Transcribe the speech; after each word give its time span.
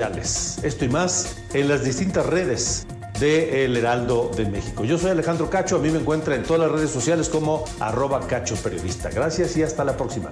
Esto 0.00 0.84
y 0.84 0.88
más 0.88 1.38
en 1.52 1.66
las 1.66 1.82
distintas 1.82 2.24
redes 2.24 2.86
de 3.18 3.64
El 3.64 3.76
Heraldo 3.76 4.30
de 4.36 4.46
México. 4.48 4.84
Yo 4.84 4.96
soy 4.96 5.10
Alejandro 5.10 5.50
Cacho, 5.50 5.74
a 5.74 5.80
mí 5.80 5.90
me 5.90 5.98
encuentra 5.98 6.36
en 6.36 6.44
todas 6.44 6.62
las 6.62 6.70
redes 6.70 6.92
sociales 6.92 7.28
como 7.28 7.64
arroba 7.80 8.24
cacho 8.28 8.54
periodista. 8.54 9.10
Gracias 9.10 9.56
y 9.56 9.64
hasta 9.64 9.82
la 9.82 9.96
próxima. 9.96 10.30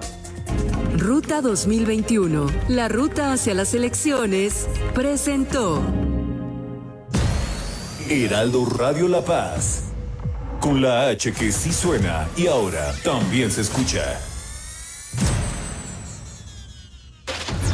Ruta 0.95 1.41
2021, 1.41 2.47
la 2.69 2.87
ruta 2.87 3.33
hacia 3.33 3.53
las 3.55 3.73
elecciones, 3.73 4.69
presentó 4.95 5.81
Heraldo 8.09 8.67
Radio 8.67 9.09
La 9.09 9.25
Paz, 9.25 9.81
con 10.61 10.81
la 10.81 11.09
H 11.09 11.33
que 11.33 11.51
sí 11.51 11.73
suena 11.73 12.25
y 12.37 12.47
ahora 12.47 12.93
también 13.03 13.51
se 13.51 13.59
escucha. 13.59 14.17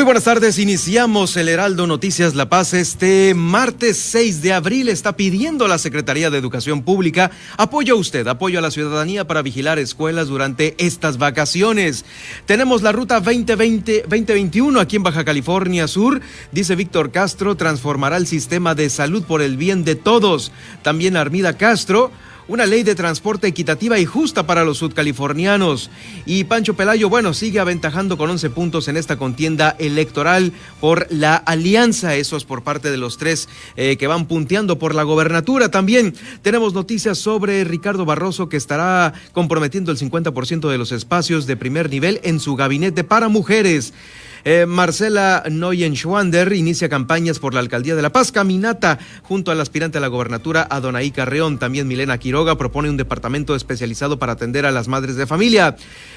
Muy 0.00 0.06
buenas 0.06 0.24
tardes, 0.24 0.58
iniciamos 0.58 1.36
el 1.36 1.50
Heraldo 1.50 1.86
Noticias 1.86 2.34
La 2.34 2.48
Paz. 2.48 2.72
Este 2.72 3.34
martes 3.34 3.98
6 3.98 4.40
de 4.40 4.54
abril 4.54 4.88
está 4.88 5.14
pidiendo 5.14 5.66
a 5.66 5.68
la 5.68 5.76
Secretaría 5.76 6.30
de 6.30 6.38
Educación 6.38 6.84
Pública 6.84 7.30
apoyo 7.58 7.92
a 7.92 7.98
usted, 7.98 8.26
apoyo 8.26 8.58
a 8.58 8.62
la 8.62 8.70
ciudadanía 8.70 9.26
para 9.26 9.42
vigilar 9.42 9.78
escuelas 9.78 10.28
durante 10.28 10.74
estas 10.78 11.18
vacaciones. 11.18 12.06
Tenemos 12.46 12.80
la 12.80 12.92
ruta 12.92 13.22
2020-2021 13.22 14.80
aquí 14.80 14.96
en 14.96 15.02
Baja 15.02 15.22
California 15.22 15.86
Sur. 15.86 16.22
Dice 16.50 16.76
Víctor 16.76 17.10
Castro, 17.10 17.58
transformará 17.58 18.16
el 18.16 18.26
sistema 18.26 18.74
de 18.74 18.88
salud 18.88 19.24
por 19.24 19.42
el 19.42 19.58
bien 19.58 19.84
de 19.84 19.96
todos. 19.96 20.50
También 20.80 21.14
Armida 21.18 21.58
Castro 21.58 22.10
una 22.50 22.66
ley 22.66 22.82
de 22.82 22.96
transporte 22.96 23.46
equitativa 23.46 24.00
y 24.00 24.04
justa 24.04 24.44
para 24.44 24.64
los 24.64 24.78
sudcalifornianos. 24.78 25.88
Y 26.26 26.42
Pancho 26.42 26.74
Pelayo, 26.74 27.08
bueno, 27.08 27.32
sigue 27.32 27.60
aventajando 27.60 28.18
con 28.18 28.28
11 28.28 28.50
puntos 28.50 28.88
en 28.88 28.96
esta 28.96 29.16
contienda 29.16 29.76
electoral 29.78 30.52
por 30.80 31.06
la 31.10 31.36
alianza, 31.36 32.16
eso 32.16 32.36
es 32.36 32.42
por 32.42 32.64
parte 32.64 32.90
de 32.90 32.96
los 32.96 33.18
tres 33.18 33.48
eh, 33.76 33.96
que 33.96 34.08
van 34.08 34.26
punteando 34.26 34.80
por 34.80 34.96
la 34.96 35.04
gobernatura. 35.04 35.70
También 35.70 36.12
tenemos 36.42 36.74
noticias 36.74 37.18
sobre 37.18 37.62
Ricardo 37.62 38.04
Barroso 38.04 38.48
que 38.48 38.56
estará 38.56 39.14
comprometiendo 39.30 39.92
el 39.92 39.98
50% 39.98 40.68
de 40.68 40.78
los 40.78 40.90
espacios 40.90 41.46
de 41.46 41.56
primer 41.56 41.88
nivel 41.88 42.20
en 42.24 42.40
su 42.40 42.56
gabinete 42.56 43.04
para 43.04 43.28
mujeres. 43.28 43.92
Eh, 44.44 44.64
Marcela 44.66 45.42
Noyen-Schwander 45.48 46.52
inicia 46.54 46.88
campañas 46.88 47.38
por 47.38 47.52
la 47.52 47.60
alcaldía 47.60 47.94
de 47.94 48.02
La 48.02 48.10
Paz. 48.10 48.32
Caminata 48.32 48.98
junto 49.22 49.50
al 49.50 49.60
aspirante 49.60 49.98
a 49.98 50.00
la 50.00 50.08
gobernatura, 50.08 50.66
Adonai 50.70 51.10
Carreón. 51.10 51.58
También 51.58 51.86
Milena 51.86 52.18
Quiroga 52.18 52.56
propone 52.56 52.88
un 52.88 52.96
departamento 52.96 53.54
especializado 53.54 54.18
para 54.18 54.32
atender 54.32 54.64
a 54.64 54.70
las 54.70 54.88
madres 54.88 55.16
de 55.16 55.26
familia. 55.26 55.76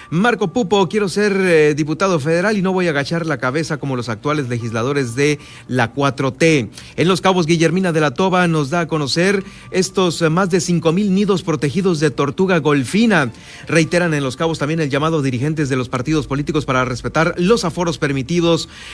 Marco 0.10 0.54
Pupo, 0.54 0.88
quiero 0.88 1.10
ser 1.10 1.34
eh, 1.36 1.74
diputado 1.76 2.20
federal 2.20 2.58
y 2.58 2.62
no 2.62 2.72
voy 2.72 2.88
a 2.88 2.92
agachar 2.92 3.26
la 3.26 3.38
cabeza 3.38 3.78
como 3.78 3.96
los 3.96 4.10
actuales 4.10 4.48
legisladores 4.48 5.16
de 5.16 5.40
la 5.68 5.94
4T. 5.94 6.70
En 6.96 7.08
Los 7.08 7.22
Cabos, 7.22 7.46
Guillermina 7.46 7.92
de 7.92 8.02
la 8.02 8.12
Toba 8.12 8.48
nos 8.48 8.70
da 8.70 8.82
a 8.82 8.88
conocer 8.88 9.44
estos 9.72 10.22
eh, 10.22 10.30
más 10.30 10.50
de 10.50 10.62
5 10.62 10.92
mil 10.92 11.14
nidos 11.14 11.44
protegidos 11.44 12.00
de 12.00 12.12
tortuga 12.12 12.60
golfina. 12.60 13.32
Reiteran 13.68 14.14
en 14.14 14.24
Los 14.24 14.38
Cabos 14.38 14.60
también 14.60 14.80
el 14.80 14.90
llamado 14.90 15.20
a 15.20 15.22
dirigentes 15.22 15.68
de 15.70 15.76
los 15.76 15.90
partidos 15.90 16.28
políticos 16.28 16.66
para 16.66 16.86
respetar 16.86 17.36
los 17.38 17.66
aforos 17.66 17.98
permitidos 17.98 18.13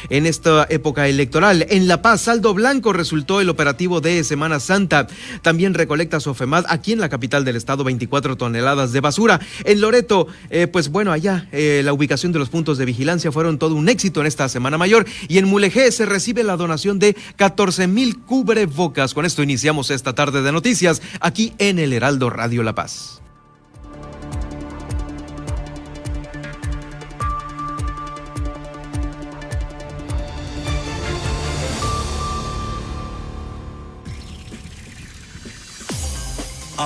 en 0.09 0.25
esta 0.25 0.65
época 0.69 1.07
electoral. 1.07 1.65
En 1.69 1.87
La 1.87 2.01
Paz, 2.01 2.21
saldo 2.21 2.53
blanco 2.53 2.93
resultó 2.93 3.41
el 3.41 3.49
operativo 3.49 4.01
de 4.01 4.23
Semana 4.23 4.59
Santa. 4.59 5.07
También 5.41 5.73
recolecta 5.73 6.19
Sofemad 6.19 6.65
aquí 6.69 6.93
en 6.93 6.99
la 6.99 7.09
capital 7.09 7.45
del 7.45 7.55
estado 7.55 7.83
24 7.83 8.37
toneladas 8.37 8.91
de 8.91 9.01
basura. 9.01 9.39
En 9.65 9.81
Loreto, 9.81 10.27
eh, 10.49 10.67
pues 10.67 10.89
bueno, 10.89 11.11
allá 11.11 11.47
eh, 11.51 11.81
la 11.83 11.93
ubicación 11.93 12.31
de 12.31 12.39
los 12.39 12.49
puntos 12.49 12.77
de 12.77 12.85
vigilancia 12.85 13.31
fueron 13.31 13.57
todo 13.57 13.75
un 13.75 13.89
éxito 13.89 14.21
en 14.21 14.27
esta 14.27 14.49
Semana 14.49 14.77
Mayor 14.77 15.05
y 15.27 15.37
en 15.37 15.45
Mulegé 15.45 15.91
se 15.91 16.05
recibe 16.05 16.43
la 16.43 16.57
donación 16.57 16.99
de 16.99 17.15
14 17.35 17.87
mil 17.87 18.19
cubrebocas. 18.19 19.13
Con 19.13 19.25
esto 19.25 19.43
iniciamos 19.43 19.91
esta 19.91 20.13
tarde 20.15 20.41
de 20.41 20.51
noticias 20.51 21.01
aquí 21.19 21.53
en 21.57 21.79
el 21.79 21.93
Heraldo 21.93 22.29
Radio 22.29 22.63
La 22.63 22.75
Paz. 22.75 23.21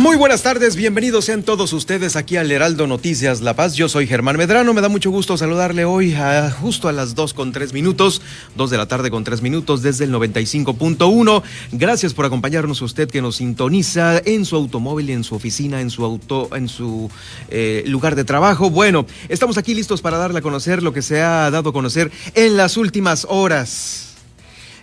Muy 0.00 0.16
buenas 0.16 0.42
tardes, 0.42 0.76
bienvenidos 0.76 1.26
sean 1.26 1.42
todos 1.42 1.74
ustedes 1.74 2.16
aquí 2.16 2.38
al 2.38 2.50
Heraldo 2.50 2.86
Noticias 2.86 3.42
La 3.42 3.54
Paz. 3.54 3.74
Yo 3.74 3.86
soy 3.86 4.06
Germán 4.06 4.38
Medrano, 4.38 4.72
me 4.72 4.80
da 4.80 4.88
mucho 4.88 5.10
gusto 5.10 5.36
saludarle 5.36 5.84
hoy 5.84 6.14
a, 6.14 6.50
justo 6.50 6.88
a 6.88 6.92
las 6.92 7.14
2 7.14 7.34
con 7.34 7.52
3 7.52 7.74
minutos, 7.74 8.22
2 8.56 8.70
de 8.70 8.78
la 8.78 8.88
tarde 8.88 9.10
con 9.10 9.24
3 9.24 9.42
minutos 9.42 9.82
desde 9.82 10.06
el 10.06 10.12
95.1. 10.14 11.42
Gracias 11.72 12.14
por 12.14 12.24
acompañarnos 12.24 12.80
usted 12.80 13.10
que 13.10 13.20
nos 13.20 13.36
sintoniza 13.36 14.22
en 14.24 14.46
su 14.46 14.56
automóvil, 14.56 15.10
en 15.10 15.22
su 15.22 15.34
oficina, 15.34 15.82
en 15.82 15.90
su 15.90 16.02
auto, 16.02 16.48
en 16.56 16.68
su 16.68 17.10
eh, 17.50 17.84
lugar 17.86 18.16
de 18.16 18.24
trabajo. 18.24 18.70
Bueno, 18.70 19.04
estamos 19.28 19.58
aquí 19.58 19.74
listos 19.74 20.00
para 20.00 20.16
darle 20.16 20.38
a 20.38 20.42
conocer 20.42 20.82
lo 20.82 20.94
que 20.94 21.02
se 21.02 21.20
ha 21.20 21.50
dado 21.50 21.68
a 21.68 21.72
conocer 21.74 22.10
en 22.34 22.56
las 22.56 22.78
últimas 22.78 23.26
horas. 23.28 24.09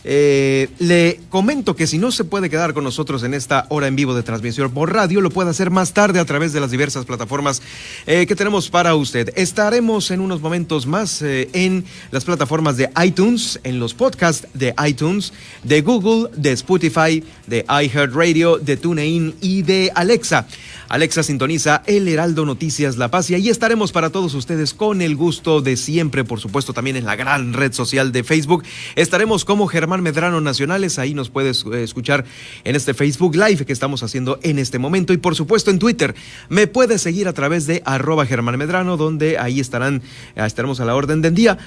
Eh, 0.10 0.70
le 0.80 1.20
comento 1.30 1.76
que 1.76 1.86
si 1.86 1.98
no 1.98 2.14
se 2.14 2.24
puede 2.24 2.50
quedar 2.50 2.74
con 2.74 2.86
nosotros 2.86 3.24
en 3.24 3.34
esta 3.34 3.66
hora 3.68 3.88
en 3.88 3.98
vivo 3.98 4.16
de 4.16 4.24
transmisión 4.24 4.72
por 4.72 4.94
radio, 4.94 5.20
lo 5.20 5.32
puede 5.32 5.50
hacer 5.50 5.70
más 5.70 5.92
tarde 5.92 6.22
a 6.22 6.26
través 6.26 6.54
de 6.54 6.62
las 6.62 6.72
diversas 6.72 7.04
plataformas 7.04 7.62
eh, 8.06 8.26
que 8.26 8.34
tenemos 8.34 8.70
para 8.70 8.96
usted. 8.96 9.34
Estaremos 9.36 10.10
en 10.12 10.22
unos 10.22 10.40
momentos 10.40 10.88
más 10.88 11.22
eh, 11.22 11.50
en 11.52 11.84
las 12.12 12.24
plataformas 12.24 12.78
de 12.78 12.90
iTunes, 13.04 13.60
en 13.66 13.82
los 13.82 13.94
podcasts 13.94 14.48
de 14.54 14.74
iTunes, 14.88 15.34
de 15.64 15.82
Google, 15.82 16.30
de 16.38 16.54
Spotify, 16.54 17.22
de 17.46 17.66
iHeartRadio, 17.68 18.60
de 18.60 18.78
TuneIn 18.78 19.36
y 19.42 19.64
de 19.64 19.92
Alexa. 19.94 20.48
Alexa 20.90 21.22
sintoniza 21.22 21.84
El 21.86 22.08
Heraldo 22.08 22.46
Noticias 22.46 22.96
La 22.96 23.12
Paz 23.12 23.30
y 23.30 23.36
ahí 23.36 23.50
estaremos 23.50 23.92
para 23.92 24.10
todos 24.10 24.34
ustedes 24.34 24.74
con 24.74 25.02
el 25.02 25.18
gusto 25.18 25.62
de 25.62 25.76
siempre, 25.76 26.24
por 26.24 26.40
supuesto 26.40 26.72
también 26.72 26.96
en 26.96 27.06
la 27.06 27.18
gran 27.18 27.52
red 27.52 27.74
social 27.74 28.14
de 28.14 28.24
Facebook. 28.24 28.64
Estaremos 28.96 29.44
como 29.44 29.68
Germán 29.68 30.02
Medrano 30.02 30.40
Nacionales, 30.40 30.98
ahí 30.98 31.14
nos 31.14 31.30
puedes 31.30 31.66
eh, 31.66 31.84
escuchar 31.84 32.24
en 32.64 32.76
este 32.78 32.94
Facebook 32.94 33.36
Live 33.36 33.66
que 33.66 33.74
estamos 33.74 34.02
haciendo 34.02 34.40
en 34.44 34.60
este 34.60 34.80
momento 34.80 35.12
y 35.12 35.18
por 35.18 35.36
supuesto 35.36 35.72
en 35.72 35.80
Twitter. 35.80 36.16
Me 36.48 36.68
puedes 36.68 37.02
seguir 37.02 37.28
a 37.28 37.34
través 37.34 37.68
de 37.68 37.82
arroba 37.86 38.26
Germán 38.26 38.58
Medrano, 38.58 38.96
donde 38.96 39.38
ahí 39.38 39.60
estarán, 39.60 40.02
eh, 40.36 40.46
estaremos 40.46 40.80
a 40.80 40.86
la 40.86 40.96
orden 40.96 41.22
del 41.22 41.36
día. 41.36 41.58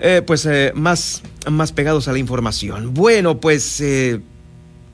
Eh, 0.00 0.22
pues 0.24 0.48
más, 0.74 1.22
más 1.50 1.72
pegados 1.72 2.06
a 2.06 2.12
la 2.12 2.18
información. 2.18 2.94
Bueno, 2.94 3.40
pues 3.40 3.82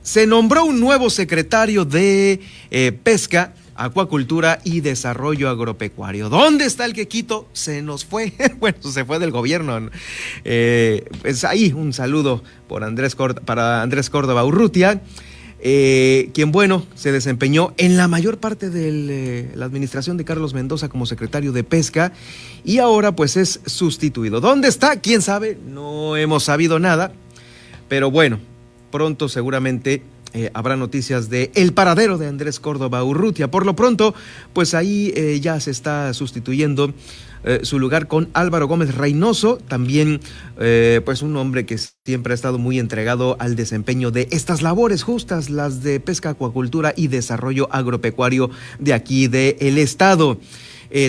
se 0.05 0.27
nombró 0.27 0.65
un 0.65 0.79
nuevo 0.79 1.09
secretario 1.09 1.83
de 1.83 2.39
eh, 2.69 2.91
Pesca, 2.91 3.55
Acuacultura 3.73 4.59
y 4.63 4.81
Desarrollo 4.81 5.49
Agropecuario. 5.49 6.29
¿Dónde 6.29 6.65
está 6.65 6.85
el 6.85 6.93
que 6.93 7.07
quito? 7.07 7.49
Se 7.53 7.81
nos 7.81 8.05
fue. 8.05 8.31
bueno, 8.59 8.77
se 8.83 9.03
fue 9.03 9.17
del 9.17 9.31
gobierno. 9.31 9.89
Eh, 10.43 11.05
pues 11.23 11.43
ahí 11.43 11.73
un 11.75 11.91
saludo 11.91 12.43
por 12.67 12.83
Andrés 12.83 13.17
para 13.45 13.81
Andrés 13.81 14.11
Córdoba 14.11 14.45
Urrutia. 14.45 15.01
Eh, 15.59 16.29
quien, 16.35 16.51
bueno, 16.51 16.85
se 16.93 17.11
desempeñó 17.11 17.73
en 17.77 17.97
la 17.97 18.07
mayor 18.07 18.37
parte 18.37 18.69
de 18.69 19.49
la 19.55 19.65
administración 19.65 20.17
de 20.17 20.23
Carlos 20.23 20.53
Mendoza 20.53 20.87
como 20.87 21.07
secretario 21.07 21.51
de 21.51 21.63
Pesca 21.63 22.13
y 22.63 22.77
ahora 22.77 23.15
pues 23.15 23.37
es 23.37 23.59
sustituido. 23.65 24.39
¿Dónde 24.39 24.67
está? 24.67 25.01
¿Quién 25.01 25.23
sabe? 25.23 25.57
No 25.67 26.15
hemos 26.15 26.43
sabido 26.43 26.77
nada, 26.77 27.11
pero 27.89 28.11
bueno, 28.11 28.37
pronto 28.95 29.27
seguramente 29.27 30.03
eh, 30.33 30.51
habrá 30.53 30.77
noticias 30.77 31.29
de 31.29 31.51
el 31.53 31.73
paradero 31.73 32.17
de 32.17 32.27
Andrés 32.27 32.61
Córdoba 32.61 33.03
Urrutia. 33.03 33.51
Por 33.51 33.65
lo 33.65 33.75
pronto, 33.75 34.15
pues 34.53 34.73
ahí 34.73 35.11
eh, 35.17 35.41
ya 35.41 35.59
se 35.59 35.69
está 35.69 36.13
sustituyendo 36.13 36.93
eh, 37.43 37.59
su 37.63 37.77
lugar 37.77 38.07
con 38.07 38.29
Álvaro 38.31 38.69
Gómez 38.69 38.95
Reynoso, 38.95 39.57
también 39.57 40.21
pues 41.03 41.21
un 41.21 41.35
hombre 41.35 41.65
que 41.65 41.77
siempre 42.05 42.31
ha 42.31 42.35
estado 42.35 42.57
muy 42.57 42.79
entregado 42.79 43.35
al 43.37 43.57
desempeño 43.57 44.11
de 44.11 44.29
estas 44.31 44.61
labores 44.61 45.03
justas, 45.03 45.49
las 45.49 45.83
de 45.83 45.99
pesca, 45.99 46.29
acuacultura 46.29 46.93
y 46.95 47.07
desarrollo 47.07 47.67
agropecuario 47.73 48.49
de 48.79 48.93
aquí 48.93 49.27
del 49.27 49.57
el 49.59 49.77
estado. 49.77 50.39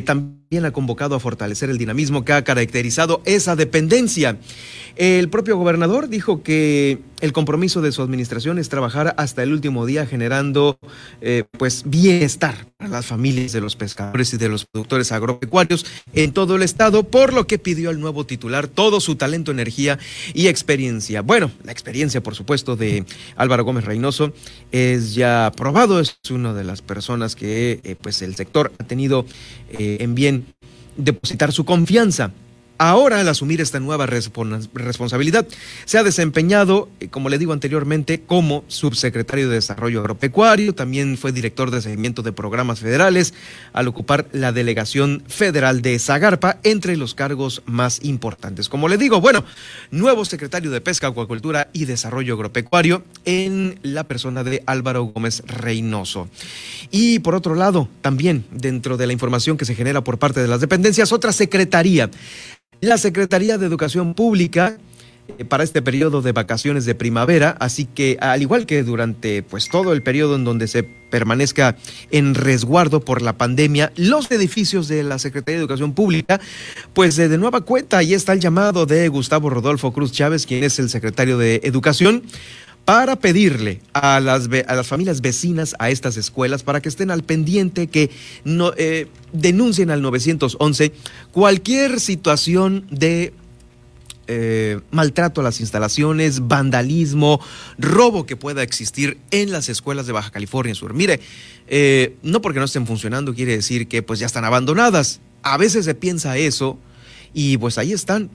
también 0.05 0.36
ha 0.65 0.73
convocado 0.73 1.17
a 1.17 1.21
fortalecer 1.21 1.71
el 1.71 1.79
dinamismo 1.79 2.25
que 2.25 2.33
ha 2.33 2.45
caracterizado 2.45 3.21
esa 3.25 3.57
dependencia. 3.57 4.39
El 4.95 5.29
propio 5.29 5.59
gobernador 5.59 6.09
dijo 6.09 6.43
que 6.43 7.01
el 7.21 7.33
compromiso 7.33 7.83
de 7.83 7.93
su 7.93 8.03
administración 8.03 8.59
es 8.59 8.69
trabajar 8.69 9.15
hasta 9.19 9.43
el 9.43 9.53
último 9.53 9.87
día 9.87 10.07
generando 10.07 10.79
eh, 11.21 11.45
pues 11.59 11.83
bienestar 11.87 12.67
para 12.79 12.91
las 12.91 13.07
familias 13.07 13.53
de 13.53 13.61
los 13.61 13.77
pescadores 13.77 14.33
y 14.33 14.37
de 14.37 14.49
los 14.49 14.65
productores 14.65 15.13
agropecuarios 15.13 15.85
en 16.15 16.33
todo 16.33 16.57
el 16.57 16.63
estado, 16.63 17.05
por 17.05 17.33
lo 17.33 17.47
que 17.47 17.59
pidió 17.59 17.91
al 17.91 18.01
nuevo 18.01 18.25
titular 18.25 18.69
todo 18.69 19.01
su 19.01 19.17
talento, 19.17 19.51
energía 19.51 19.99
y 20.33 20.47
experiencia. 20.47 21.23
Bueno, 21.23 21.51
la 21.65 21.73
experiencia, 21.73 22.23
por 22.23 22.35
supuesto, 22.35 22.77
de 22.77 23.05
Álvaro 23.37 23.65
Gómez 23.65 23.85
Reynoso 23.85 24.33
es 24.73 25.15
ya 25.15 25.53
probado, 25.57 26.01
es 26.01 26.19
una 26.31 26.55
de 26.55 26.65
las 26.65 26.81
personas 26.83 27.35
que 27.35 27.81
eh, 27.83 27.97
pues 28.01 28.23
el 28.23 28.35
sector 28.35 28.73
ha 28.79 28.85
tenido 28.85 29.27
eh, 29.71 29.99
en 30.01 30.15
bien 30.15 30.46
depositar 30.97 31.53
su 31.53 31.65
confianza. 31.65 32.31
Ahora, 32.79 33.21
al 33.21 33.29
asumir 33.29 33.63
esta 33.63 33.81
nueva 33.81 34.07
responsabilidad, 34.07 35.47
se 35.87 35.97
ha 35.97 36.03
desempeñado, 36.03 36.91
eh, 37.01 37.09
como 37.09 37.31
le 37.31 37.39
digo 37.39 37.55
anteriormente, 37.55 38.21
como 38.21 38.65
subsecretario 38.69 39.49
de 39.49 39.55
Desarrollo 39.55 40.01
Agropecuario, 40.01 40.75
también 40.75 41.17
fue 41.17 41.33
director 41.33 41.71
de 41.71 41.81
seguimiento 41.81 42.23
de 42.23 42.33
programas 42.33 42.81
federales, 42.81 43.33
al 43.73 43.89
ocupar 43.89 44.27
la 44.33 44.53
delegación 44.53 45.23
federal 45.27 45.81
de 45.81 45.99
Zagarpa, 45.99 46.59
entre 46.65 46.97
los 46.97 47.15
cargos 47.15 47.63
más 47.65 48.05
importantes. 48.05 48.69
Como 48.69 48.89
le 48.89 48.99
digo, 48.99 49.23
bueno, 49.23 49.45
nuevo 49.91 50.27
secretario 50.27 50.71
de 50.71 50.83
Pesca, 50.83 51.07
Acuacultura 51.07 51.71
y 51.73 51.87
Desarrollo 51.87 52.35
Agropecuario 52.35 53.05
en 53.25 53.79
la 53.83 54.05
persona 54.05 54.45
de 54.45 54.63
Álvaro 54.67 55.05
Gómez 55.05 55.43
Reynoso. 55.47 56.29
Y 56.91 57.21
por 57.21 57.35
otro 57.35 57.55
lado, 57.55 57.89
también 58.03 58.45
dentro 58.51 58.99
de 58.99 59.07
la 59.07 59.15
información 59.15 59.57
que 59.57 59.65
se 59.65 59.75
genera 59.75 60.05
por 60.05 60.19
parte 60.19 60.41
de 60.41 60.49
las 60.49 60.61
dependencias, 60.61 61.13
otra 61.13 61.33
secretaría 61.33 62.11
la 62.87 62.99
Secretaría 62.99 63.59
de 63.59 63.67
Educación 63.67 64.15
Pública 64.15 64.79
eh, 65.39 65.45
para 65.45 65.65
este 65.65 65.83
periodo 65.83 66.23
de 66.23 66.31
vacaciones 66.31 66.85
de 66.85 66.95
primavera, 66.95 67.57
así 67.59 67.85
que 67.85 68.17
al 68.21 68.43
igual 68.43 68.65
que 68.65 68.85
durante 68.85 69.43
pues 69.43 69.69
todo 69.69 69.93
el 69.93 70.03
periodo 70.03 70.37
en 70.37 70.45
donde 70.45 70.69
se 70.69 70.85
permanezca 70.85 71.77
en 72.13 72.35
resguardo 72.35 73.01
por 73.01 73.23
la 73.23 73.37
pandemia, 73.37 73.93
los 73.97 74.31
edificios 74.31 74.87
de 74.87 75.03
la 75.03 75.19
Secretaría 75.19 75.57
de 75.59 75.63
Educación 75.63 75.95
Pública, 75.95 76.41
pues 76.95 77.17
de 77.17 77.39
nueva 77.39 77.63
cuenta 77.63 77.99
ahí 77.99 78.15
está 78.15 78.33
el 78.33 78.41
llamado 78.41 78.87
de 78.87 79.09
Gustavo 79.09 79.51
Rodolfo 79.51 79.93
Cruz 79.93 80.13
Chávez, 80.13 80.47
quien 80.47 80.63
es 80.63 80.79
el 80.79 80.89
secretario 80.89 81.39
de 81.39 81.61
Educación, 81.65 82.23
para 82.87 83.17
pedirle 83.17 83.81
a 83.93 84.21
las, 84.21 84.49
a 84.69 84.75
las 84.75 84.87
familias 84.87 85.21
vecinas 85.21 85.75
a 85.81 85.91
estas 85.91 86.17
escuelas 86.17 86.63
para 86.63 86.81
que 86.81 86.89
estén 86.89 87.11
al 87.11 87.25
pendiente, 87.25 87.89
que 87.89 88.11
eh, 88.77 89.09
denuncien 89.33 89.91
al 89.91 90.01
911 90.03 90.93
cualquier 91.33 91.99
situación 91.99 92.87
de 92.89 93.35
eh, 94.29 94.81
maltrato 94.93 95.41
a 95.41 95.45
las 95.45 95.61
instalaciones, 95.61 96.47
vandalismo, 96.47 97.41
robo 97.77 98.25
que 98.25 98.37
pueda 98.37 98.63
existir 98.63 99.19
en 99.33 99.51
las 99.51 99.69
escuelas 99.69 100.07
de 100.07 100.13
Baja 100.13 100.31
California 100.31 100.75
Sur. 100.77 100.95
Mire, 100.95 101.19
eh, 101.67 102.15
no 102.23 102.41
porque 102.41 102.61
no 102.61 102.67
estén 102.67 102.87
funcionando 102.87 103.35
quiere 103.35 103.57
decir 103.57 103.89
que 103.89 104.05
pues 104.05 104.21
ya 104.21 104.27
están 104.27 104.45
abandonadas. 104.45 105.21
A 105.43 105.57
veces 105.57 105.87
se 105.87 105.97
piensa 105.97 106.37
eso 106.37 106.79
y 107.35 107.57
pues 107.57 107.79
ahí 107.79 107.93
están 107.93 108.31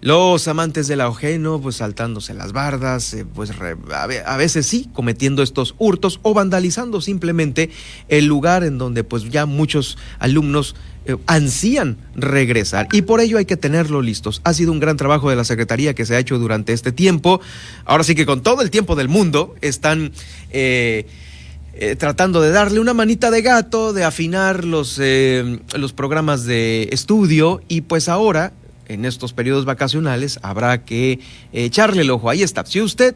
los 0.00 0.46
amantes 0.46 0.86
del 0.86 1.00
ajeno, 1.00 1.60
pues 1.60 1.76
saltándose 1.76 2.32
las 2.32 2.52
bardas, 2.52 3.12
eh, 3.14 3.26
pues 3.26 3.50
a 3.94 4.36
veces 4.36 4.66
sí, 4.66 4.88
cometiendo 4.92 5.42
estos 5.42 5.74
hurtos 5.78 6.20
o 6.22 6.34
vandalizando 6.34 7.00
simplemente 7.00 7.70
el 8.08 8.26
lugar 8.26 8.62
en 8.62 8.78
donde 8.78 9.02
pues 9.02 9.28
ya 9.28 9.44
muchos 9.44 9.98
alumnos 10.20 10.76
eh, 11.04 11.16
ansían 11.26 11.96
regresar 12.14 12.86
y 12.92 13.02
por 13.02 13.20
ello 13.20 13.38
hay 13.38 13.44
que 13.44 13.56
tenerlo 13.56 14.00
listos. 14.00 14.40
Ha 14.44 14.54
sido 14.54 14.70
un 14.70 14.78
gran 14.78 14.96
trabajo 14.96 15.30
de 15.30 15.36
la 15.36 15.44
Secretaría 15.44 15.94
que 15.94 16.06
se 16.06 16.14
ha 16.14 16.20
hecho 16.20 16.38
durante 16.38 16.72
este 16.72 16.92
tiempo. 16.92 17.40
Ahora 17.84 18.04
sí 18.04 18.14
que 18.14 18.26
con 18.26 18.42
todo 18.42 18.62
el 18.62 18.70
tiempo 18.70 18.94
del 18.96 19.08
mundo 19.08 19.54
están... 19.60 20.12
Eh, 20.50 21.06
tratando 21.96 22.40
de 22.40 22.50
darle 22.50 22.80
una 22.80 22.92
manita 22.92 23.30
de 23.30 23.40
gato, 23.40 23.92
de 23.92 24.02
afinar 24.02 24.64
los, 24.64 25.00
los 25.76 25.92
programas 25.92 26.42
de 26.44 26.88
estudio 26.90 27.62
y 27.68 27.82
pues 27.82 28.08
ahora 28.08 28.52
en 28.88 29.04
estos 29.04 29.32
periodos 29.32 29.64
vacacionales 29.64 30.38
habrá 30.42 30.84
que 30.84 31.20
echarle 31.52 32.02
el 32.02 32.10
ojo. 32.10 32.30
Ahí 32.30 32.42
está. 32.42 32.64
Si 32.66 32.80
usted 32.80 33.14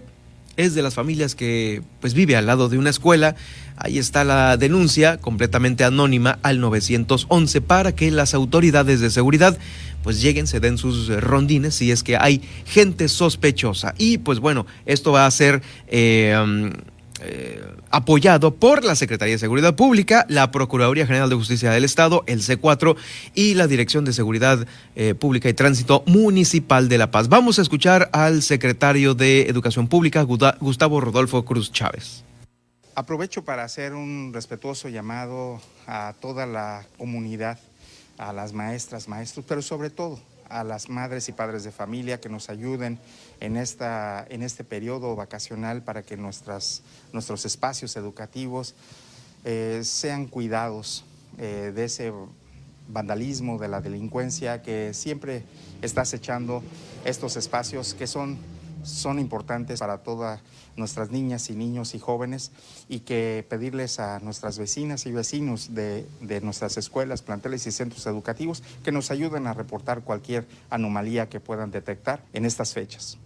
es 0.57 0.75
de 0.75 0.83
las 0.83 0.95
familias 0.95 1.35
que 1.35 1.83
pues 2.01 2.15
vive 2.15 2.37
al 2.37 2.47
lado 2.47 2.69
de 2.69 2.79
una 2.79 2.91
escuela, 2.91 3.35
ahí 3.77 3.99
está 3.99 4.25
la 4.25 4.57
denuncia 4.57 5.17
completamente 5.17 5.85
anónima 5.85 6.39
al 6.43 6.61
911 6.61 7.61
para 7.63 7.93
que 7.95 8.11
las 8.11 8.35
autoridades 8.35 9.01
de 9.01 9.11
seguridad 9.11 9.57
pues 10.03 10.21
lleguen, 10.21 10.47
se 10.47 10.61
den 10.61 10.79
sus 10.79 11.09
rondines 11.09 11.77
si 11.77 11.91
es 11.91 12.03
que 12.03 12.17
hay 12.17 12.43
gente 12.67 13.09
sospechosa. 13.09 13.95
Y 13.99 14.19
pues 14.19 14.41
bueno, 14.41 14.67
esto 14.87 15.13
va 15.13 15.27
a 15.27 15.31
ser... 15.31 15.63
Eh, 15.89 16.71
eh, 17.25 17.63
apoyado 17.91 18.55
por 18.55 18.85
la 18.85 18.97
Secretaría 18.97 19.35
de 19.35 19.39
Seguridad 19.39 19.77
Pública, 19.77 20.27
la 20.29 20.51
Procuraduría 20.51 21.07
General 21.07 21.29
de 21.29 21.37
Justicia 21.37 21.71
del 21.71 21.85
Estado, 21.85 22.25
el 22.27 22.41
C4 22.41 22.97
y 23.35 23.55
la 23.55 23.69
Dirección 23.69 24.05
de 24.05 24.13
Seguridad 24.13 24.67
eh, 24.97 25.15
Pública 25.15 25.49
y 25.49 25.55
Tránsito 25.55 26.03
Municipal 26.07 26.89
de 26.89 26.99
La 26.99 27.11
Paz. 27.11 27.29
Vamos 27.29 27.59
a 27.59 27.63
escuchar 27.63 28.11
al 28.13 28.43
secretario 28.43 29.15
de 29.15 29.43
Educación 29.43 29.87
Pública, 29.87 30.23
Gustavo 30.23 31.01
Rodolfo 31.01 31.45
Cruz 31.45 31.71
Chávez. 31.71 32.25
Aprovecho 32.95 33.45
para 33.45 33.65
hacer 33.65 33.95
un 33.95 34.33
respetuoso 34.35 34.89
llamado 34.89 35.61
a 35.87 36.15
toda 36.21 36.45
la 36.45 36.85
comunidad, 36.99 37.59
a 38.19 38.33
las 38.33 38.53
maestras, 38.53 39.09
maestros, 39.09 39.47
pero 39.49 39.63
sobre 39.63 39.91
todo 39.91 40.21
a 40.49 40.65
las 40.65 40.89
madres 40.89 41.29
y 41.29 41.33
padres 41.33 41.65
de 41.65 41.73
familia 41.73 42.21
que 42.21 42.29
nos 42.29 42.51
ayuden 42.51 42.99
en, 43.43 43.57
esta, 43.57 44.25
en 44.31 44.45
este 44.45 44.63
periodo 44.63 45.17
vacacional 45.17 45.83
para 45.83 46.05
que 46.05 46.17
nuestras, 46.17 46.83
nuestros 47.13 47.45
espacios 47.45 47.97
educativos 47.97 48.77
eh, 49.45 49.81
sean 49.83 50.27
cuidados 50.27 51.05
eh, 51.39 51.73
de 51.75 51.85
ese 51.85 52.13
vandalismo, 52.89 53.59
de 53.59 53.67
la 53.67 53.81
delincuencia 53.81 54.63
que 54.63 54.95
siempre 54.95 55.43
está 55.83 56.03
acechando 56.03 56.63
estos 57.05 57.37
espacios 57.37 57.95
que 57.95 58.07
son, 58.07 58.39
son 58.85 59.19
importantes 59.19 59.81
para 59.81 59.99
todas 59.99 60.41
nuestras 60.77 61.11
niñas 61.11 61.51
y 61.51 61.57
niños 61.57 61.97
y 61.97 61.99
jóvenes 61.99 62.53
y 62.89 63.01
que 63.01 63.45
pedirles 63.49 63.99
a 63.99 64.21
nuestras 64.21 64.57
vecinas 64.57 65.05
y 65.07 65.11
vecinos 65.11 65.75
de, 65.75 66.07
de 66.21 66.41
nuestras 66.43 66.77
escuelas, 66.77 67.23
planteles 67.23 67.67
y 67.67 67.73
centros 67.73 68.07
educativos 68.07 68.63
que 68.85 68.93
nos 68.93 69.11
ayuden 69.11 69.49
a 69.49 69.53
reportar 69.53 70.03
cualquier 70.03 70.47
anomalía 70.71 71.29
que 71.29 71.41
puedan 71.41 71.73
detectar 71.73 72.23
en 72.33 72.45
estas 72.45 72.73
fechas. 72.73 73.19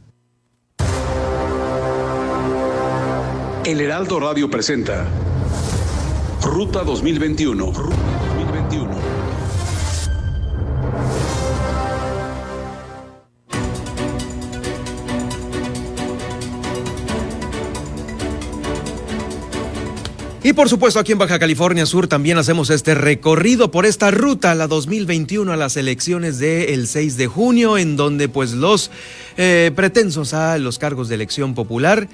El 3.66 3.80
Heraldo 3.80 4.20
Radio 4.20 4.48
presenta 4.48 5.08
Ruta 6.40 6.84
2021. 6.84 7.72
Ruta 7.72 7.96
2021. 8.36 8.90
Y 20.44 20.52
por 20.52 20.68
supuesto 20.68 21.00
aquí 21.00 21.10
en 21.10 21.18
Baja 21.18 21.40
California 21.40 21.86
Sur 21.86 22.06
también 22.06 22.38
hacemos 22.38 22.70
este 22.70 22.94
recorrido 22.94 23.72
por 23.72 23.84
esta 23.84 24.12
ruta, 24.12 24.54
la 24.54 24.68
2021 24.68 25.52
a 25.52 25.56
las 25.56 25.76
elecciones 25.76 26.38
del 26.38 26.86
6 26.86 27.16
de 27.16 27.26
junio, 27.26 27.78
en 27.78 27.96
donde 27.96 28.28
pues 28.28 28.52
los 28.52 28.92
eh, 29.36 29.72
pretensos 29.74 30.34
a 30.34 30.56
los 30.58 30.78
cargos 30.78 31.08
de 31.08 31.16
elección 31.16 31.56
popular, 31.56 32.06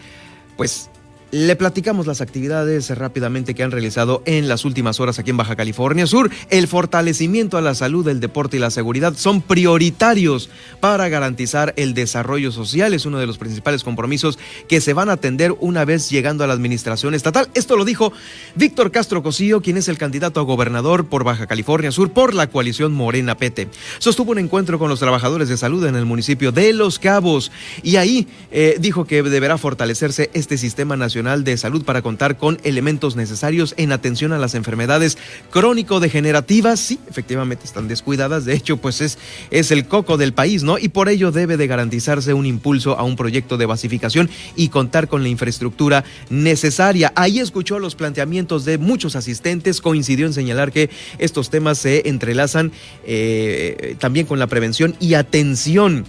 pues 0.56 0.88
le 1.32 1.56
platicamos 1.56 2.06
las 2.06 2.20
actividades 2.20 2.90
rápidamente 2.90 3.54
que 3.54 3.62
han 3.62 3.70
realizado 3.70 4.22
en 4.26 4.48
las 4.48 4.66
últimas 4.66 5.00
horas 5.00 5.18
aquí 5.18 5.30
en 5.30 5.38
Baja 5.38 5.56
California 5.56 6.06
Sur. 6.06 6.30
El 6.50 6.68
fortalecimiento 6.68 7.56
a 7.56 7.62
la 7.62 7.74
salud, 7.74 8.06
el 8.06 8.20
deporte 8.20 8.58
y 8.58 8.60
la 8.60 8.70
seguridad 8.70 9.14
son 9.16 9.40
prioritarios 9.40 10.50
para 10.80 11.08
garantizar 11.08 11.72
el 11.78 11.94
desarrollo 11.94 12.52
social. 12.52 12.92
Es 12.92 13.06
uno 13.06 13.18
de 13.18 13.26
los 13.26 13.38
principales 13.38 13.82
compromisos 13.82 14.38
que 14.68 14.82
se 14.82 14.92
van 14.92 15.08
a 15.08 15.14
atender 15.14 15.54
una 15.58 15.86
vez 15.86 16.10
llegando 16.10 16.44
a 16.44 16.46
la 16.46 16.52
administración 16.52 17.14
estatal. 17.14 17.48
Esto 17.54 17.78
lo 17.78 17.86
dijo 17.86 18.12
Víctor 18.54 18.90
Castro 18.90 19.22
Cosío, 19.22 19.62
quien 19.62 19.78
es 19.78 19.88
el 19.88 19.96
candidato 19.96 20.38
a 20.38 20.44
gobernador 20.44 21.06
por 21.06 21.24
Baja 21.24 21.46
California 21.46 21.92
Sur 21.92 22.12
por 22.12 22.34
la 22.34 22.48
coalición 22.48 22.92
Morena 22.92 23.38
Pete. 23.38 23.68
Sostuvo 24.00 24.32
un 24.32 24.38
encuentro 24.38 24.78
con 24.78 24.90
los 24.90 25.00
trabajadores 25.00 25.48
de 25.48 25.56
salud 25.56 25.86
en 25.86 25.96
el 25.96 26.04
municipio 26.04 26.52
de 26.52 26.74
Los 26.74 26.98
Cabos 26.98 27.50
y 27.82 27.96
ahí 27.96 28.28
eh, 28.50 28.76
dijo 28.78 29.06
que 29.06 29.22
deberá 29.22 29.56
fortalecerse 29.56 30.28
este 30.34 30.58
sistema 30.58 30.94
nacional 30.94 31.22
de 31.23 31.57
Salud 31.57 31.85
para 31.85 32.02
contar 32.02 32.37
con 32.37 32.59
elementos 32.64 33.14
necesarios 33.14 33.75
en 33.76 33.93
atención 33.93 34.33
a 34.33 34.38
las 34.38 34.57
enfermedades 34.57 35.17
crónico-degenerativas. 35.50 36.81
Sí, 36.81 36.99
efectivamente 37.09 37.64
están 37.64 37.87
descuidadas. 37.87 38.45
De 38.45 38.55
hecho, 38.55 38.79
pues 38.79 39.00
es, 39.00 39.19
es 39.50 39.71
el 39.71 39.87
coco 39.87 40.17
del 40.17 40.33
país, 40.33 40.64
¿no? 40.64 40.79
Y 40.79 40.88
por 40.88 41.09
ello 41.09 41.31
debe 41.31 41.57
de 41.57 41.69
garantizarse 41.69 42.35
un 42.35 42.45
impulso 42.45 42.99
a 42.99 43.05
un 43.05 43.14
proyecto 43.14 43.57
de 43.57 43.67
basificación 43.67 44.29
y 44.57 44.69
contar 44.69 45.07
con 45.07 45.23
la 45.23 45.29
infraestructura 45.29 46.05
necesaria. 46.29 47.12
Ahí 47.14 47.38
escuchó 47.38 47.79
los 47.79 47.95
planteamientos 47.95 48.64
de 48.64 48.79
muchos 48.79 49.14
asistentes. 49.14 49.81
Coincidió 49.81 50.26
en 50.26 50.33
señalar 50.33 50.73
que 50.73 50.91
estos 51.19 51.50
temas 51.50 51.79
se 51.79 52.09
entrelazan 52.09 52.73
eh, 53.07 53.95
también 54.00 54.26
con 54.26 54.41
la 54.41 54.49
prevención 54.49 54.97
y 54.99 55.14
atención 55.14 56.05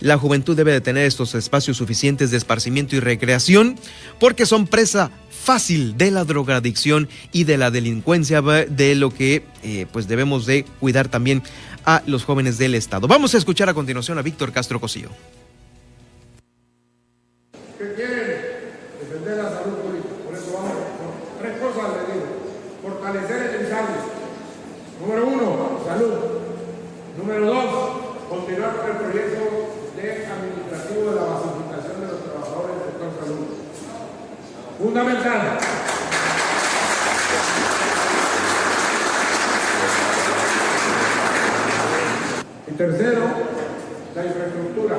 la 0.00 0.18
juventud 0.18 0.56
debe 0.56 0.72
de 0.72 0.80
tener 0.80 1.04
estos 1.04 1.34
espacios 1.34 1.76
suficientes 1.76 2.30
de 2.30 2.38
esparcimiento 2.38 2.96
y 2.96 3.00
recreación 3.00 3.76
porque 4.18 4.46
son 4.46 4.66
presa 4.66 5.10
fácil 5.30 5.96
de 5.96 6.10
la 6.10 6.24
drogadicción 6.24 7.08
y 7.32 7.44
de 7.44 7.58
la 7.58 7.70
delincuencia, 7.70 8.42
de 8.42 8.94
lo 8.94 9.10
que 9.10 9.44
eh, 9.62 9.86
pues 9.92 10.08
debemos 10.08 10.46
de 10.46 10.64
cuidar 10.80 11.08
también 11.08 11.42
a 11.84 12.02
los 12.06 12.24
jóvenes 12.24 12.58
del 12.58 12.74
Estado. 12.74 13.06
Vamos 13.08 13.34
a 13.34 13.38
escuchar 13.38 13.68
a 13.68 13.74
continuación 13.74 14.18
a 14.18 14.22
Víctor 14.22 14.52
Castro 14.52 14.80
Cosío. 14.80 15.08
¿Qué 17.78 17.94
quieren? 17.94 18.36
Defender 19.00 19.36
la 19.38 19.50
salud 19.50 19.76
pública. 19.76 20.08
Por 20.26 20.34
eso 20.34 20.52
vamos 20.52 20.72
con 21.00 21.40
tres 21.40 21.58
cosas 21.58 21.88
le 21.96 22.14
digo. 22.14 22.26
Fortalecer 22.82 23.42
el 23.42 23.64
ensayo. 23.64 24.20
Número 25.00 25.26
uno, 25.26 25.80
salud. 25.86 26.14
Número 27.16 27.46
dos, 27.46 28.28
continuar 28.28 28.76
con 28.76 28.90
el 28.90 28.96
proyecto 28.96 29.60
administrativo 30.00 31.10
de 31.10 31.16
la 31.16 31.24
basificación 31.24 32.00
de 32.00 32.06
los 32.06 32.24
trabajadores 32.24 32.76
del 32.76 32.86
sector 32.88 33.10
salud. 33.20 33.46
Fundamental. 35.00 35.58
Y 42.66 42.72
tercero, 42.72 43.20
la 44.14 44.24
infraestructura. 44.26 44.96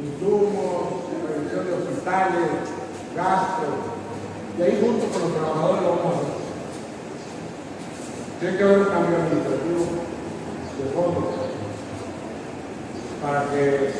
Insumos, 0.00 1.04
prevención 1.26 1.66
de 1.66 1.72
hospitales, 1.72 2.50
gastos. 3.16 3.74
Y 4.58 4.62
ahí 4.62 4.78
junto 4.80 5.06
con 5.06 5.22
los 5.22 5.32
trabajadores 5.32 5.82
lo 5.82 5.88
vamos 5.88 6.04
a 6.04 6.18
hacer. 6.18 6.34
Tiene 8.38 8.56
que 8.56 8.62
haber 8.62 8.78
un 8.78 8.84
cambio 8.84 9.16
administrativo 9.16 9.84
de 10.78 10.92
fondo 10.94 11.34
para 13.20 13.42
que 13.50 13.92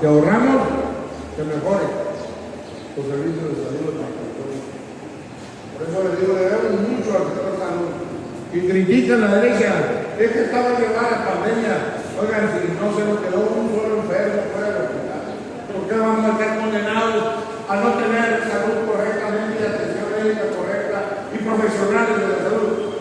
si 0.00 0.06
ahorramos, 0.06 0.62
se 1.36 1.44
mejore 1.44 2.03
los 2.96 3.06
servicios 3.06 3.50
de 3.50 3.58
salud 3.58 3.90
Por 5.74 5.82
eso 5.82 5.98
les 6.06 6.14
digo, 6.20 6.34
debemos 6.38 6.78
mucho 6.86 7.10
al 7.10 7.26
sector 7.26 7.58
salud. 7.58 7.90
Y 8.54 8.58
critican 8.70 9.20
la 9.20 9.34
derecha, 9.34 10.14
es 10.14 10.30
que 10.30 10.44
estaba 10.46 10.78
llevada 10.78 11.10
la 11.10 11.26
pandemia. 11.26 12.06
Oigan, 12.14 12.54
si 12.54 12.70
no 12.78 12.94
se 12.94 13.02
nos 13.02 13.18
quedó 13.18 13.50
un 13.50 13.74
solo 13.74 13.98
enfermo 13.98 14.46
fuera 14.54 14.70
del 14.70 14.86
hospital, 14.86 15.22
¿por 15.74 15.82
qué 15.90 15.94
vamos 15.98 16.22
a 16.22 16.30
estar 16.38 16.50
condenados 16.62 17.24
a 17.66 17.74
no 17.82 17.88
tener 17.98 18.46
salud 18.46 18.86
correctamente 18.86 19.58
y 19.58 19.66
atención 19.66 20.06
médica 20.14 20.54
correcta 20.54 20.98
y 21.34 21.38
profesionales 21.42 22.14
de 22.14 22.28
la 22.30 22.38
salud? 22.46 22.94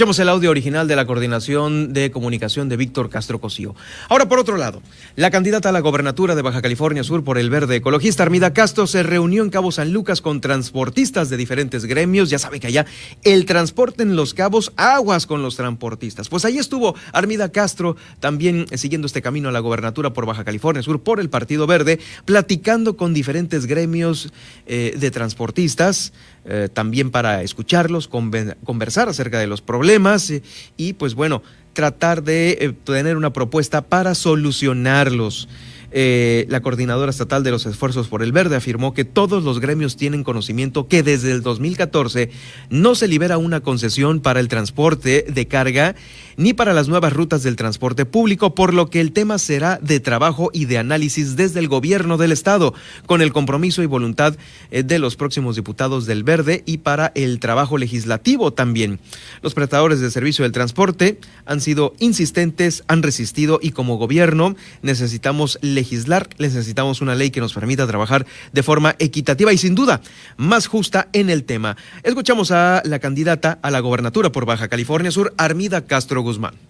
Escuchamos 0.00 0.18
el 0.18 0.30
audio 0.30 0.50
original 0.50 0.88
de 0.88 0.96
la 0.96 1.04
Coordinación 1.04 1.92
de 1.92 2.10
Comunicación 2.10 2.70
de 2.70 2.78
Víctor 2.78 3.10
Castro 3.10 3.38
Cosío. 3.38 3.74
Ahora, 4.08 4.30
por 4.30 4.38
otro 4.38 4.56
lado, 4.56 4.80
la 5.14 5.30
candidata 5.30 5.68
a 5.68 5.72
la 5.72 5.80
gobernatura 5.80 6.34
de 6.34 6.40
Baja 6.40 6.62
California 6.62 7.04
Sur 7.04 7.22
por 7.22 7.36
el 7.36 7.50
Verde 7.50 7.76
Ecologista, 7.76 8.22
Armida 8.22 8.54
Castro, 8.54 8.86
se 8.86 9.02
reunió 9.02 9.42
en 9.42 9.50
Cabo 9.50 9.72
San 9.72 9.92
Lucas 9.92 10.22
con 10.22 10.40
transportistas 10.40 11.28
de 11.28 11.36
diferentes 11.36 11.84
gremios. 11.84 12.30
Ya 12.30 12.38
sabe 12.38 12.60
que 12.60 12.68
allá 12.68 12.86
el 13.24 13.44
transporte 13.44 14.02
en 14.02 14.16
los 14.16 14.32
cabos, 14.32 14.72
aguas 14.76 15.26
con 15.26 15.42
los 15.42 15.56
transportistas. 15.56 16.30
Pues 16.30 16.46
ahí 16.46 16.56
estuvo 16.56 16.94
Armida 17.12 17.52
Castro 17.52 17.94
también 18.20 18.64
siguiendo 18.78 19.06
este 19.06 19.20
camino 19.20 19.50
a 19.50 19.52
la 19.52 19.60
gobernatura 19.60 20.14
por 20.14 20.24
Baja 20.24 20.44
California 20.44 20.82
Sur 20.82 21.02
por 21.02 21.20
el 21.20 21.28
Partido 21.28 21.66
Verde, 21.66 22.00
platicando 22.24 22.96
con 22.96 23.12
diferentes 23.12 23.66
gremios 23.66 24.32
eh, 24.66 24.96
de 24.98 25.10
transportistas. 25.10 26.14
Eh, 26.46 26.68
también 26.72 27.10
para 27.10 27.42
escucharlos, 27.42 28.08
conversar 28.08 29.08
acerca 29.10 29.38
de 29.38 29.46
los 29.46 29.60
problemas 29.60 30.30
eh, 30.30 30.42
y 30.76 30.94
pues 30.94 31.14
bueno, 31.14 31.42
tratar 31.74 32.22
de 32.22 32.52
eh, 32.52 32.72
tener 32.84 33.16
una 33.16 33.32
propuesta 33.32 33.82
para 33.82 34.14
solucionarlos. 34.14 35.48
Eh, 35.92 36.46
la 36.48 36.60
coordinadora 36.60 37.10
estatal 37.10 37.42
de 37.42 37.50
los 37.50 37.66
esfuerzos 37.66 38.08
por 38.08 38.22
el 38.22 38.32
verde 38.32 38.56
afirmó 38.56 38.94
que 38.94 39.04
todos 39.04 39.42
los 39.42 39.58
gremios 39.58 39.96
tienen 39.96 40.22
conocimiento 40.22 40.86
que 40.86 41.02
desde 41.02 41.32
el 41.32 41.42
2014 41.42 42.30
no 42.68 42.94
se 42.94 43.08
libera 43.08 43.38
una 43.38 43.60
concesión 43.60 44.20
para 44.20 44.40
el 44.40 44.48
transporte 44.48 45.24
de 45.28 45.46
carga 45.48 45.96
ni 46.36 46.54
para 46.54 46.72
las 46.72 46.88
nuevas 46.88 47.12
rutas 47.12 47.42
del 47.42 47.56
transporte 47.56 48.06
público, 48.06 48.54
por 48.54 48.72
lo 48.72 48.88
que 48.88 49.02
el 49.02 49.12
tema 49.12 49.38
será 49.38 49.78
de 49.82 50.00
trabajo 50.00 50.50
y 50.54 50.64
de 50.64 50.78
análisis 50.78 51.36
desde 51.36 51.60
el 51.60 51.68
gobierno 51.68 52.16
del 52.16 52.32
estado, 52.32 52.72
con 53.04 53.20
el 53.20 53.32
compromiso 53.32 53.82
y 53.82 53.86
voluntad 53.86 54.36
eh, 54.70 54.82
de 54.82 54.98
los 54.98 55.16
próximos 55.16 55.56
diputados 55.56 56.06
del 56.06 56.24
verde 56.24 56.62
y 56.64 56.78
para 56.78 57.12
el 57.14 57.40
trabajo 57.40 57.76
legislativo 57.76 58.52
también. 58.52 59.00
Los 59.42 59.52
prestadores 59.52 60.00
de 60.00 60.10
servicio 60.10 60.44
del 60.44 60.52
transporte 60.52 61.18
han 61.44 61.60
sido 61.60 61.94
insistentes, 61.98 62.84
han 62.86 63.02
resistido 63.02 63.60
y 63.62 63.72
como 63.72 63.98
gobierno 63.98 64.56
necesitamos 64.80 65.58
legislar, 65.80 66.28
necesitamos 66.38 67.00
una 67.00 67.14
ley 67.14 67.30
que 67.30 67.40
nos 67.40 67.54
permita 67.54 67.86
trabajar 67.86 68.26
de 68.52 68.62
forma 68.62 68.94
equitativa 68.98 69.52
y 69.52 69.58
sin 69.58 69.74
duda 69.74 70.00
más 70.36 70.66
justa 70.66 71.08
en 71.12 71.30
el 71.30 71.44
tema. 71.44 71.76
Escuchamos 72.02 72.50
a 72.50 72.82
la 72.84 72.98
candidata 72.98 73.58
a 73.62 73.70
la 73.70 73.80
gobernatura 73.80 74.30
por 74.30 74.44
Baja 74.44 74.68
California 74.68 75.10
Sur, 75.10 75.32
Armida 75.38 75.86
Castro 75.86 76.22
Guzmán. 76.22 76.69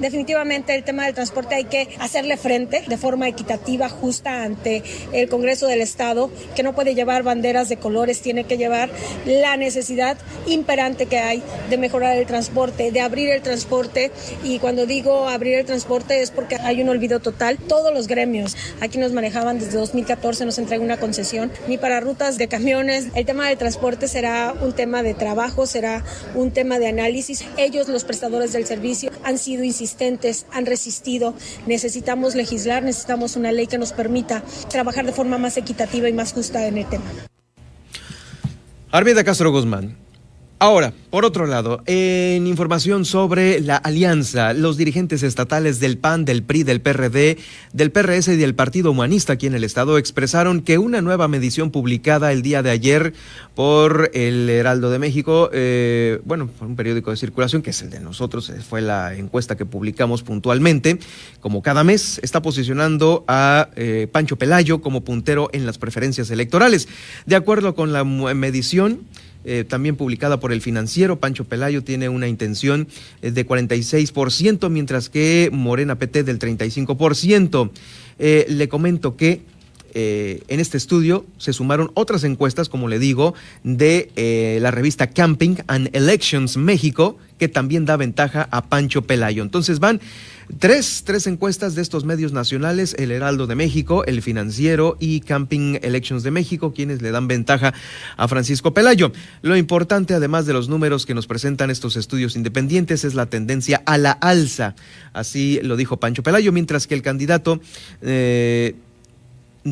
Definitivamente 0.00 0.74
el 0.74 0.84
tema 0.84 1.04
del 1.04 1.14
transporte 1.14 1.54
hay 1.54 1.64
que 1.64 1.88
hacerle 1.98 2.36
frente 2.36 2.84
de 2.86 2.96
forma 2.96 3.28
equitativa, 3.28 3.88
justa 3.88 4.42
ante 4.42 4.82
el 5.12 5.28
Congreso 5.28 5.66
del 5.66 5.80
Estado, 5.80 6.30
que 6.54 6.62
no 6.62 6.74
puede 6.74 6.94
llevar 6.94 7.22
banderas 7.22 7.68
de 7.68 7.78
colores, 7.78 8.20
tiene 8.20 8.44
que 8.44 8.56
llevar 8.56 8.90
la 9.26 9.56
necesidad 9.56 10.16
imperante 10.46 11.06
que 11.06 11.18
hay 11.18 11.42
de 11.68 11.78
mejorar 11.78 12.16
el 12.16 12.26
transporte, 12.26 12.92
de 12.92 13.00
abrir 13.00 13.30
el 13.30 13.42
transporte. 13.42 14.12
Y 14.44 14.58
cuando 14.58 14.86
digo 14.86 15.28
abrir 15.28 15.54
el 15.54 15.66
transporte 15.66 16.22
es 16.22 16.30
porque 16.30 16.56
hay 16.56 16.80
un 16.82 16.88
olvido 16.88 17.20
total. 17.20 17.58
Todos 17.58 17.92
los 17.92 18.06
gremios 18.06 18.56
aquí 18.80 18.98
nos 18.98 19.12
manejaban 19.12 19.58
desde 19.58 19.78
2014, 19.78 20.44
nos 20.44 20.58
entrega 20.58 20.82
una 20.82 20.98
concesión, 20.98 21.50
ni 21.66 21.78
para 21.78 22.00
rutas 22.00 22.38
de 22.38 22.48
camiones. 22.48 23.08
El 23.14 23.26
tema 23.26 23.48
del 23.48 23.58
transporte 23.58 24.08
será 24.08 24.54
un 24.60 24.72
tema 24.72 25.02
de 25.02 25.14
trabajo, 25.14 25.66
será 25.66 26.04
un 26.34 26.50
tema 26.50 26.78
de 26.78 26.88
análisis. 26.88 27.44
Ellos, 27.56 27.88
los 27.88 28.04
prestadores 28.04 28.52
del 28.52 28.66
servicio, 28.66 29.10
han 29.24 29.38
sido 29.38 29.64
insistentes, 29.64 29.87
han 30.52 30.66
resistido. 30.66 31.34
Necesitamos 31.66 32.34
legislar, 32.34 32.82
necesitamos 32.82 33.36
una 33.36 33.52
ley 33.52 33.66
que 33.66 33.78
nos 33.78 33.92
permita 33.92 34.42
trabajar 34.70 35.06
de 35.06 35.12
forma 35.12 35.38
más 35.38 35.56
equitativa 35.56 36.08
y 36.08 36.12
más 36.12 36.32
justa 36.32 36.66
en 36.66 36.78
el 36.78 36.86
tema. 36.88 37.04
Armida 38.90 39.22
Castro 39.22 39.50
Guzmán. 39.50 40.07
Ahora, 40.60 40.92
por 41.10 41.24
otro 41.24 41.46
lado, 41.46 41.84
en 41.86 42.48
información 42.48 43.04
sobre 43.04 43.60
la 43.60 43.76
alianza, 43.76 44.54
los 44.54 44.76
dirigentes 44.76 45.22
estatales 45.22 45.78
del 45.78 45.98
PAN, 45.98 46.24
del 46.24 46.42
PRI, 46.42 46.64
del 46.64 46.80
PRD, 46.80 47.38
del 47.72 47.92
PRS 47.92 48.26
y 48.26 48.36
del 48.36 48.56
Partido 48.56 48.90
Humanista 48.90 49.34
aquí 49.34 49.46
en 49.46 49.54
el 49.54 49.62
Estado 49.62 49.98
expresaron 49.98 50.62
que 50.62 50.78
una 50.78 51.00
nueva 51.00 51.28
medición 51.28 51.70
publicada 51.70 52.32
el 52.32 52.42
día 52.42 52.64
de 52.64 52.70
ayer 52.70 53.12
por 53.54 54.10
el 54.14 54.50
Heraldo 54.50 54.90
de 54.90 54.98
México, 54.98 55.48
eh, 55.52 56.20
bueno, 56.24 56.48
por 56.48 56.66
un 56.66 56.74
periódico 56.74 57.12
de 57.12 57.18
circulación 57.18 57.62
que 57.62 57.70
es 57.70 57.80
el 57.82 57.90
de 57.90 58.00
nosotros, 58.00 58.50
eh, 58.50 58.60
fue 58.60 58.80
la 58.80 59.14
encuesta 59.14 59.56
que 59.56 59.64
publicamos 59.64 60.24
puntualmente, 60.24 60.98
como 61.38 61.62
cada 61.62 61.84
mes, 61.84 62.18
está 62.24 62.42
posicionando 62.42 63.24
a 63.28 63.68
eh, 63.76 64.08
Pancho 64.10 64.34
Pelayo 64.34 64.80
como 64.80 65.04
puntero 65.04 65.50
en 65.52 65.66
las 65.66 65.78
preferencias 65.78 66.32
electorales. 66.32 66.88
De 67.26 67.36
acuerdo 67.36 67.76
con 67.76 67.92
la 67.92 68.02
medición, 68.02 69.06
eh, 69.50 69.64
también 69.64 69.96
publicada 69.96 70.40
por 70.40 70.52
el 70.52 70.60
financiero. 70.60 71.20
Pancho 71.20 71.44
Pelayo 71.44 71.82
tiene 71.82 72.10
una 72.10 72.28
intención 72.28 72.86
eh, 73.22 73.30
de 73.30 73.46
46%, 73.46 74.68
mientras 74.68 75.08
que 75.08 75.48
Morena 75.50 75.94
PT 75.98 76.22
del 76.22 76.38
35%. 76.38 77.70
Eh, 78.18 78.44
le 78.50 78.68
comento 78.68 79.16
que 79.16 79.40
en 79.94 80.60
este 80.60 80.76
estudio 80.76 81.26
se 81.38 81.52
sumaron 81.52 81.90
otras 81.94 82.22
encuestas, 82.22 82.68
como 82.68 82.86
le 82.86 83.00
digo, 83.00 83.34
de 83.64 84.58
la 84.60 84.70
revista 84.70 85.08
Camping 85.08 85.56
and 85.66 85.88
Elections 85.92 86.56
México, 86.56 87.18
que 87.38 87.48
también 87.48 87.84
da 87.84 87.96
ventaja 87.96 88.46
a 88.52 88.66
Pancho 88.66 89.02
Pelayo. 89.02 89.42
Entonces 89.42 89.80
van 89.80 90.00
Tres, 90.58 91.02
tres 91.04 91.26
encuestas 91.26 91.74
de 91.74 91.82
estos 91.82 92.04
medios 92.04 92.32
nacionales, 92.32 92.96
el 92.98 93.10
Heraldo 93.10 93.46
de 93.46 93.54
México, 93.54 94.04
el 94.06 94.22
Financiero 94.22 94.96
y 94.98 95.20
Camping 95.20 95.78
Elections 95.82 96.22
de 96.22 96.30
México, 96.30 96.72
quienes 96.72 97.02
le 97.02 97.10
dan 97.10 97.28
ventaja 97.28 97.74
a 98.16 98.28
Francisco 98.28 98.72
Pelayo. 98.72 99.12
Lo 99.42 99.56
importante, 99.58 100.14
además 100.14 100.46
de 100.46 100.54
los 100.54 100.70
números 100.70 101.04
que 101.04 101.14
nos 101.14 101.26
presentan 101.26 101.70
estos 101.70 101.96
estudios 101.96 102.34
independientes, 102.34 103.04
es 103.04 103.14
la 103.14 103.26
tendencia 103.26 103.82
a 103.84 103.98
la 103.98 104.12
alza. 104.12 104.74
Así 105.12 105.60
lo 105.62 105.76
dijo 105.76 105.98
Pancho 105.98 106.22
Pelayo, 106.22 106.50
mientras 106.50 106.86
que 106.86 106.94
el 106.94 107.02
candidato... 107.02 107.60
Eh, 108.00 108.74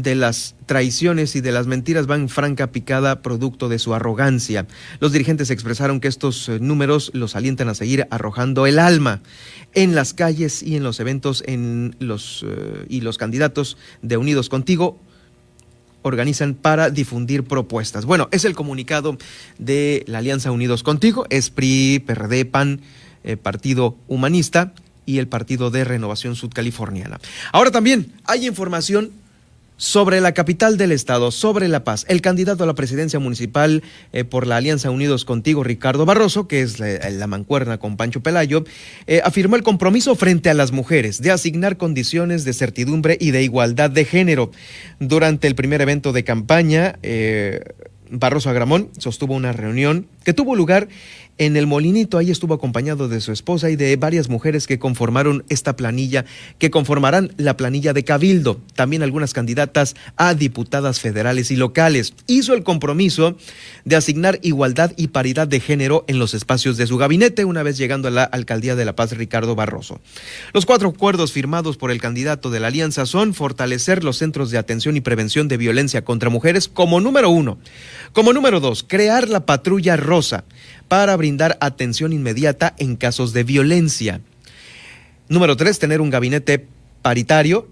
de 0.02 0.14
las 0.14 0.54
traiciones 0.66 1.36
y 1.36 1.40
de 1.40 1.52
las 1.52 1.66
mentiras 1.66 2.06
van 2.06 2.28
franca 2.28 2.68
picada 2.72 3.22
producto 3.22 3.68
de 3.68 3.78
su 3.78 3.94
arrogancia. 3.94 4.66
Los 5.00 5.12
dirigentes 5.12 5.50
expresaron 5.50 6.00
que 6.00 6.08
estos 6.08 6.48
eh, 6.48 6.58
números 6.60 7.10
los 7.14 7.36
alientan 7.36 7.68
a 7.68 7.74
seguir 7.74 8.06
arrojando 8.10 8.66
el 8.66 8.78
alma 8.78 9.20
en 9.74 9.94
las 9.94 10.14
calles 10.14 10.62
y 10.62 10.76
en 10.76 10.82
los 10.82 11.00
eventos 11.00 11.42
en 11.46 11.96
los, 11.98 12.44
eh, 12.46 12.86
y 12.88 13.00
los 13.00 13.18
candidatos 13.18 13.76
de 14.02 14.16
Unidos 14.16 14.48
Contigo 14.48 14.98
organizan 16.02 16.54
para 16.54 16.90
difundir 16.90 17.44
propuestas. 17.44 18.04
Bueno, 18.04 18.28
es 18.30 18.44
el 18.44 18.54
comunicado 18.54 19.18
de 19.58 20.04
la 20.06 20.18
Alianza 20.18 20.52
Unidos 20.52 20.82
Contigo, 20.82 21.26
es 21.30 21.50
PRI, 21.50 22.04
PAN, 22.50 22.80
eh, 23.24 23.36
Partido 23.36 23.96
Humanista 24.06 24.72
y 25.04 25.18
el 25.18 25.28
Partido 25.28 25.70
de 25.70 25.84
Renovación 25.84 26.36
Sudcaliforniana. 26.36 27.20
Ahora 27.52 27.70
también 27.70 28.12
hay 28.24 28.46
información 28.46 29.10
sobre 29.76 30.20
la 30.20 30.32
capital 30.32 30.76
del 30.76 30.92
estado, 30.92 31.30
sobre 31.30 31.68
La 31.68 31.84
Paz, 31.84 32.04
el 32.08 32.20
candidato 32.20 32.64
a 32.64 32.66
la 32.66 32.74
presidencia 32.74 33.18
municipal 33.18 33.82
eh, 34.12 34.24
por 34.24 34.46
la 34.46 34.56
Alianza 34.56 34.90
Unidos 34.90 35.24
Contigo, 35.24 35.64
Ricardo 35.64 36.06
Barroso, 36.06 36.48
que 36.48 36.62
es 36.62 36.80
la, 36.80 37.26
mancuerna 37.26 37.78
con 37.78 37.96
Pancho 37.96 38.22
Pelayo, 38.22 38.64
eh, 39.06 39.20
afirmó 39.24 39.56
el 39.56 39.62
compromiso 39.62 40.14
frente 40.14 40.50
a 40.50 40.54
las 40.54 40.72
mujeres 40.72 41.20
de 41.20 41.30
asignar 41.30 41.76
condiciones 41.76 42.44
de 42.44 42.52
certidumbre 42.52 43.18
y 43.20 43.30
de 43.32 43.42
igualdad 43.42 43.90
de 43.90 44.04
género. 44.04 44.50
Durante 45.00 45.46
el 45.46 45.54
primer 45.54 45.80
evento 45.80 46.12
de 46.12 46.24
campaña, 46.24 46.98
eh, 47.02 47.60
Barroso 48.10 48.50
Agramón 48.50 48.90
sostuvo 48.98 49.34
una 49.34 49.52
reunión 49.52 50.06
que 50.24 50.32
tuvo 50.32 50.54
lugar 50.54 50.88
en 51.38 51.56
el 51.56 51.66
Molinito. 51.66 52.18
Ahí 52.18 52.30
estuvo 52.30 52.54
acompañado 52.54 53.08
de 53.08 53.20
su 53.20 53.32
esposa 53.32 53.70
y 53.70 53.76
de 53.76 53.96
varias 53.96 54.28
mujeres 54.28 54.66
que 54.66 54.78
conformaron 54.78 55.44
esta 55.48 55.76
planilla, 55.76 56.24
que 56.58 56.70
conformarán 56.70 57.32
la 57.36 57.56
planilla 57.56 57.92
de 57.92 58.04
Cabildo. 58.04 58.60
También 58.74 59.02
algunas 59.02 59.32
candidatas 59.32 59.96
a 60.16 60.34
diputadas 60.34 61.00
federales 61.00 61.50
y 61.50 61.56
locales. 61.56 62.14
Hizo 62.26 62.54
el 62.54 62.62
compromiso 62.62 63.36
de 63.84 63.96
asignar 63.96 64.38
igualdad 64.42 64.92
y 64.96 65.08
paridad 65.08 65.48
de 65.48 65.60
género 65.60 66.04
en 66.08 66.18
los 66.18 66.34
espacios 66.34 66.76
de 66.76 66.86
su 66.86 66.96
gabinete 66.96 67.44
una 67.44 67.62
vez 67.62 67.76
llegando 67.76 68.08
a 68.08 68.10
la 68.10 68.24
alcaldía 68.24 68.76
de 68.76 68.84
La 68.84 68.96
Paz, 68.96 69.12
Ricardo 69.12 69.54
Barroso. 69.54 70.00
Los 70.52 70.66
cuatro 70.66 70.88
acuerdos 70.88 71.32
firmados 71.32 71.76
por 71.76 71.90
el 71.90 72.00
candidato 72.00 72.50
de 72.50 72.60
la 72.60 72.68
alianza 72.68 73.06
son 73.06 73.34
fortalecer 73.34 74.04
los 74.04 74.18
centros 74.18 74.50
de 74.50 74.58
atención 74.58 74.96
y 74.96 75.00
prevención 75.00 75.48
de 75.48 75.56
violencia 75.56 76.04
contra 76.04 76.30
mujeres 76.30 76.68
como 76.68 77.00
número 77.00 77.30
uno. 77.30 77.58
Como 78.12 78.32
número 78.32 78.60
dos, 78.60 78.84
crear 78.86 79.28
la 79.28 79.46
patrulla 79.46 79.96
rosa 79.96 80.44
para 80.88 81.16
brindar 81.16 81.58
atención 81.60 82.12
inmediata 82.12 82.74
en 82.78 82.96
casos 82.96 83.32
de 83.32 83.44
violencia. 83.44 84.20
Número 85.28 85.56
tres, 85.56 85.78
tener 85.78 86.00
un 86.00 86.10
gabinete 86.10 86.66
paritario. 87.02 87.68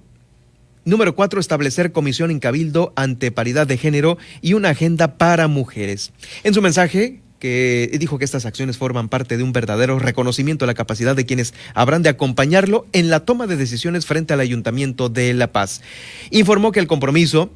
Número 0.85 1.15
cuatro, 1.15 1.41
establecer 1.41 1.93
comisión 1.93 2.31
en 2.31 2.41
cabildo 2.41 2.93
ante 2.97 3.31
paridad 3.31 3.67
de 3.67 3.79
género 3.79 4.19
y 4.43 4.53
una 4.53 4.71
agenda 4.71 5.17
para 5.17 5.49
mujeres. 5.49 6.13
En 6.43 6.53
su 6.53 6.61
mensaje, 6.61 7.21
que 7.39 7.91
dijo 7.99 8.19
que 8.19 8.25
estas 8.25 8.47
acciones 8.47 8.79
forman 8.79 9.09
parte 9.09 9.37
de 9.37 9.43
un 9.43 9.53
verdadero 9.53 9.99
reconocimiento 9.99 10.65
a 10.65 10.67
la 10.67 10.75
capacidad 10.75 11.15
de 11.15 11.27
quienes 11.27 11.55
habrán 11.75 12.03
de 12.03 12.09
acompañarlo 12.09 12.87
en 12.93 13.11
la 13.11 13.21
toma 13.21 13.47
de 13.47 13.57
decisiones 13.57 14.07
frente 14.07 14.33
al 14.33 14.41
Ayuntamiento 14.41 15.09
de 15.09 15.35
La 15.35 15.53
Paz. 15.53 15.83
Informó 16.31 16.73
que 16.73 16.81
el 16.81 16.87
compromiso 16.87 17.51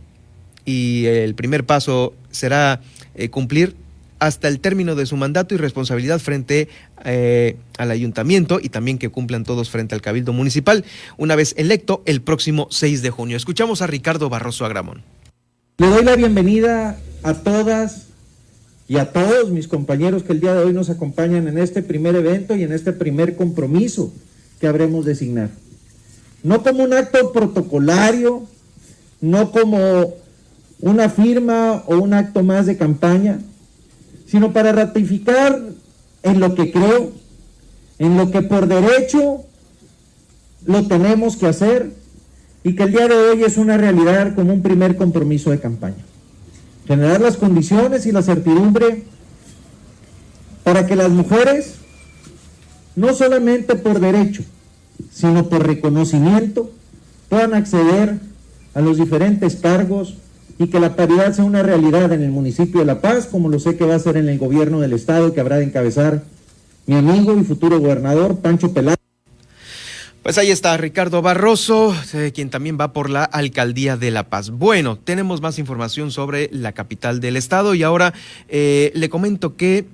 y 0.64 1.06
el 1.06 1.34
primer 1.34 1.64
paso 1.64 2.14
será 2.30 2.82
eh, 3.14 3.30
cumplir 3.30 3.76
hasta 4.18 4.48
el 4.48 4.60
término 4.60 4.94
de 4.94 5.06
su 5.06 5.16
mandato 5.16 5.54
y 5.54 5.58
responsabilidad 5.58 6.18
frente 6.18 6.68
eh, 7.04 7.56
al 7.78 7.90
ayuntamiento 7.90 8.58
y 8.62 8.68
también 8.68 8.98
que 8.98 9.08
cumplan 9.08 9.44
todos 9.44 9.70
frente 9.70 9.94
al 9.94 10.02
cabildo 10.02 10.32
municipal 10.32 10.84
una 11.16 11.36
vez 11.36 11.54
electo 11.56 12.02
el 12.06 12.20
próximo 12.20 12.68
6 12.70 13.02
de 13.02 13.10
junio. 13.10 13.36
Escuchamos 13.36 13.82
a 13.82 13.86
Ricardo 13.86 14.28
Barroso 14.28 14.64
Agramón. 14.64 15.02
Le 15.78 15.88
doy 15.88 16.04
la 16.04 16.16
bienvenida 16.16 16.98
a 17.22 17.34
todas 17.34 18.08
y 18.88 18.96
a 18.96 19.12
todos 19.12 19.50
mis 19.50 19.68
compañeros 19.68 20.22
que 20.22 20.32
el 20.32 20.40
día 20.40 20.54
de 20.54 20.64
hoy 20.64 20.72
nos 20.72 20.90
acompañan 20.90 21.46
en 21.46 21.58
este 21.58 21.82
primer 21.82 22.16
evento 22.16 22.56
y 22.56 22.62
en 22.62 22.72
este 22.72 22.92
primer 22.92 23.36
compromiso 23.36 24.12
que 24.60 24.66
habremos 24.66 25.04
designar. 25.04 25.50
No 26.42 26.62
como 26.62 26.84
un 26.84 26.94
acto 26.94 27.32
protocolario, 27.32 28.44
no 29.20 29.50
como 29.50 30.14
una 30.80 31.10
firma 31.10 31.82
o 31.86 31.98
un 31.98 32.14
acto 32.14 32.42
más 32.42 32.66
de 32.66 32.76
campaña, 32.76 33.40
sino 34.28 34.52
para 34.52 34.72
ratificar 34.72 35.60
en 36.22 36.40
lo 36.40 36.54
que 36.54 36.70
creo, 36.70 37.12
en 37.98 38.16
lo 38.16 38.30
que 38.30 38.42
por 38.42 38.68
derecho 38.68 39.44
lo 40.66 40.86
tenemos 40.86 41.36
que 41.36 41.46
hacer 41.46 41.92
y 42.62 42.74
que 42.74 42.82
el 42.82 42.92
día 42.92 43.08
de 43.08 43.14
hoy 43.14 43.42
es 43.44 43.56
una 43.56 43.78
realidad 43.78 44.34
como 44.34 44.52
un 44.52 44.62
primer 44.62 44.96
compromiso 44.96 45.50
de 45.50 45.60
campaña. 45.60 46.04
Generar 46.86 47.20
las 47.20 47.36
condiciones 47.36 48.04
y 48.04 48.12
la 48.12 48.22
certidumbre 48.22 49.04
para 50.62 50.86
que 50.86 50.96
las 50.96 51.10
mujeres, 51.10 51.76
no 52.96 53.14
solamente 53.14 53.76
por 53.76 53.98
derecho, 54.00 54.42
sino 55.10 55.48
por 55.48 55.66
reconocimiento, 55.66 56.70
puedan 57.30 57.54
acceder 57.54 58.18
a 58.74 58.80
los 58.82 58.98
diferentes 58.98 59.56
cargos 59.56 60.16
y 60.58 60.66
que 60.66 60.80
la 60.80 60.96
paridad 60.96 61.32
sea 61.32 61.44
una 61.44 61.62
realidad 61.62 62.12
en 62.12 62.22
el 62.22 62.30
municipio 62.30 62.80
de 62.80 62.86
La 62.86 63.00
Paz, 63.00 63.26
como 63.26 63.48
lo 63.48 63.60
sé 63.60 63.76
que 63.76 63.84
va 63.84 63.94
a 63.94 63.98
ser 63.98 64.16
en 64.16 64.28
el 64.28 64.38
gobierno 64.38 64.80
del 64.80 64.92
estado 64.92 65.32
que 65.32 65.40
habrá 65.40 65.56
de 65.56 65.64
encabezar 65.64 66.24
mi 66.86 66.96
amigo 66.96 67.38
y 67.38 67.44
futuro 67.44 67.78
gobernador 67.78 68.38
Pancho 68.38 68.72
Peláez. 68.72 68.98
Pues 70.22 70.36
ahí 70.36 70.50
está 70.50 70.76
Ricardo 70.76 71.22
Barroso, 71.22 71.96
eh, 72.12 72.32
quien 72.34 72.50
también 72.50 72.76
va 72.78 72.92
por 72.92 73.08
la 73.08 73.24
alcaldía 73.24 73.96
de 73.96 74.10
La 74.10 74.28
Paz. 74.28 74.50
Bueno, 74.50 74.98
tenemos 74.98 75.40
más 75.40 75.58
información 75.58 76.10
sobre 76.10 76.50
la 76.52 76.72
capital 76.72 77.20
del 77.20 77.36
estado 77.36 77.74
y 77.74 77.82
ahora 77.82 78.12
eh, 78.48 78.90
le 78.94 79.08
comento 79.08 79.56
que 79.56 79.86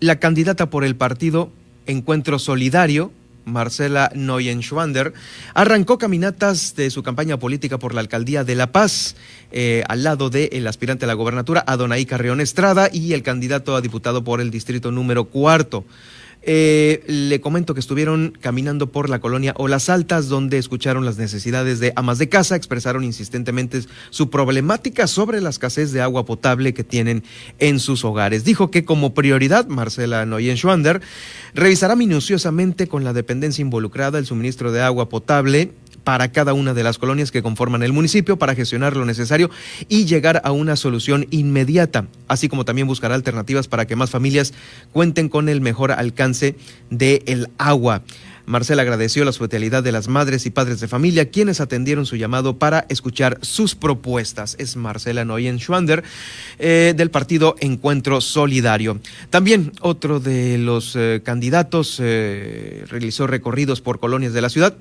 la 0.00 0.18
candidata 0.18 0.70
por 0.70 0.84
el 0.84 0.96
partido 0.96 1.50
Encuentro 1.86 2.38
Solidario, 2.38 3.12
Marcela 3.46 4.10
Neuenschwander, 4.14 5.14
arrancó 5.54 5.98
caminatas 5.98 6.74
de 6.74 6.90
su 6.90 7.02
campaña 7.02 7.38
política 7.38 7.78
por 7.78 7.94
la 7.94 8.00
alcaldía 8.00 8.44
de 8.44 8.56
La 8.56 8.72
Paz, 8.72 9.14
eh, 9.52 9.84
al 9.88 10.02
lado 10.02 10.28
del 10.28 10.66
aspirante 10.66 11.04
a 11.04 11.08
la 11.08 11.14
gobernatura, 11.14 11.64
Adonai 11.66 12.04
Carrión 12.04 12.40
Estrada, 12.40 12.90
y 12.92 13.12
el 13.12 13.22
candidato 13.22 13.76
a 13.76 13.80
diputado 13.80 14.24
por 14.24 14.40
el 14.40 14.50
distrito 14.50 14.90
número 14.90 15.26
cuarto. 15.26 15.84
Eh, 16.48 17.02
le 17.08 17.40
comento 17.40 17.74
que 17.74 17.80
estuvieron 17.80 18.32
caminando 18.40 18.92
por 18.92 19.10
la 19.10 19.18
colonia 19.18 19.52
Olas 19.58 19.88
Altas, 19.88 20.28
donde 20.28 20.58
escucharon 20.58 21.04
las 21.04 21.18
necesidades 21.18 21.80
de 21.80 21.92
amas 21.96 22.18
de 22.18 22.28
casa, 22.28 22.54
expresaron 22.54 23.02
insistentemente 23.02 23.82
su 24.10 24.30
problemática 24.30 25.08
sobre 25.08 25.40
la 25.40 25.50
escasez 25.50 25.90
de 25.90 26.02
agua 26.02 26.24
potable 26.24 26.72
que 26.72 26.84
tienen 26.84 27.24
en 27.58 27.80
sus 27.80 28.04
hogares. 28.04 28.44
Dijo 28.44 28.70
que 28.70 28.84
como 28.84 29.12
prioridad, 29.12 29.66
Marcela 29.66 30.24
Noyen-Schwander 30.24 31.00
revisará 31.52 31.96
minuciosamente 31.96 32.86
con 32.86 33.02
la 33.02 33.12
dependencia 33.12 33.62
involucrada 33.62 34.20
el 34.20 34.26
suministro 34.26 34.70
de 34.70 34.82
agua 34.82 35.08
potable 35.08 35.72
para 36.06 36.30
cada 36.30 36.54
una 36.54 36.72
de 36.72 36.84
las 36.84 36.98
colonias 36.98 37.32
que 37.32 37.42
conforman 37.42 37.82
el 37.82 37.92
municipio 37.92 38.38
para 38.38 38.54
gestionar 38.54 38.96
lo 38.96 39.04
necesario 39.04 39.50
y 39.88 40.04
llegar 40.04 40.40
a 40.44 40.52
una 40.52 40.76
solución 40.76 41.26
inmediata, 41.32 42.06
así 42.28 42.48
como 42.48 42.64
también 42.64 42.86
buscar 42.86 43.10
alternativas 43.10 43.66
para 43.66 43.88
que 43.88 43.96
más 43.96 44.10
familias 44.10 44.54
cuenten 44.92 45.28
con 45.28 45.48
el 45.48 45.60
mejor 45.60 45.90
alcance 45.90 46.54
del 46.90 47.48
agua. 47.58 48.04
Marcela 48.44 48.82
agradeció 48.82 49.24
la 49.24 49.30
hospitalidad 49.30 49.82
de 49.82 49.90
las 49.90 50.06
madres 50.06 50.46
y 50.46 50.50
padres 50.50 50.78
de 50.78 50.86
familia, 50.86 51.28
quienes 51.28 51.60
atendieron 51.60 52.06
su 52.06 52.14
llamado 52.14 52.56
para 52.56 52.86
escuchar 52.88 53.40
sus 53.42 53.74
propuestas. 53.74 54.54
Es 54.60 54.76
Marcela 54.76 55.24
Noyen 55.24 55.58
Schwander, 55.58 56.04
eh, 56.60 56.94
del 56.96 57.10
partido 57.10 57.56
Encuentro 57.58 58.20
Solidario. 58.20 59.00
También 59.30 59.72
otro 59.80 60.20
de 60.20 60.56
los 60.58 60.94
eh, 60.94 61.22
candidatos 61.24 61.98
eh, 62.00 62.84
realizó 62.86 63.26
recorridos 63.26 63.80
por 63.80 63.98
colonias 63.98 64.32
de 64.32 64.40
la 64.40 64.50
ciudad. 64.50 64.76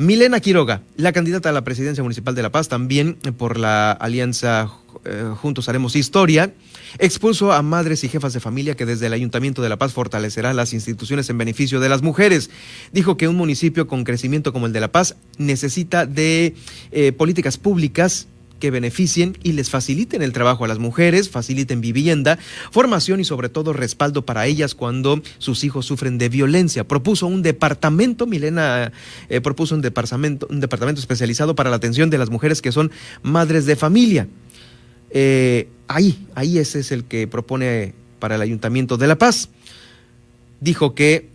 Milena 0.00 0.40
Quiroga, 0.40 0.80
la 0.96 1.12
candidata 1.12 1.50
a 1.50 1.52
la 1.52 1.62
presidencia 1.62 2.02
municipal 2.02 2.34
de 2.34 2.40
La 2.40 2.50
Paz, 2.50 2.70
también 2.70 3.16
por 3.36 3.58
la 3.58 3.92
alianza 3.92 4.70
eh, 5.04 5.34
Juntos 5.36 5.68
Haremos 5.68 5.94
Historia, 5.94 6.54
expuso 6.98 7.52
a 7.52 7.60
madres 7.60 8.02
y 8.02 8.08
jefas 8.08 8.32
de 8.32 8.40
familia 8.40 8.74
que 8.74 8.86
desde 8.86 9.08
el 9.08 9.12
Ayuntamiento 9.12 9.60
de 9.60 9.68
La 9.68 9.76
Paz 9.76 9.92
fortalecerá 9.92 10.54
las 10.54 10.72
instituciones 10.72 11.28
en 11.28 11.36
beneficio 11.36 11.80
de 11.80 11.90
las 11.90 12.00
mujeres. 12.00 12.48
Dijo 12.92 13.18
que 13.18 13.28
un 13.28 13.36
municipio 13.36 13.86
con 13.86 14.04
crecimiento 14.04 14.54
como 14.54 14.64
el 14.64 14.72
de 14.72 14.80
La 14.80 14.90
Paz 14.90 15.16
necesita 15.36 16.06
de 16.06 16.54
eh, 16.92 17.12
políticas 17.12 17.58
públicas 17.58 18.26
que 18.60 18.70
beneficien 18.70 19.36
y 19.42 19.52
les 19.52 19.70
faciliten 19.70 20.22
el 20.22 20.32
trabajo 20.32 20.64
a 20.64 20.68
las 20.68 20.78
mujeres, 20.78 21.28
faciliten 21.28 21.80
vivienda, 21.80 22.38
formación 22.70 23.18
y 23.18 23.24
sobre 23.24 23.48
todo 23.48 23.72
respaldo 23.72 24.24
para 24.24 24.46
ellas 24.46 24.76
cuando 24.76 25.20
sus 25.38 25.64
hijos 25.64 25.86
sufren 25.86 26.18
de 26.18 26.28
violencia. 26.28 26.86
Propuso 26.86 27.26
un 27.26 27.42
departamento, 27.42 28.26
Milena 28.26 28.92
eh, 29.28 29.40
propuso 29.40 29.74
un 29.74 29.80
departamento, 29.80 30.46
un 30.48 30.60
departamento 30.60 31.00
especializado 31.00 31.56
para 31.56 31.70
la 31.70 31.76
atención 31.76 32.10
de 32.10 32.18
las 32.18 32.30
mujeres 32.30 32.62
que 32.62 32.70
son 32.70 32.92
madres 33.22 33.66
de 33.66 33.74
familia. 33.74 34.28
Eh, 35.10 35.68
ahí, 35.88 36.24
ahí 36.36 36.58
ese 36.58 36.78
es 36.78 36.92
el 36.92 37.04
que 37.04 37.26
propone 37.26 37.94
para 38.20 38.36
el 38.36 38.42
Ayuntamiento 38.42 38.96
de 38.96 39.08
La 39.08 39.18
Paz. 39.18 39.48
Dijo 40.60 40.94
que 40.94 41.28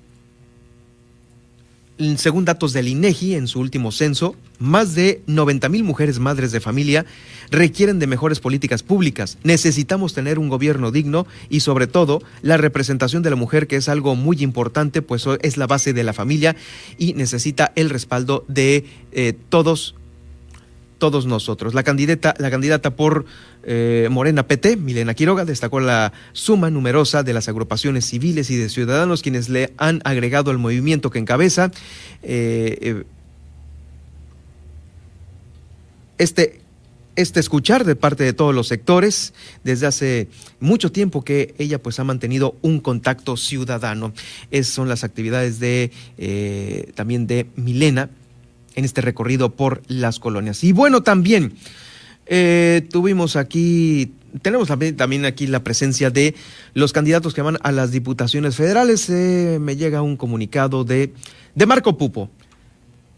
según 2.18 2.46
datos 2.46 2.74
del 2.74 2.88
INEGI 2.88 3.36
en 3.36 3.48
su 3.48 3.60
último 3.60 3.92
censo, 3.92 4.36
más 4.60 4.96
de 4.96 5.22
90 5.28 5.70
mil 5.70 5.84
mujeres 5.84 6.20
madres 6.20 6.52
de 6.52 6.60
familia 6.60 7.06
requieren 7.52 8.00
de 8.00 8.08
mejores 8.08 8.40
políticas 8.40 8.84
públicas. 8.84 9.38
Necesitamos 9.44 10.14
tener 10.14 10.40
un 10.40 10.50
gobierno 10.50 10.92
digno 10.92 11.28
y 11.50 11.60
sobre 11.60 11.88
todo 11.88 12.22
la 12.42 12.58
representación 12.58 13.24
de 13.24 13.30
la 13.30 13.36
mujer, 13.36 13.68
que 13.68 13.76
es 13.76 13.90
algo 13.90 14.16
muy 14.16 14.42
importante, 14.42 15.02
pues 15.02 15.26
es 15.42 15.58
la 15.58 15.68
base 15.68 15.94
de 15.94 16.04
la 16.04 16.14
familia 16.14 16.56
y 16.98 17.14
necesita 17.14 17.72
el 17.76 17.90
respaldo 17.90 18.46
de 18.48 18.86
eh, 19.12 19.34
todos 19.50 19.96
todos 20.98 21.26
nosotros. 21.26 21.74
La 21.74 21.84
candidata, 21.84 22.34
la 22.38 22.50
candidata 22.50 22.96
por 22.96 23.26
eh, 23.64 24.08
Morena 24.12 24.48
PT, 24.48 24.78
Milena 24.78 25.14
Quiroga, 25.14 25.46
destacó 25.46 25.80
la 25.80 26.14
suma 26.34 26.70
numerosa 26.70 27.24
de 27.24 27.34
las 27.34 27.50
agrupaciones 27.50 28.06
civiles 28.06 28.50
y 28.50 28.56
de 28.56 28.70
ciudadanos 28.70 29.22
quienes 29.22 29.50
le 29.50 29.74
han 29.78 30.02
agregado 30.04 30.52
al 30.52 30.58
movimiento 30.58 31.10
que 31.10 31.20
encabeza 31.20 31.72
eh, 32.24 32.78
eh, 32.82 33.04
este, 36.18 36.62
este 37.16 37.40
escuchar 37.40 37.86
de 37.86 37.96
parte 37.96 38.24
de 38.24 38.34
todos 38.34 38.54
los 38.54 38.68
sectores 38.68 39.34
desde 39.64 39.88
hace 39.88 40.28
mucho 40.60 40.92
tiempo 40.92 41.24
que 41.24 41.56
ella 41.58 41.82
pues 41.82 42.00
ha 42.00 42.04
mantenido 42.04 42.56
un 42.62 42.80
contacto 42.80 43.38
ciudadano. 43.38 44.14
Esas 44.52 44.74
son 44.74 44.90
las 44.90 45.04
actividades 45.04 45.60
de 45.60 45.92
también 46.96 47.28
de 47.28 47.48
Milena 47.56 48.10
en 48.76 48.86
este 48.86 49.02
recorrido 49.02 49.56
por 49.56 49.82
las 49.88 50.20
colonias. 50.20 50.64
Y 50.64 50.72
bueno, 50.72 51.02
también 51.02 51.54
eh, 52.28 52.88
tuvimos 52.92 53.36
aquí, 53.36 54.14
tenemos 54.42 54.68
también, 54.68 55.26
aquí 55.26 55.48
la 55.48 55.64
presencia 55.64 56.10
de 56.10 56.36
los 56.74 56.94
candidatos 56.94 57.34
que 57.34 57.42
van 57.42 57.58
a 57.62 57.72
las 57.72 57.92
diputaciones 57.92 58.56
federales. 58.56 59.10
Eh, 59.10 59.58
me 59.62 59.76
llega 59.76 60.02
un 60.02 60.18
comunicado 60.18 60.84
de, 60.84 61.14
de 61.56 61.66
Marco 61.66 61.98
Pupo. 61.98 62.30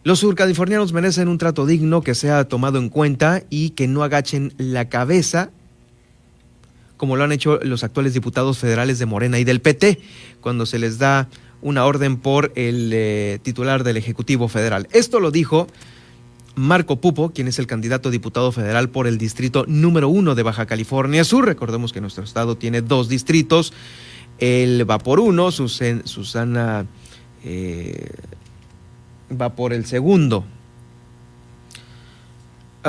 Los 0.07 0.19
surcalifornianos 0.19 0.93
merecen 0.93 1.27
un 1.27 1.37
trato 1.37 1.65
digno 1.65 1.99
que 2.01 2.15
sea 2.15 2.47
tomado 2.47 2.79
en 2.79 2.87
cuenta 2.87 3.43
y 3.49 3.71
que 3.71 3.89
no 3.89 4.03
agachen 4.03 4.53
la 4.57 4.87
cabeza 4.87 5.49
como 6.95 7.17
lo 7.17 7.25
han 7.25 7.33
hecho 7.33 7.59
los 7.61 7.83
actuales 7.83 8.13
diputados 8.13 8.57
federales 8.57 8.99
de 8.99 9.05
Morena 9.05 9.37
y 9.37 9.43
del 9.43 9.59
PT, 9.59 9.99
cuando 10.39 10.65
se 10.65 10.79
les 10.79 10.97
da 10.97 11.27
una 11.61 11.83
orden 11.83 12.15
por 12.15 12.53
el 12.55 12.91
eh, 12.93 13.39
titular 13.43 13.83
del 13.83 13.97
Ejecutivo 13.97 14.47
Federal. 14.47 14.87
Esto 14.93 15.19
lo 15.19 15.29
dijo 15.29 15.67
Marco 16.55 17.01
Pupo, 17.01 17.31
quien 17.33 17.49
es 17.49 17.59
el 17.59 17.67
candidato 17.67 18.07
a 18.07 18.11
diputado 18.13 18.53
federal 18.53 18.87
por 18.87 19.07
el 19.07 19.17
distrito 19.17 19.65
número 19.67 20.07
uno 20.07 20.35
de 20.35 20.43
Baja 20.43 20.67
California 20.67 21.25
Sur. 21.25 21.45
Recordemos 21.45 21.91
que 21.91 21.99
nuestro 21.99 22.23
estado 22.23 22.55
tiene 22.55 22.81
dos 22.81 23.09
distritos. 23.09 23.73
Él 24.39 24.89
va 24.89 24.99
por 24.99 25.19
uno, 25.19 25.51
Susana 25.51 26.85
eh, 27.43 28.09
va 29.29 29.55
por 29.55 29.73
el 29.73 29.85
segundo. 29.85 30.45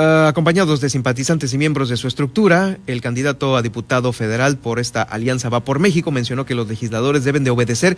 Ah, 0.01 0.29
acompañados 0.29 0.79
de 0.79 0.89
simpatizantes 0.89 1.53
y 1.53 1.57
miembros 1.57 1.89
de 1.89 1.97
su 1.97 2.07
estructura, 2.07 2.77
el 2.87 3.01
candidato 3.01 3.57
a 3.57 3.61
diputado 3.61 4.13
federal 4.13 4.57
por 4.57 4.79
esta 4.79 5.01
alianza 5.01 5.49
Va 5.49 5.65
por 5.65 5.79
México 5.79 6.09
mencionó 6.09 6.45
que 6.45 6.55
los 6.55 6.69
legisladores 6.69 7.25
deben 7.25 7.43
de 7.43 7.49
obedecer 7.49 7.97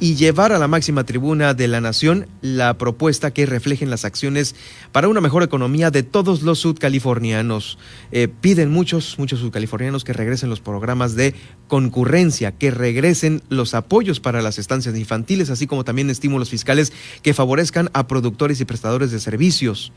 y 0.00 0.16
llevar 0.16 0.50
a 0.50 0.58
la 0.58 0.66
máxima 0.66 1.04
tribuna 1.04 1.54
de 1.54 1.68
la 1.68 1.80
nación 1.80 2.26
la 2.40 2.76
propuesta 2.78 3.30
que 3.30 3.46
reflejen 3.46 3.90
las 3.90 4.04
acciones 4.04 4.56
para 4.90 5.06
una 5.06 5.20
mejor 5.20 5.44
economía 5.44 5.92
de 5.92 6.02
todos 6.02 6.42
los 6.42 6.58
sudcalifornianos. 6.58 7.78
Eh, 8.10 8.26
piden 8.26 8.72
muchos, 8.72 9.16
muchos 9.16 9.38
sudcalifornianos 9.38 10.02
que 10.02 10.14
regresen 10.14 10.50
los 10.50 10.58
programas 10.58 11.14
de 11.14 11.32
concurrencia, 11.68 12.50
que 12.50 12.72
regresen 12.72 13.40
los 13.50 13.74
apoyos 13.74 14.18
para 14.18 14.42
las 14.42 14.58
estancias 14.58 14.96
infantiles, 14.96 15.50
así 15.50 15.68
como 15.68 15.84
también 15.84 16.10
estímulos 16.10 16.50
fiscales 16.50 16.92
que 17.22 17.34
favorezcan 17.34 17.88
a 17.92 18.08
productores 18.08 18.60
y 18.60 18.64
prestadores 18.64 19.12
de 19.12 19.20
servicios. 19.20 19.92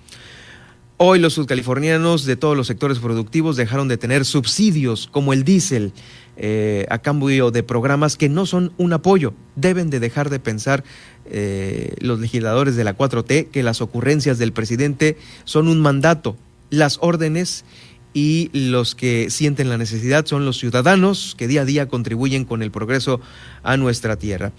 Hoy 1.01 1.19
los 1.19 1.31
sudcalifornianos 1.35 2.25
de 2.25 2.35
todos 2.35 2.57
los 2.57 2.67
sectores 2.67 2.99
productivos 2.99 3.55
dejaron 3.55 3.87
de 3.87 3.95
tener 3.95 4.25
subsidios 4.25 5.07
como 5.09 5.31
el 5.31 5.45
diésel 5.45 5.93
eh, 6.35 6.87
a 6.89 6.97
cambio 6.97 7.51
de 7.51 7.63
programas 7.63 8.17
que 8.17 8.27
no 8.27 8.45
son 8.45 8.73
un 8.77 8.91
apoyo. 8.91 9.33
Deben 9.55 9.89
de 9.89 10.01
dejar 10.01 10.29
de 10.29 10.41
pensar 10.41 10.83
eh, 11.23 11.95
los 12.01 12.19
legisladores 12.19 12.75
de 12.75 12.83
la 12.83 12.97
4T 12.97 13.47
que 13.47 13.63
las 13.63 13.79
ocurrencias 13.79 14.39
del 14.39 14.51
presidente 14.51 15.15
son 15.45 15.69
un 15.69 15.79
mandato. 15.79 16.35
Las 16.69 16.97
órdenes 16.99 17.63
y 18.13 18.49
los 18.51 18.93
que 18.93 19.29
sienten 19.29 19.69
la 19.69 19.77
necesidad 19.77 20.25
son 20.25 20.43
los 20.43 20.57
ciudadanos 20.59 21.33
que 21.37 21.47
día 21.47 21.61
a 21.61 21.65
día 21.65 21.87
contribuyen 21.87 22.43
con 22.43 22.61
el 22.61 22.71
progreso 22.71 23.21
a 23.63 23.77
nuestra 23.77 24.17
tierra. 24.17 24.51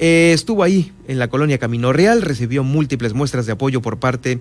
Eh, 0.00 0.30
estuvo 0.32 0.62
ahí 0.62 0.92
en 1.08 1.18
la 1.18 1.26
colonia 1.26 1.58
Camino 1.58 1.92
Real, 1.92 2.22
recibió 2.22 2.62
múltiples 2.62 3.14
muestras 3.14 3.46
de 3.46 3.52
apoyo 3.52 3.82
por 3.82 3.98
parte 3.98 4.40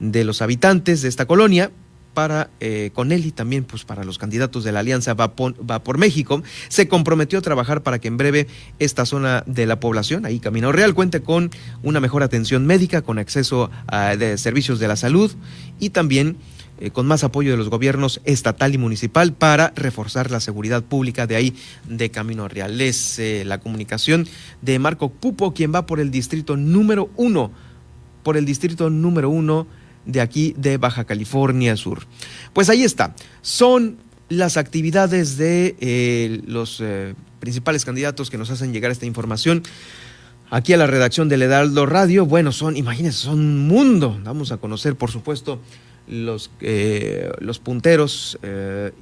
de 0.00 0.22
los 0.22 0.42
habitantes 0.42 1.00
de 1.00 1.08
esta 1.08 1.24
colonia 1.24 1.70
para 2.12 2.50
eh, 2.60 2.90
con 2.92 3.10
él 3.10 3.24
y 3.24 3.32
también 3.32 3.64
pues 3.64 3.84
para 3.84 4.04
los 4.04 4.18
candidatos 4.18 4.64
de 4.64 4.72
la 4.72 4.80
alianza 4.80 5.14
va 5.14 5.34
por, 5.34 5.98
México. 5.98 6.42
Se 6.68 6.88
comprometió 6.88 7.38
a 7.38 7.42
trabajar 7.42 7.82
para 7.82 7.98
que 8.00 8.08
en 8.08 8.18
breve 8.18 8.48
esta 8.78 9.06
zona 9.06 9.44
de 9.46 9.64
la 9.64 9.80
población 9.80 10.26
ahí 10.26 10.40
Camino 10.40 10.72
Real 10.72 10.92
cuente 10.94 11.22
con 11.22 11.50
una 11.82 12.00
mejor 12.00 12.22
atención 12.22 12.66
médica 12.66 13.00
con 13.00 13.18
acceso 13.18 13.70
a 13.86 14.14
servicios 14.36 14.78
de 14.78 14.88
la 14.88 14.96
salud 14.96 15.32
y 15.80 15.90
también 15.90 16.36
eh, 16.80 16.90
con 16.90 17.06
más 17.06 17.24
apoyo 17.24 17.50
de 17.50 17.56
los 17.56 17.68
gobiernos 17.68 18.20
estatal 18.24 18.72
y 18.72 18.78
municipal 18.78 19.32
para 19.32 19.72
reforzar 19.74 20.30
la 20.30 20.38
seguridad 20.38 20.84
pública 20.84 21.26
de 21.26 21.34
ahí 21.34 21.54
de 21.88 22.10
Camino 22.10 22.46
Real. 22.46 22.80
Es 22.80 23.18
eh, 23.18 23.44
la 23.44 23.58
comunicación 23.58 24.28
de 24.62 24.78
Marco 24.78 25.08
Pupo, 25.10 25.54
quien 25.54 25.74
va 25.74 25.86
por 25.86 25.98
el 25.98 26.12
distrito 26.12 26.56
número 26.56 27.10
uno, 27.16 27.50
por 28.22 28.36
el 28.36 28.44
distrito 28.44 28.90
número 28.90 29.28
uno 29.28 29.66
de 30.06 30.20
aquí 30.20 30.54
de 30.56 30.76
Baja 30.76 31.04
California 31.04 31.76
Sur. 31.76 32.06
Pues 32.52 32.70
ahí 32.70 32.84
está, 32.84 33.16
son 33.42 33.98
las 34.28 34.56
actividades 34.56 35.36
de 35.36 35.74
eh, 35.80 36.42
los 36.46 36.80
principales 37.40 37.84
candidatos 37.84 38.30
que 38.30 38.38
nos 38.38 38.50
hacen 38.50 38.72
llegar 38.72 38.90
esta 38.92 39.06
información. 39.06 39.62
aquí 40.50 40.72
a 40.72 40.76
la 40.76 40.86
redacción 40.86 41.28
del 41.28 41.42
Heraldo 41.42 41.86
Radio. 41.86 42.24
Bueno, 42.24 42.52
son, 42.52 42.76
imagínense, 42.76 43.18
son 43.18 43.40
un 43.40 43.66
mundo. 43.66 44.18
Vamos 44.22 44.52
a 44.52 44.58
conocer, 44.58 44.96
por 44.96 45.10
supuesto, 45.10 45.60
los, 46.08 46.50
eh, 46.60 47.30
los 47.38 47.58
punteros 47.58 48.38
eh, 48.42 48.92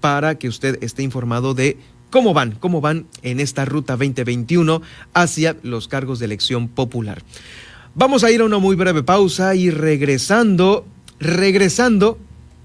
para 0.00 0.36
que 0.36 0.48
usted 0.48 0.82
esté 0.82 1.02
informado 1.02 1.54
de 1.54 1.76
cómo 2.10 2.34
van, 2.34 2.52
cómo 2.52 2.80
van 2.80 3.06
en 3.22 3.40
esta 3.40 3.64
ruta 3.64 3.94
2021 3.94 4.82
hacia 5.14 5.56
los 5.62 5.88
cargos 5.88 6.18
de 6.18 6.26
elección 6.26 6.68
popular. 6.68 7.22
Vamos 7.94 8.22
a 8.24 8.30
ir 8.30 8.40
a 8.40 8.44
una 8.44 8.58
muy 8.58 8.76
breve 8.76 9.02
pausa 9.02 9.54
y 9.54 9.70
regresando, 9.70 10.86
regresando, 11.18 12.18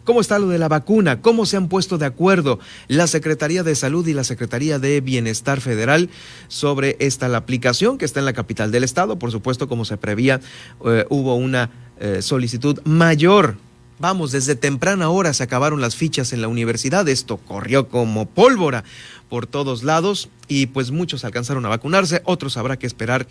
¿Cómo 0.03 0.19
está 0.19 0.37
lo 0.37 0.49
de 0.49 0.59
la 0.59 0.67
vacuna? 0.67 1.21
¿Cómo 1.21 1.45
se 1.45 1.55
han 1.55 1.69
puesto 1.69 1.97
de 1.97 2.05
acuerdo 2.05 2.59
la 2.89 3.07
Secretaría 3.07 3.63
de 3.63 3.73
Salud 3.73 4.05
y 4.05 4.13
la 4.13 4.25
Secretaría 4.25 4.77
de 4.77 4.99
Bienestar 4.99 5.61
Federal 5.61 6.09
sobre 6.49 6.97
esta 6.99 7.29
la 7.29 7.37
aplicación 7.37 7.97
que 7.97 8.03
está 8.03 8.19
en 8.19 8.25
la 8.25 8.33
capital 8.33 8.69
del 8.71 8.83
estado? 8.83 9.17
Por 9.17 9.31
supuesto, 9.31 9.69
como 9.69 9.85
se 9.85 9.95
prevía, 9.95 10.41
eh, 10.85 11.05
hubo 11.07 11.35
una 11.35 11.69
eh, 12.03 12.21
solicitud 12.21 12.79
mayor. 12.85 13.55
Vamos, 13.99 14.31
desde 14.31 14.55
temprana 14.55 15.09
hora 15.09 15.33
se 15.33 15.43
acabaron 15.43 15.79
las 15.79 15.95
fichas 15.95 16.33
en 16.33 16.41
la 16.41 16.47
universidad. 16.47 17.07
Esto 17.07 17.37
corrió 17.37 17.87
como 17.87 18.25
pólvora 18.25 18.83
por 19.29 19.47
todos 19.47 19.83
lados 19.83 20.29
y 20.47 20.67
pues 20.67 20.91
muchos 20.91 21.25
alcanzaron 21.25 21.65
a 21.65 21.69
vacunarse, 21.69 22.21
otros 22.25 22.57
habrá 22.57 22.77
que 22.77 22.85
esperar 22.85 23.27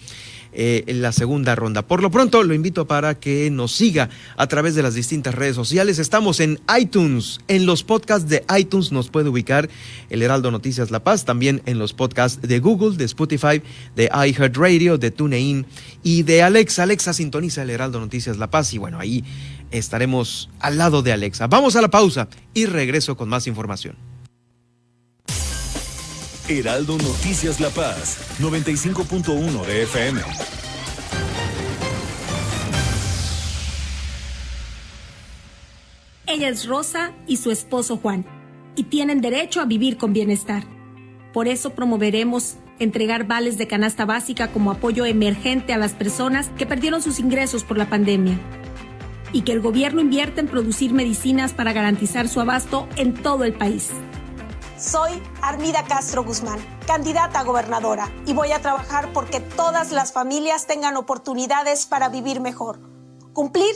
eh, 0.52 0.84
la 0.88 1.12
segunda 1.12 1.54
ronda. 1.54 1.82
Por 1.86 2.02
lo 2.02 2.10
pronto, 2.10 2.42
lo 2.42 2.54
invito 2.54 2.86
para 2.86 3.14
que 3.18 3.50
nos 3.50 3.72
siga 3.72 4.10
a 4.36 4.46
través 4.48 4.74
de 4.74 4.82
las 4.82 4.94
distintas 4.94 5.34
redes 5.34 5.54
sociales. 5.54 5.98
Estamos 5.98 6.40
en 6.40 6.58
iTunes, 6.78 7.38
en 7.48 7.66
los 7.66 7.84
podcasts 7.84 8.28
de 8.28 8.44
iTunes 8.58 8.92
nos 8.92 9.08
puede 9.08 9.28
ubicar 9.28 9.68
el 10.10 10.22
Heraldo 10.22 10.50
Noticias 10.50 10.90
La 10.90 11.04
Paz, 11.04 11.24
también 11.24 11.62
en 11.66 11.78
los 11.78 11.92
podcasts 11.92 12.42
de 12.42 12.58
Google, 12.58 12.96
de 12.96 13.04
Spotify, 13.04 13.62
de 13.94 14.10
iHeartRadio, 14.12 14.98
de 14.98 15.10
TuneIn 15.10 15.66
y 16.02 16.24
de 16.24 16.42
Alexa. 16.42 16.82
Alexa 16.82 17.12
sintoniza 17.12 17.62
el 17.62 17.70
Heraldo 17.70 18.00
Noticias 18.00 18.38
La 18.38 18.50
Paz 18.50 18.74
y 18.74 18.78
bueno, 18.78 18.98
ahí 18.98 19.24
estaremos 19.72 20.50
al 20.60 20.78
lado 20.78 21.02
de 21.02 21.12
Alexa. 21.12 21.46
Vamos 21.48 21.74
a 21.76 21.82
la 21.82 21.88
pausa 21.88 22.28
y 22.54 22.66
regreso 22.66 23.16
con 23.16 23.28
más 23.28 23.46
información. 23.46 23.96
Heraldo 26.48 26.98
Noticias 26.98 27.60
La 27.60 27.70
Paz, 27.70 28.18
95.1 28.40 29.64
de 29.64 29.82
FM. 29.84 30.20
Ella 36.26 36.48
es 36.48 36.66
Rosa 36.66 37.12
y 37.26 37.36
su 37.36 37.50
esposo 37.50 37.96
Juan, 37.96 38.24
y 38.74 38.84
tienen 38.84 39.20
derecho 39.20 39.60
a 39.60 39.66
vivir 39.66 39.96
con 39.96 40.12
bienestar. 40.12 40.64
Por 41.32 41.46
eso 41.46 41.70
promoveremos 41.70 42.56
entregar 42.78 43.26
vales 43.26 43.58
de 43.58 43.66
canasta 43.66 44.04
básica 44.04 44.48
como 44.48 44.70
apoyo 44.70 45.04
emergente 45.04 45.72
a 45.72 45.78
las 45.78 45.92
personas 45.92 46.50
que 46.58 46.66
perdieron 46.66 47.02
sus 47.02 47.20
ingresos 47.20 47.64
por 47.64 47.78
la 47.78 47.88
pandemia. 47.88 48.38
Y 49.32 49.42
que 49.42 49.52
el 49.52 49.60
gobierno 49.60 50.00
invierta 50.00 50.40
en 50.40 50.48
producir 50.48 50.92
medicinas 50.92 51.52
para 51.52 51.72
garantizar 51.72 52.28
su 52.28 52.40
abasto 52.40 52.88
en 52.96 53.14
todo 53.14 53.44
el 53.44 53.54
país. 53.54 53.90
Soy 54.78 55.12
Armida 55.40 55.84
Castro 55.84 56.24
Guzmán, 56.24 56.58
candidata 56.86 57.40
a 57.40 57.44
gobernadora, 57.44 58.10
y 58.26 58.32
voy 58.32 58.50
a 58.50 58.60
trabajar 58.60 59.12
porque 59.12 59.40
todas 59.40 59.92
las 59.92 60.12
familias 60.12 60.66
tengan 60.66 60.96
oportunidades 60.96 61.86
para 61.86 62.08
vivir 62.08 62.40
mejor. 62.40 62.80
Cumplir 63.32 63.74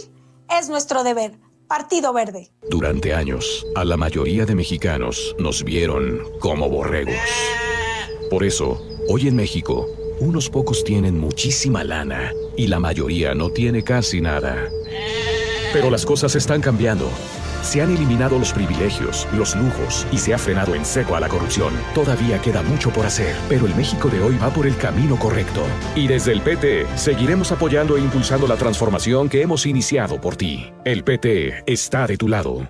es 0.50 0.68
nuestro 0.68 1.04
deber. 1.04 1.38
Partido 1.68 2.12
Verde. 2.12 2.52
Durante 2.70 3.12
años, 3.12 3.66
a 3.74 3.84
la 3.84 3.96
mayoría 3.96 4.46
de 4.46 4.54
mexicanos 4.54 5.34
nos 5.38 5.64
vieron 5.64 6.20
como 6.38 6.68
borregos. 6.68 7.16
Por 8.30 8.44
eso, 8.44 8.80
hoy 9.08 9.26
en 9.26 9.34
México, 9.34 9.86
unos 10.20 10.48
pocos 10.48 10.84
tienen 10.84 11.18
muchísima 11.18 11.82
lana 11.82 12.32
y 12.56 12.68
la 12.68 12.78
mayoría 12.78 13.34
no 13.34 13.50
tiene 13.50 13.82
casi 13.82 14.20
nada. 14.20 14.68
Pero 15.72 15.90
las 15.90 16.06
cosas 16.06 16.34
están 16.36 16.60
cambiando. 16.60 17.10
Se 17.62 17.82
han 17.82 17.94
eliminado 17.94 18.38
los 18.38 18.52
privilegios, 18.52 19.26
los 19.32 19.56
lujos 19.56 20.06
y 20.12 20.18
se 20.18 20.32
ha 20.32 20.38
frenado 20.38 20.74
en 20.74 20.84
seco 20.84 21.16
a 21.16 21.20
la 21.20 21.28
corrupción. 21.28 21.74
Todavía 21.94 22.40
queda 22.40 22.62
mucho 22.62 22.90
por 22.90 23.06
hacer, 23.06 23.34
pero 23.48 23.66
el 23.66 23.74
México 23.74 24.08
de 24.08 24.20
hoy 24.20 24.36
va 24.36 24.50
por 24.50 24.66
el 24.66 24.76
camino 24.76 25.18
correcto. 25.18 25.62
Y 25.94 26.06
desde 26.06 26.32
el 26.32 26.42
PT 26.42 26.86
seguiremos 26.94 27.50
apoyando 27.52 27.96
e 27.96 28.00
impulsando 28.00 28.46
la 28.46 28.56
transformación 28.56 29.28
que 29.28 29.42
hemos 29.42 29.66
iniciado 29.66 30.20
por 30.20 30.36
ti. 30.36 30.72
El 30.84 31.02
PT 31.02 31.64
está 31.66 32.06
de 32.06 32.16
tu 32.16 32.28
lado. 32.28 32.68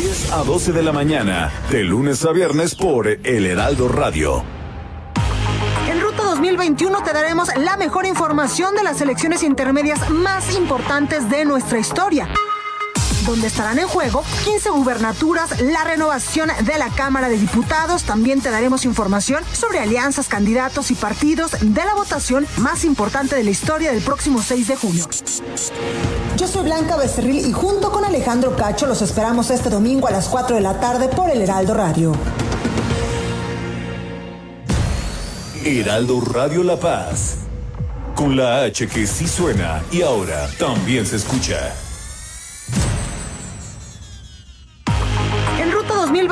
10 0.00 0.32
a 0.32 0.44
12 0.44 0.70
de 0.70 0.82
la 0.84 0.92
mañana, 0.92 1.52
de 1.68 1.82
lunes 1.82 2.24
a 2.24 2.30
viernes 2.30 2.76
por 2.76 3.08
El 3.08 3.44
Heraldo 3.44 3.88
Radio. 3.88 4.44
En 5.90 6.00
Ruta 6.00 6.22
2021 6.22 7.02
te 7.02 7.12
daremos 7.12 7.48
la 7.56 7.76
mejor 7.76 8.06
información 8.06 8.76
de 8.76 8.84
las 8.84 9.00
elecciones 9.00 9.42
intermedias 9.42 10.08
más 10.08 10.56
importantes 10.56 11.28
de 11.28 11.44
nuestra 11.44 11.80
historia 11.80 12.28
donde 13.28 13.46
estarán 13.46 13.78
en 13.78 13.86
juego 13.86 14.24
15 14.44 14.70
gubernaturas, 14.70 15.60
la 15.60 15.84
renovación 15.84 16.50
de 16.64 16.78
la 16.78 16.88
Cámara 16.88 17.28
de 17.28 17.36
Diputados. 17.36 18.04
También 18.04 18.40
te 18.40 18.50
daremos 18.50 18.86
información 18.86 19.44
sobre 19.52 19.80
alianzas, 19.80 20.28
candidatos 20.28 20.90
y 20.90 20.94
partidos 20.94 21.52
de 21.60 21.84
la 21.84 21.94
votación 21.94 22.46
más 22.56 22.84
importante 22.84 23.36
de 23.36 23.44
la 23.44 23.50
historia 23.50 23.92
del 23.92 24.02
próximo 24.02 24.40
6 24.42 24.68
de 24.68 24.76
junio. 24.76 25.06
Yo 26.38 26.48
soy 26.48 26.64
Blanca 26.64 26.96
Becerril 26.96 27.46
y 27.46 27.52
junto 27.52 27.92
con 27.92 28.04
Alejandro 28.04 28.56
Cacho 28.56 28.86
los 28.86 29.02
esperamos 29.02 29.50
este 29.50 29.68
domingo 29.68 30.08
a 30.08 30.10
las 30.10 30.28
4 30.28 30.56
de 30.56 30.62
la 30.62 30.80
tarde 30.80 31.08
por 31.08 31.30
el 31.30 31.42
Heraldo 31.42 31.74
Radio. 31.74 32.12
Heraldo 35.64 36.22
Radio 36.22 36.64
La 36.64 36.78
Paz. 36.78 37.36
Con 38.14 38.36
la 38.36 38.62
H 38.62 38.88
que 38.88 39.06
sí 39.06 39.28
suena 39.28 39.82
y 39.92 40.00
ahora 40.00 40.48
también 40.58 41.04
se 41.04 41.16
escucha. 41.16 41.74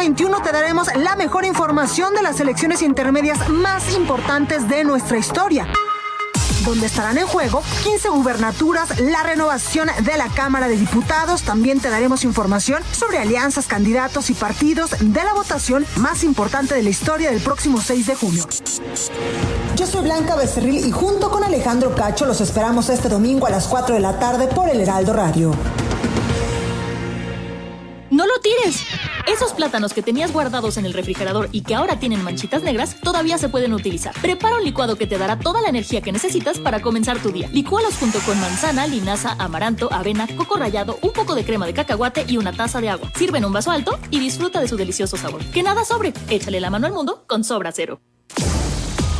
21 0.07 0.41
te 0.41 0.53
daremos 0.53 0.87
la 0.95 1.17
mejor 1.17 1.45
información 1.45 2.15
de 2.15 2.23
las 2.23 2.39
elecciones 2.39 2.81
intermedias 2.81 3.49
más 3.49 3.93
importantes 3.97 4.69
de 4.69 4.85
nuestra 4.85 5.19
historia 5.19 5.67
donde 6.65 6.87
estarán 6.87 7.19
en 7.19 7.27
juego 7.27 7.61
15 7.83 8.11
gubernaturas, 8.11 9.01
la 9.01 9.25
renovación 9.25 9.89
de 10.03 10.17
la 10.17 10.29
Cámara 10.29 10.69
de 10.69 10.77
Diputados. 10.77 11.43
También 11.43 11.81
te 11.81 11.91
daremos 11.91 12.25
información 12.25 12.83
sobre 12.93 13.19
alianzas, 13.19 13.67
candidatos 13.67 14.31
y 14.31 14.35
partidos 14.35 14.91
de 15.01 15.25
la 15.25 15.35
votación 15.35 15.85
más 15.97 16.23
importante 16.23 16.75
de 16.75 16.83
la 16.85 16.91
historia 16.91 17.31
del 17.31 17.41
próximo 17.41 17.81
6 17.81 18.07
de 18.07 18.15
junio. 18.15 18.45
Yo 19.77 19.87
soy 19.87 20.03
Blanca 20.03 20.35
Becerril 20.37 20.87
y 20.87 20.91
junto 20.91 21.31
con 21.31 21.43
Alejandro 21.43 21.95
Cacho 21.95 22.27
los 22.27 22.41
esperamos 22.41 22.89
este 22.91 23.09
domingo 23.09 23.47
a 23.47 23.51
las 23.51 23.67
4 23.67 23.95
de 23.95 24.01
la 24.01 24.19
tarde 24.21 24.47
por 24.47 24.69
el 24.69 24.81
Heraldo 24.81 25.13
Radio. 25.13 25.53
¡No 28.11 28.25
lo 28.27 28.41
tires! 28.41 28.85
Esos 29.27 29.53
plátanos 29.55 29.93
que 29.93 30.03
tenías 30.03 30.33
guardados 30.33 30.77
en 30.77 30.87
el 30.87 30.93
refrigerador 30.93 31.49
y 31.51 31.63
que 31.63 31.75
ahora 31.75 31.99
tienen 31.99 32.23
manchitas 32.23 32.63
negras 32.63 32.97
todavía 33.01 33.39
se 33.39 33.49
pueden 33.49 33.75
utilizar. 33.75 34.15
Prepara 34.23 34.57
un 34.57 34.65
licuado 34.65 34.97
que 34.97 35.09
te 35.09 35.19
dará 35.19 35.39
toda 35.39 35.61
la 35.61 35.69
energía 35.69 36.01
que 36.01 36.13
necesitas 36.13 36.61
para 36.61 36.81
comenzar 36.81 37.19
tu 37.19 37.33
día. 37.33 37.49
Licúalos 37.53 37.97
junto 37.97 38.21
con 38.21 38.41
manzana, 38.41 38.87
linaza, 38.87 39.35
amaranto, 39.39 39.93
avena, 39.93 40.29
coco 40.37 40.57
rallado, 40.57 40.99
un 41.03 41.11
poco 41.11 41.35
de 41.35 41.45
crema 41.45 41.67
de 41.67 41.75
cacahuate 41.75 42.25
y 42.29 42.37
una 42.37 42.53
taza 42.53 42.81
de 42.81 42.89
agua. 42.89 43.11
Sirve 43.17 43.39
en 43.39 43.45
un 43.45 43.53
vaso 43.53 43.73
alto 43.73 43.99
y 44.11 44.21
disfruta 44.21 44.61
de 44.61 44.69
su 44.69 44.77
delicioso 44.77 45.17
sabor. 45.17 45.45
Que 45.47 45.65
nada 45.65 45.85
sobre. 45.85 46.13
Échale 46.31 46.61
la 46.61 46.71
mano 46.71 46.87
al 46.87 46.93
mundo 46.93 47.25
con 47.27 47.43
Sobra 47.43 47.73
Cero. 47.73 48.01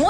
Muy 0.00 0.09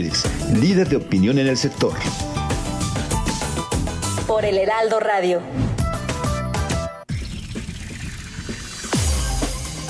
líder 0.53 0.89
de 0.89 0.95
opinión 0.95 1.37
en 1.37 1.47
el 1.47 1.57
sector. 1.57 1.93
Por 4.27 4.45
el 4.45 4.57
Heraldo 4.57 4.99
Radio. 4.99 5.41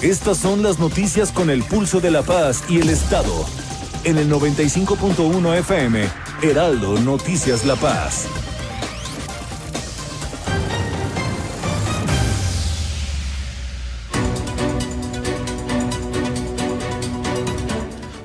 Estas 0.01 0.37
son 0.37 0.63
las 0.63 0.79
noticias 0.79 1.31
con 1.31 1.49
el 1.49 1.63
pulso 1.63 1.99
de 2.01 2.09
la 2.09 2.23
paz 2.23 2.63
y 2.67 2.79
el 2.79 2.89
Estado. 2.89 3.45
En 4.03 4.17
el 4.17 4.31
95.1 4.31 5.59
FM, 5.59 6.07
Heraldo 6.41 6.99
Noticias 6.99 7.65
La 7.65 7.75
Paz. 7.75 8.27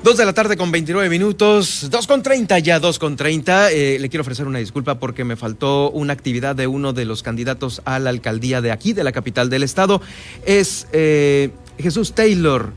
Dos 0.07 0.15
de 0.15 0.25
la 0.25 0.31
tarde 0.31 0.55
con 0.55 0.71
29 0.71 1.09
minutos, 1.09 1.89
dos 1.91 2.07
con 2.07 2.23
30 2.23 2.59
ya, 2.59 2.79
dos 2.79 2.97
con 2.97 3.17
30. 3.17 3.73
Eh, 3.73 3.99
le 3.99 4.07
quiero 4.07 4.21
ofrecer 4.21 4.47
una 4.47 4.59
disculpa 4.59 4.99
porque 4.99 5.25
me 5.25 5.35
faltó 5.35 5.91
una 5.91 6.13
actividad 6.13 6.55
de 6.55 6.65
uno 6.65 6.93
de 6.93 7.03
los 7.03 7.23
candidatos 7.23 7.81
a 7.83 7.99
la 7.99 8.09
alcaldía 8.09 8.61
de 8.61 8.71
aquí, 8.71 8.93
de 8.93 9.03
la 9.03 9.11
capital 9.11 9.49
del 9.49 9.63
estado. 9.63 10.01
Es 10.45 10.87
eh, 10.93 11.49
Jesús 11.77 12.13
Taylor 12.13 12.71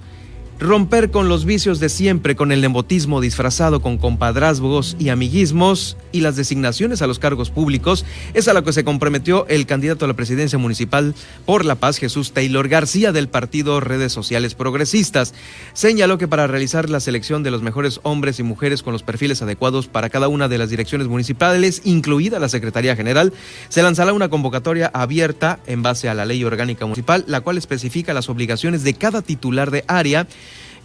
romper 0.61 1.11
con 1.11 1.31
los 1.31 1.47
vicios 1.47 1.81
de 1.81 1.89
siempre, 1.89 2.37
con 2.37 2.53
el 2.53 2.61
nepotismo 2.61 3.23
disfrazado 3.23 3.81
con 3.81 3.97
compadrazgos 3.97 4.95
y 4.99 5.09
amiguismos 5.09 5.97
y 6.13 6.21
las 6.21 6.37
designaciones 6.37 7.01
a 7.01 7.07
los 7.07 7.19
cargos 7.19 7.51
públicos, 7.51 8.05
es 8.35 8.47
a 8.47 8.53
lo 8.53 8.63
que 8.63 8.75
se 8.75 8.85
comprometió 8.85 9.47
el 9.49 9.65
candidato 9.65 10.05
a 10.05 10.09
la 10.09 10.15
presidencia 10.15 10.59
municipal 10.59 11.15
por 11.47 11.65
la 11.65 11.77
paz, 11.77 11.97
Jesús 11.97 12.33
Taylor 12.33 12.69
García, 12.69 13.11
del 13.11 13.29
partido 13.29 13.81
Redes 13.81 14.13
Sociales 14.13 14.55
Progresistas. 14.55 15.33
Señaló 15.73 16.19
que 16.19 16.29
para 16.29 16.47
realizar 16.47 16.91
la 16.91 17.01
selección 17.01 17.43
de 17.43 17.51
los 17.51 17.63
mejores 17.63 17.99
hombres 18.03 18.39
y 18.39 18.43
mujeres 18.43 18.83
con 18.83 18.93
los 18.93 19.03
perfiles 19.03 19.41
adecuados 19.41 19.89
para 19.89 20.11
cada 20.11 20.29
una 20.29 20.49
de 20.49 20.59
las 20.59 20.69
direcciones 20.69 21.09
municipales, 21.09 21.81
incluida 21.85 22.39
la 22.39 22.51
Secretaría 22.51 22.97
General, 22.97 23.33
se 23.71 23.83
lanzará 23.83 24.13
una 24.13 24.29
convocatoria 24.29 24.91
abierta 24.93 25.59
en 25.67 25.83
base 25.83 26.11
a 26.11 26.15
la 26.15 26.27
ley 26.27 26.45
orgánica 26.45 26.85
municipal, 26.85 27.25
la 27.27 27.41
cual 27.41 27.57
especifica 27.57 28.13
las 28.13 28.29
obligaciones 28.29 28.85
de 28.85 28.93
cada 28.93 29.23
titular 29.23 29.71
de 29.71 29.85
área 29.89 30.27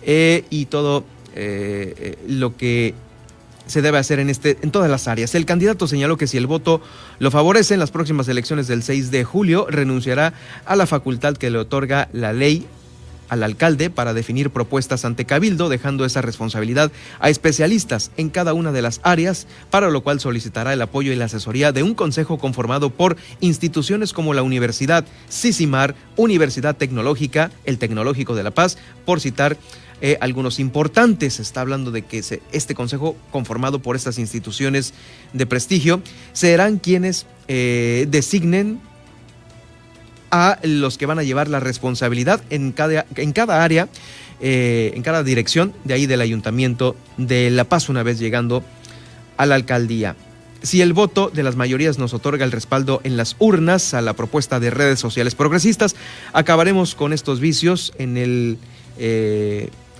eh, 0.05 0.45
y 0.49 0.65
todo 0.65 1.03
eh, 1.35 1.93
eh, 1.97 2.17
lo 2.27 2.55
que 2.55 2.93
se 3.65 3.81
debe 3.81 3.97
hacer 3.97 4.19
en, 4.19 4.29
este, 4.29 4.57
en 4.61 4.71
todas 4.71 4.89
las 4.89 5.07
áreas. 5.07 5.33
El 5.33 5.45
candidato 5.45 5.87
señaló 5.87 6.17
que 6.17 6.27
si 6.27 6.37
el 6.37 6.47
voto 6.47 6.81
lo 7.19 7.31
favorece 7.31 7.73
en 7.73 7.79
las 7.79 7.91
próximas 7.91 8.27
elecciones 8.27 8.67
del 8.67 8.83
6 8.83 9.09
de 9.09 9.23
julio, 9.23 9.65
renunciará 9.69 10.33
a 10.65 10.75
la 10.75 10.85
facultad 10.85 11.35
que 11.35 11.49
le 11.49 11.57
otorga 11.57 12.07
la 12.13 12.31
ley 12.31 12.67
al 13.29 13.43
alcalde 13.43 13.89
para 13.89 14.13
definir 14.13 14.49
propuestas 14.49 15.05
ante 15.05 15.25
Cabildo, 15.25 15.69
dejando 15.69 16.05
esa 16.05 16.21
responsabilidad 16.21 16.91
a 17.19 17.29
especialistas 17.29 18.11
en 18.17 18.29
cada 18.29 18.53
una 18.53 18.71
de 18.71 18.81
las 18.81 18.99
áreas, 19.03 19.47
para 19.69 19.89
lo 19.89 20.01
cual 20.01 20.19
solicitará 20.19 20.73
el 20.73 20.81
apoyo 20.81 21.11
y 21.11 21.15
la 21.15 21.25
asesoría 21.25 21.71
de 21.71 21.83
un 21.83 21.95
consejo 21.95 22.37
conformado 22.37 22.89
por 22.89 23.17
instituciones 23.39 24.13
como 24.13 24.33
la 24.33 24.43
Universidad 24.43 25.05
Sisimar, 25.29 25.95
Universidad 26.15 26.75
Tecnológica, 26.75 27.51
el 27.65 27.77
Tecnológico 27.77 28.35
de 28.35 28.43
La 28.43 28.51
Paz, 28.51 28.77
por 29.05 29.19
citar 29.19 29.57
eh, 30.01 30.17
algunos 30.19 30.59
importantes. 30.59 31.39
está 31.39 31.61
hablando 31.61 31.91
de 31.91 32.01
que 32.01 32.21
este 32.51 32.75
consejo, 32.75 33.15
conformado 33.31 33.79
por 33.79 33.95
estas 33.95 34.19
instituciones 34.19 34.93
de 35.33 35.45
prestigio, 35.45 36.01
serán 36.33 36.79
quienes 36.79 37.25
eh, 37.47 38.05
designen 38.09 38.81
a 40.31 40.59
los 40.63 40.97
que 40.97 41.05
van 41.05 41.19
a 41.19 41.23
llevar 41.23 41.47
la 41.47 41.61
responsabilidad 41.61 42.41
en 42.49 42.73
cada, 42.73 43.05
en 43.15 43.31
cada 43.31 43.63
área, 43.63 43.87
eh, 44.41 44.91
en 44.95 45.01
cada 45.01 45.23
dirección 45.23 45.73
de 45.85 45.93
ahí 45.93 46.07
del 46.07 46.19
Ayuntamiento 46.19 46.97
de 47.15 47.49
La 47.49 47.63
Paz, 47.63 47.87
una 47.87 48.03
vez 48.03 48.19
llegando 48.19 48.63
a 49.37 49.45
la 49.45 49.55
alcaldía. 49.55 50.17
Si 50.61 50.81
el 50.81 50.91
voto 50.91 51.29
de 51.33 51.43
las 51.43 51.55
mayorías 51.55 51.99
nos 51.99 52.13
otorga 52.13 52.43
el 52.43 52.51
respaldo 52.51 52.99
en 53.05 53.15
las 53.15 53.37
urnas 53.39 53.93
a 53.93 54.01
la 54.01 54.13
propuesta 54.13 54.59
de 54.59 54.71
redes 54.71 54.99
sociales 54.99 55.35
progresistas, 55.35 55.95
acabaremos 56.33 56.95
con 56.95 57.13
estos 57.13 57.39
vicios 57.39 57.93
en 57.97 58.17
el 58.17 58.57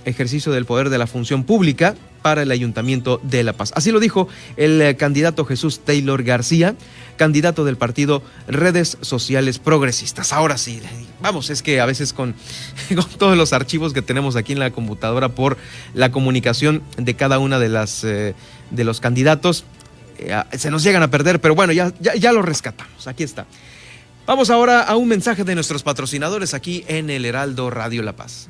ejercicio 0.06 0.52
del 0.52 0.64
poder 0.64 0.88
de 0.88 0.96
la 0.96 1.06
función 1.06 1.44
pública 1.44 1.94
para 2.22 2.42
el 2.42 2.50
Ayuntamiento 2.50 3.20
de 3.22 3.44
La 3.44 3.52
Paz. 3.52 3.72
Así 3.76 3.92
lo 3.92 4.00
dijo 4.00 4.28
el 4.56 4.80
eh, 4.80 4.96
candidato 4.96 5.44
Jesús 5.44 5.80
Taylor 5.80 6.22
García, 6.22 6.74
candidato 7.16 7.64
del 7.64 7.76
partido 7.76 8.22
Redes 8.48 8.96
Sociales 9.00 9.58
Progresistas. 9.58 10.32
Ahora 10.32 10.56
sí, 10.58 10.80
vamos, 11.20 11.50
es 11.50 11.62
que 11.62 11.80
a 11.80 11.86
veces 11.86 12.12
con, 12.12 12.34
todos 13.18 13.36
los 13.36 13.52
archivos 13.52 13.92
que 13.92 14.02
tenemos 14.02 14.36
aquí 14.36 14.52
en 14.52 14.58
la 14.60 14.70
computadora 14.70 15.28
por 15.28 15.58
la 15.92 16.10
comunicación 16.10 16.82
de 16.96 17.14
cada 17.14 17.38
una 17.38 17.58
de 17.58 17.68
las 17.68 18.02
eh, 18.04 18.34
de 18.70 18.84
los 18.84 19.00
candidatos, 19.00 19.64
eh, 20.18 20.34
se 20.56 20.70
nos 20.70 20.82
llegan 20.82 21.02
a 21.02 21.10
perder, 21.10 21.40
pero 21.40 21.54
bueno, 21.54 21.72
ya, 21.72 21.92
ya 22.00 22.32
lo 22.32 22.42
rescatamos. 22.42 23.06
Aquí 23.06 23.22
está. 23.22 23.46
Vamos 24.26 24.50
ahora 24.50 24.82
a 24.82 24.96
un 24.96 25.06
mensaje 25.06 25.44
de 25.44 25.54
nuestros 25.54 25.84
patrocinadores 25.84 26.54
aquí 26.54 26.84
en 26.88 27.10
el 27.10 27.24
Heraldo 27.24 27.70
Radio 27.70 28.02
La 28.02 28.16
Paz. 28.16 28.48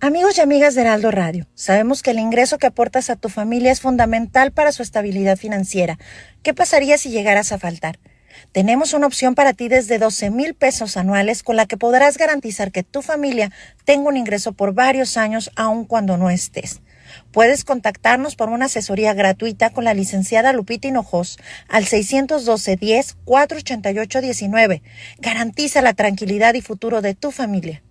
Amigos 0.00 0.38
y 0.38 0.42
amigas 0.42 0.76
de 0.76 0.82
Heraldo 0.82 1.10
Radio, 1.10 1.48
sabemos 1.56 2.04
que 2.04 2.12
el 2.12 2.20
ingreso 2.20 2.58
que 2.58 2.68
aportas 2.68 3.10
a 3.10 3.16
tu 3.16 3.28
familia 3.28 3.72
es 3.72 3.80
fundamental 3.80 4.52
para 4.52 4.70
su 4.70 4.84
estabilidad 4.84 5.36
financiera. 5.36 5.98
¿Qué 6.44 6.54
pasaría 6.54 6.96
si 6.98 7.10
llegaras 7.10 7.50
a 7.50 7.58
faltar? 7.58 7.98
Tenemos 8.52 8.92
una 8.92 9.08
opción 9.08 9.34
para 9.34 9.54
ti 9.54 9.66
desde 9.66 9.98
12 9.98 10.30
mil 10.30 10.54
pesos 10.54 10.96
anuales 10.96 11.42
con 11.42 11.56
la 11.56 11.66
que 11.66 11.76
podrás 11.76 12.16
garantizar 12.16 12.70
que 12.70 12.84
tu 12.84 13.02
familia 13.02 13.50
tenga 13.84 14.08
un 14.08 14.16
ingreso 14.16 14.52
por 14.52 14.72
varios 14.72 15.16
años 15.16 15.50
aun 15.56 15.84
cuando 15.84 16.16
no 16.16 16.30
estés. 16.30 16.80
Puedes 17.32 17.64
contactarnos 17.64 18.36
por 18.36 18.50
una 18.50 18.66
asesoría 18.66 19.14
gratuita 19.14 19.70
con 19.70 19.82
la 19.82 19.94
licenciada 19.94 20.52
Lupita 20.52 20.86
Hinojos 20.86 21.40
al 21.66 21.86
612-10-488-19. 21.86 24.80
Garantiza 25.18 25.82
la 25.82 25.94
tranquilidad 25.94 26.54
y 26.54 26.60
futuro 26.60 27.02
de 27.02 27.16
tu 27.16 27.32
familia. 27.32 27.82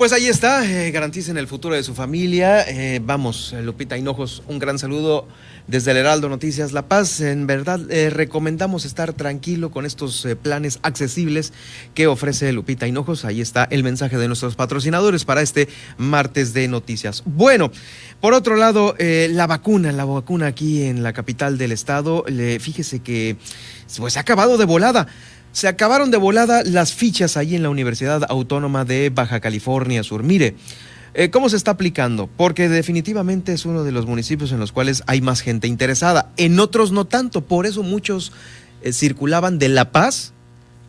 Pues 0.00 0.14
ahí 0.14 0.28
está, 0.28 0.64
eh, 0.64 0.90
garanticen 0.92 1.36
el 1.36 1.46
futuro 1.46 1.74
de 1.74 1.82
su 1.82 1.94
familia. 1.94 2.62
Eh, 2.66 3.02
vamos, 3.04 3.52
eh, 3.52 3.60
Lupita 3.60 3.98
Hinojos, 3.98 4.42
un 4.48 4.58
gran 4.58 4.78
saludo 4.78 5.28
desde 5.66 5.90
el 5.90 5.98
Heraldo 5.98 6.30
Noticias 6.30 6.72
La 6.72 6.88
Paz. 6.88 7.20
En 7.20 7.46
verdad, 7.46 7.80
recomendamos 8.08 8.86
estar 8.86 9.12
tranquilo 9.12 9.70
con 9.70 9.84
estos 9.84 10.26
planes 10.42 10.78
accesibles 10.82 11.52
que 11.92 12.06
ofrece 12.06 12.50
Lupita 12.50 12.86
Hinojos. 12.86 13.26
Ahí 13.26 13.42
está 13.42 13.64
el 13.64 13.84
mensaje 13.84 14.16
de 14.16 14.26
nuestros 14.26 14.56
patrocinadores 14.56 15.26
para 15.26 15.42
este 15.42 15.68
martes 15.98 16.54
de 16.54 16.66
noticias. 16.66 17.22
Bueno, 17.26 17.70
por 18.22 18.32
otro 18.32 18.56
lado, 18.56 18.94
la 18.98 19.46
vacuna, 19.46 19.92
la 19.92 20.06
vacuna 20.06 20.46
aquí 20.46 20.82
en 20.82 21.02
la 21.02 21.12
capital 21.12 21.58
del 21.58 21.72
estado, 21.72 22.24
fíjese 22.58 23.00
que 23.00 23.36
pues, 23.98 24.14
se 24.14 24.18
ha 24.18 24.22
acabado 24.22 24.56
de 24.56 24.64
volada. 24.64 25.08
Se 25.52 25.68
acabaron 25.68 26.10
de 26.10 26.16
volada 26.16 26.62
las 26.64 26.94
fichas 26.94 27.36
ahí 27.36 27.56
en 27.56 27.62
la 27.62 27.70
Universidad 27.70 28.22
Autónoma 28.28 28.84
de 28.84 29.10
Baja 29.10 29.40
California 29.40 30.02
Sur. 30.02 30.22
Mire, 30.22 30.54
eh, 31.14 31.30
¿cómo 31.30 31.48
se 31.48 31.56
está 31.56 31.72
aplicando? 31.72 32.28
Porque 32.28 32.68
definitivamente 32.68 33.52
es 33.52 33.66
uno 33.66 33.82
de 33.82 33.90
los 33.90 34.06
municipios 34.06 34.52
en 34.52 34.60
los 34.60 34.70
cuales 34.70 35.02
hay 35.06 35.20
más 35.20 35.40
gente 35.40 35.66
interesada. 35.66 36.30
En 36.36 36.60
otros 36.60 36.92
no 36.92 37.04
tanto. 37.06 37.44
Por 37.44 37.66
eso 37.66 37.82
muchos 37.82 38.32
eh, 38.82 38.92
circulaban 38.92 39.58
de 39.58 39.68
La 39.70 39.90
Paz 39.90 40.34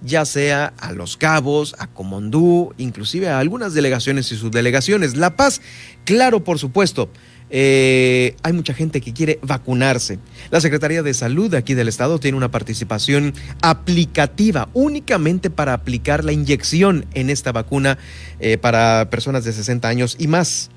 ya 0.04 0.26
sea 0.26 0.74
a 0.80 0.92
Los 0.94 1.18
Cabos, 1.18 1.76
a 1.78 1.88
Comondú, 1.88 2.74
inclusive 2.78 3.30
a 3.30 3.40
algunas 3.40 3.74
delegaciones 3.74 4.32
y 4.32 4.36
subdelegaciones. 4.36 5.16
La 5.16 5.36
Paz, 5.36 5.62
claro, 6.06 6.44
por 6.44 6.60
supuesto. 6.60 7.10
Eh, 7.54 8.38
hay 8.44 8.54
mucha 8.54 8.74
gente 8.74 9.02
que 9.02 9.14
quiere 9.14 9.38
vacunarse. 9.44 10.20
La 10.52 10.62
Secretaría 10.62 11.04
de 11.04 11.14
Salud 11.14 11.54
aquí 11.54 11.74
del 11.74 11.90
Estado 11.90 12.18
tiene 12.18 12.38
una 12.38 12.50
participación 12.50 13.34
aplicativa 13.62 14.70
únicamente 14.74 15.50
para 15.50 15.74
aplicar 15.74 16.24
la 16.24 16.32
inyección 16.32 17.06
en 17.14 17.30
esta 17.30 17.52
vacuna 17.52 17.98
eh, 18.40 18.58
para 18.58 19.10
personas 19.10 19.44
de 19.44 19.52
60 19.52 19.88
años 19.88 20.16
y 20.18 20.28
más. 20.28 20.70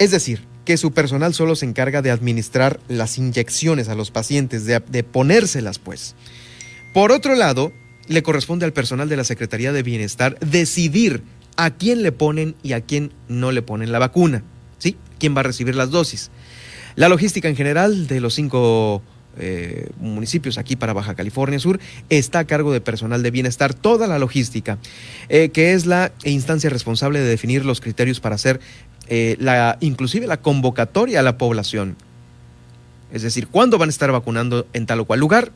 Es 0.00 0.10
decir, 0.10 0.42
que 0.64 0.76
su 0.76 0.90
personal 0.90 1.32
solo 1.34 1.54
se 1.54 1.66
encarga 1.66 2.02
de 2.02 2.10
administrar 2.10 2.80
las 2.88 3.16
inyecciones 3.16 3.88
a 3.88 3.94
los 3.94 4.10
pacientes, 4.10 4.64
de, 4.64 4.80
de 4.80 5.04
ponérselas 5.04 5.78
pues. 5.78 6.16
Por 6.92 7.12
otro 7.12 7.36
lado, 7.36 7.72
le 8.08 8.24
corresponde 8.24 8.64
al 8.64 8.72
personal 8.72 9.08
de 9.08 9.16
la 9.16 9.24
Secretaría 9.24 9.72
de 9.72 9.84
Bienestar 9.84 10.36
decidir 10.40 11.22
a 11.56 11.70
quién 11.70 12.02
le 12.02 12.10
ponen 12.10 12.56
y 12.64 12.72
a 12.72 12.80
quién 12.80 13.12
no 13.28 13.52
le 13.52 13.62
ponen 13.62 13.92
la 13.92 14.00
vacuna 14.00 14.42
quién 15.18 15.36
va 15.36 15.40
a 15.40 15.44
recibir 15.44 15.74
las 15.74 15.90
dosis. 15.90 16.30
La 16.94 17.08
logística 17.08 17.48
en 17.48 17.56
general 17.56 18.06
de 18.06 18.20
los 18.20 18.34
cinco 18.34 19.02
eh, 19.38 19.90
municipios 19.98 20.56
aquí 20.56 20.76
para 20.76 20.94
Baja 20.94 21.14
California 21.14 21.58
Sur 21.58 21.78
está 22.08 22.40
a 22.40 22.44
cargo 22.46 22.72
de 22.72 22.80
personal 22.80 23.22
de 23.22 23.30
bienestar, 23.30 23.74
toda 23.74 24.06
la 24.06 24.18
logística, 24.18 24.78
eh, 25.28 25.50
que 25.50 25.74
es 25.74 25.84
la 25.84 26.12
instancia 26.24 26.70
responsable 26.70 27.20
de 27.20 27.26
definir 27.26 27.64
los 27.64 27.80
criterios 27.80 28.20
para 28.20 28.36
hacer 28.36 28.60
eh, 29.08 29.36
la, 29.38 29.76
inclusive 29.80 30.26
la 30.26 30.40
convocatoria 30.40 31.20
a 31.20 31.22
la 31.22 31.36
población. 31.36 31.96
Es 33.12 33.22
decir, 33.22 33.46
cuándo 33.48 33.78
van 33.78 33.88
a 33.88 33.90
estar 33.90 34.10
vacunando 34.10 34.66
en 34.72 34.86
tal 34.86 35.00
o 35.00 35.04
cual 35.04 35.20
lugar, 35.20 35.52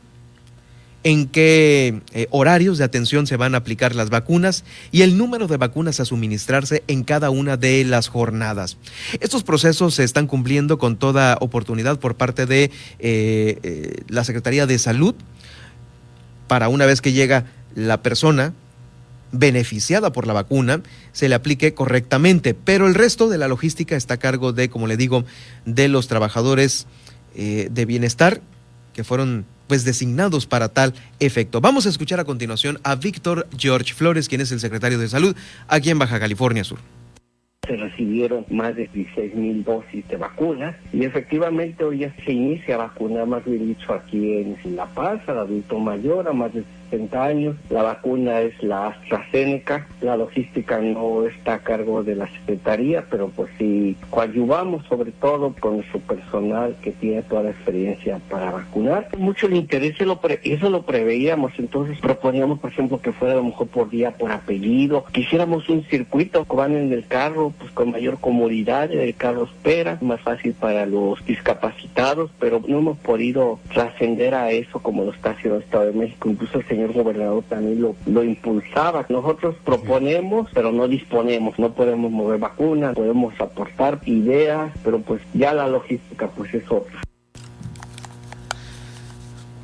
en 1.03 1.27
qué 1.27 2.01
eh, 2.13 2.27
horarios 2.29 2.77
de 2.77 2.83
atención 2.83 3.25
se 3.25 3.37
van 3.37 3.55
a 3.55 3.59
aplicar 3.59 3.95
las 3.95 4.09
vacunas 4.09 4.63
y 4.91 5.01
el 5.01 5.17
número 5.17 5.47
de 5.47 5.57
vacunas 5.57 5.99
a 5.99 6.05
suministrarse 6.05 6.83
en 6.87 7.03
cada 7.03 7.29
una 7.29 7.57
de 7.57 7.83
las 7.83 8.07
jornadas. 8.07 8.77
Estos 9.19 9.43
procesos 9.43 9.95
se 9.95 10.03
están 10.03 10.27
cumpliendo 10.27 10.77
con 10.77 10.97
toda 10.97 11.37
oportunidad 11.41 11.99
por 11.99 12.15
parte 12.15 12.45
de 12.45 12.65
eh, 12.99 13.59
eh, 13.63 14.03
la 14.09 14.23
Secretaría 14.23 14.67
de 14.67 14.77
Salud 14.77 15.15
para 16.47 16.69
una 16.69 16.85
vez 16.85 17.01
que 17.01 17.13
llega 17.13 17.45
la 17.73 18.01
persona 18.01 18.53
beneficiada 19.31 20.11
por 20.11 20.27
la 20.27 20.33
vacuna 20.33 20.81
se 21.13 21.29
le 21.29 21.35
aplique 21.35 21.73
correctamente, 21.73 22.53
pero 22.53 22.87
el 22.87 22.95
resto 22.95 23.29
de 23.29 23.37
la 23.37 23.47
logística 23.47 23.95
está 23.95 24.15
a 24.15 24.17
cargo 24.17 24.51
de, 24.51 24.69
como 24.69 24.87
le 24.87 24.97
digo, 24.97 25.23
de 25.65 25.87
los 25.87 26.09
trabajadores 26.09 26.85
de 27.33 27.85
bienestar 27.85 28.41
que 28.93 29.05
fueron 29.05 29.45
pues 29.71 29.85
designados 29.85 30.47
para 30.47 30.67
tal 30.67 30.93
efecto. 31.21 31.61
Vamos 31.61 31.85
a 31.85 31.89
escuchar 31.89 32.19
a 32.19 32.25
continuación 32.25 32.79
a 32.83 32.95
Víctor 32.95 33.47
George 33.57 33.93
Flores, 33.93 34.27
quien 34.27 34.41
es 34.41 34.51
el 34.51 34.59
secretario 34.59 34.99
de 34.99 35.07
Salud 35.07 35.33
aquí 35.69 35.89
en 35.89 35.97
Baja 35.97 36.19
California 36.19 36.65
Sur 36.65 36.79
se 37.65 37.77
recibieron 37.77 38.45
más 38.49 38.75
de 38.75 38.89
16 38.91 39.35
mil 39.35 39.63
dosis 39.63 40.05
de 40.09 40.17
vacunas 40.17 40.75
y 40.91 41.05
efectivamente 41.05 41.83
hoy 41.85 41.99
ya 41.99 42.13
se 42.25 42.33
inicia 42.33 42.75
a 42.75 42.79
vacunar, 42.79 43.27
más 43.27 43.45
bien 43.45 43.67
dicho, 43.67 43.93
aquí 43.93 44.39
en 44.39 44.75
La 44.75 44.87
Paz, 44.87 45.21
al 45.27 45.37
adulto 45.37 45.79
mayor, 45.79 46.27
a 46.27 46.33
más 46.33 46.51
de 46.53 46.65
años. 47.13 47.55
La 47.69 47.83
vacuna 47.83 48.41
es 48.41 48.61
la 48.61 48.87
AstraZeneca. 48.87 49.87
La 50.01 50.17
logística 50.17 50.79
no 50.79 51.25
está 51.25 51.55
a 51.55 51.59
cargo 51.59 52.03
de 52.03 52.15
la 52.15 52.27
Secretaría, 52.27 53.05
pero 53.09 53.29
pues 53.29 53.49
sí 53.57 53.95
coadyuvamos 54.09 54.85
sobre 54.87 55.11
todo 55.11 55.55
con 55.59 55.83
su 55.91 55.99
personal 56.01 56.75
que 56.81 56.91
tiene 56.91 57.21
toda 57.23 57.43
la 57.43 57.51
experiencia 57.51 58.19
para 58.29 58.51
vacunar. 58.51 59.07
Mucho 59.17 59.47
el 59.47 59.55
interés, 59.55 59.99
lo 60.01 60.19
eso 60.43 60.69
lo 60.69 60.83
preveíamos, 60.83 61.53
entonces 61.57 61.99
proponíamos, 61.99 62.59
por 62.59 62.71
ejemplo, 62.71 63.01
que 63.01 63.11
fuera 63.11 63.33
a 63.33 63.37
lo 63.37 63.43
mejor 63.43 63.67
por 63.67 63.89
día, 63.89 64.11
por 64.11 64.31
apellido. 64.31 65.05
Quisiéramos 65.11 65.69
un 65.69 65.83
circuito 65.85 66.45
que 66.45 66.55
van 66.55 66.75
en 66.75 66.91
el 66.91 67.05
carro, 67.07 67.53
pues 67.57 67.71
con 67.71 67.91
mayor 67.91 68.19
comodidad, 68.19 68.91
el 68.91 69.15
carro 69.15 69.43
espera, 69.43 69.97
más 70.01 70.21
fácil 70.21 70.53
para 70.53 70.85
los 70.85 71.23
discapacitados, 71.25 72.31
pero 72.39 72.61
no 72.67 72.79
hemos 72.79 72.97
podido 72.99 73.59
trascender 73.73 74.35
a 74.35 74.51
eso 74.51 74.79
como 74.79 75.03
lo 75.03 75.11
está 75.11 75.31
haciendo 75.31 75.57
el 75.57 75.63
Estado 75.63 75.85
de 75.85 75.93
México. 75.93 76.29
Incluso 76.29 76.59
el 76.59 76.67
señor 76.67 76.80
señor 76.81 76.93
gobernador 76.93 77.43
también 77.47 77.81
lo, 77.81 77.95
lo 78.05 78.23
impulsaba. 78.23 79.05
Nosotros 79.09 79.55
proponemos, 79.63 80.49
pero 80.53 80.71
no 80.71 80.87
disponemos, 80.87 81.57
no 81.59 81.73
podemos 81.73 82.11
mover 82.11 82.39
vacunas, 82.39 82.95
podemos 82.95 83.39
aportar 83.39 83.99
ideas, 84.05 84.71
pero 84.83 84.99
pues 84.99 85.21
ya 85.33 85.53
la 85.53 85.67
logística 85.67 86.27
pues 86.27 86.53
es 86.53 86.69
otra. 86.71 87.01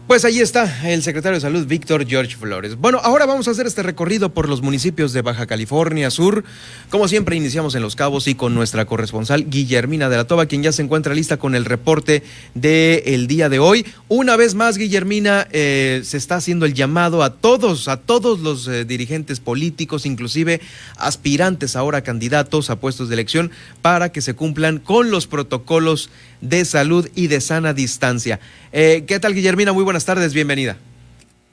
Pues 0.08 0.24
ahí 0.24 0.40
está 0.40 0.90
el 0.90 1.04
secretario 1.04 1.36
de 1.36 1.42
Salud, 1.42 1.68
Víctor 1.68 2.08
George 2.08 2.38
Flores. 2.38 2.78
Bueno, 2.78 3.02
ahora 3.04 3.26
vamos 3.26 3.50
a 3.50 3.52
hacer 3.52 3.68
este 3.68 3.84
recorrido 3.84 4.30
por 4.30 4.48
los 4.48 4.62
municipios 4.62 5.12
de 5.12 5.22
Baja 5.22 5.48
California 5.48 6.10
Sur. 6.12 6.46
Como 6.90 7.10
siempre, 7.10 7.36
iniciamos 7.36 7.76
en 7.76 7.82
Los 7.82 7.98
Cabos 7.98 8.30
y 8.30 8.36
con 8.36 8.56
nuestra 8.56 8.86
corresponsal 8.86 9.50
Guillermina 9.50 10.08
de 10.08 10.16
la 10.16 10.26
Toba, 10.26 10.46
quien 10.46 10.64
ya 10.64 10.72
se 10.72 10.82
encuentra 10.82 11.14
lista 11.14 11.36
con 11.36 11.56
el 11.56 11.66
reporte 11.66 12.24
del 12.54 13.28
día 13.28 13.50
de 13.50 13.60
hoy. 13.60 13.86
Una 14.08 14.38
vez 14.38 14.56
más, 14.56 14.78
Guillermina, 14.78 15.46
eh, 15.52 16.00
se 16.06 16.16
está 16.16 16.38
haciendo 16.38 16.66
el 16.66 16.74
llamado 16.74 17.22
a 17.22 17.34
todos, 17.34 17.90
a 17.90 17.98
todos 17.98 18.40
los 18.40 18.66
eh, 18.70 18.86
dirigentes 18.86 19.42
políticos, 19.42 20.06
inclusive 20.06 20.62
aspirantes 20.96 21.76
ahora 21.76 22.02
candidatos 22.02 22.70
a 22.70 22.78
puestos 22.78 23.10
de 23.10 23.16
elección, 23.16 23.52
para 23.82 24.14
que 24.14 24.22
se 24.22 24.36
cumplan 24.36 24.80
con 24.80 25.12
los 25.12 25.28
protocolos 25.28 26.10
de 26.42 26.66
salud 26.66 27.08
y 27.16 27.28
de 27.28 27.42
sana 27.42 27.74
distancia. 27.74 28.40
Eh, 28.72 29.06
¿Qué 29.08 29.20
tal, 29.20 29.34
Guillermina? 29.34 29.74
Muy 29.74 29.84
buenas 29.84 30.06
tardes, 30.06 30.34
bienvenida. 30.34 30.78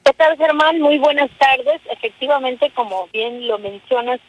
¿Qué 0.03 0.13
tal, 0.13 0.37
Germán? 0.37 0.79
Muy 0.79 0.97
buenas 0.99 1.31
tardes. 1.39 1.81
Efectivamente, 1.91 2.71
como 2.75 3.07
bien 3.11 3.47
lo 3.47 3.57
mencionas, 3.57 4.19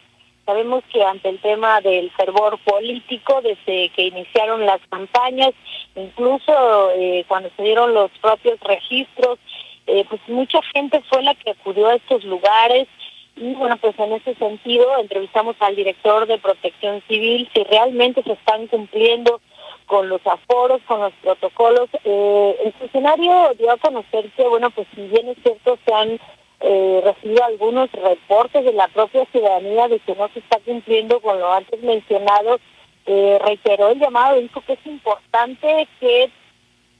sabemos 0.46 0.82
que 0.92 1.04
ante 1.04 1.28
el 1.28 1.38
tema 1.40 1.80
del 1.82 2.10
fervor 2.12 2.58
político, 2.64 3.42
desde 3.42 3.90
que 3.90 4.06
iniciaron 4.06 4.64
las 4.64 4.80
campañas, 4.88 5.52
incluso 5.94 6.90
eh, 6.94 7.24
cuando 7.28 7.50
se 7.56 7.62
dieron 7.62 7.92
los 7.92 8.10
propios 8.22 8.58
registros, 8.60 9.38
eh, 9.86 10.04
pues 10.08 10.20
mucha 10.28 10.60
gente 10.74 11.02
fue 11.10 11.22
la 11.22 11.34
que 11.34 11.50
acudió 11.50 11.88
a 11.88 11.96
estos 11.96 12.24
lugares. 12.24 12.88
Y 13.36 13.52
bueno, 13.52 13.76
pues 13.76 13.94
en 13.98 14.12
ese 14.12 14.34
sentido 14.36 14.86
entrevistamos 14.98 15.56
al 15.60 15.76
director 15.76 16.26
de 16.26 16.38
Protección 16.38 17.02
Civil 17.06 17.48
si 17.52 17.62
realmente 17.64 18.22
se 18.22 18.32
están 18.32 18.66
cumpliendo 18.68 19.42
con 19.86 20.08
los 20.08 20.20
aforos, 20.26 20.82
con 20.86 21.00
los 21.00 21.12
protocolos. 21.22 21.88
Eh, 22.04 22.56
el 22.64 22.72
funcionario 22.74 23.54
dio 23.58 23.72
a 23.72 23.76
conocer 23.78 24.30
que, 24.32 24.46
bueno, 24.46 24.70
pues 24.70 24.86
si 24.94 25.06
bien 25.08 25.28
es 25.28 25.38
cierto, 25.42 25.78
se 25.86 25.94
han 25.94 26.20
eh, 26.60 27.00
recibido 27.04 27.44
algunos 27.44 27.90
reportes 27.92 28.64
de 28.64 28.72
la 28.72 28.88
propia 28.88 29.24
ciudadanía 29.26 29.88
de 29.88 29.98
que 30.00 30.14
no 30.14 30.28
se 30.28 30.40
está 30.40 30.58
cumpliendo 30.60 31.20
con 31.20 31.38
lo 31.38 31.52
antes 31.52 31.80
mencionado, 31.82 32.58
eh, 33.06 33.38
reiteró 33.44 33.90
el 33.90 33.98
llamado, 33.98 34.40
dijo 34.40 34.60
que 34.62 34.72
es 34.74 34.86
importante 34.86 35.88
que 36.00 36.30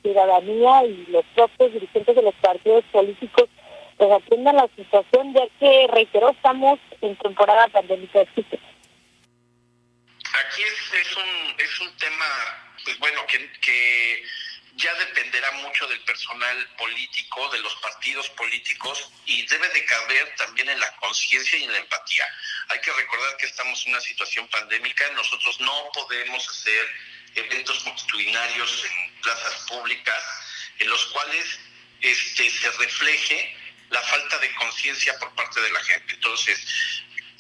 ciudadanía 0.03 0.85
y 0.85 1.07
los 1.09 1.25
propios 1.35 1.73
dirigentes 1.73 2.15
de 2.15 2.23
los 2.23 2.35
partidos 2.35 2.85
políticos 2.93 3.49
pues 3.97 4.13
atiendan 4.13 4.57
la 4.57 4.69
situación, 4.77 5.33
ya 5.33 5.49
que, 5.59 5.89
reiteró, 5.91 6.29
estamos 6.31 6.79
en 7.01 7.17
temporada 7.17 7.67
pandémica. 7.69 8.21
Aquí 8.21 8.37
es, 10.63 10.93
es, 11.01 11.17
un, 11.17 11.55
es 11.59 11.81
un 11.81 11.97
tema 11.97 12.66
pues 12.87 12.99
bueno, 13.01 13.27
que, 13.27 14.25
ya 14.77 14.93
dependerá 14.95 15.51
mucho 15.53 15.87
del 15.89 16.01
personal 16.03 16.69
político, 16.77 17.49
de 17.49 17.61
los 17.61 17.75
partidos 17.77 18.29
políticos 18.31 19.11
y 19.25 19.47
debe 19.47 19.67
de 19.71 19.85
caber 19.87 20.35
también 20.37 20.69
en 20.69 20.79
la 20.79 20.95
conciencia 20.97 21.59
y 21.59 21.65
en 21.65 21.73
la 21.73 21.79
empatía. 21.79 22.25
Hay 22.69 22.79
que 22.81 22.93
recordar 22.93 23.39
que 23.39 23.47
estamos 23.47 23.83
en 23.87 23.93
una 23.93 24.03
situación 24.03 24.47
pandémica, 24.49 25.11
nosotros 25.13 25.59
no 25.61 25.89
podemos 25.95 26.47
hacer 26.47 26.95
eventos 27.37 27.87
multitudinarios 27.87 28.85
en 28.85 29.21
plazas 29.23 29.55
públicas 29.67 30.23
en 30.79 30.91
los 30.91 31.07
cuales 31.07 31.59
este, 32.03 32.51
se 32.51 32.71
refleje 32.73 33.57
la 33.89 34.03
falta 34.03 34.39
de 34.41 34.55
conciencia 34.57 35.19
por 35.19 35.35
parte 35.35 35.59
de 35.63 35.71
la 35.71 35.83
gente. 35.85 36.13
Entonces, 36.13 36.61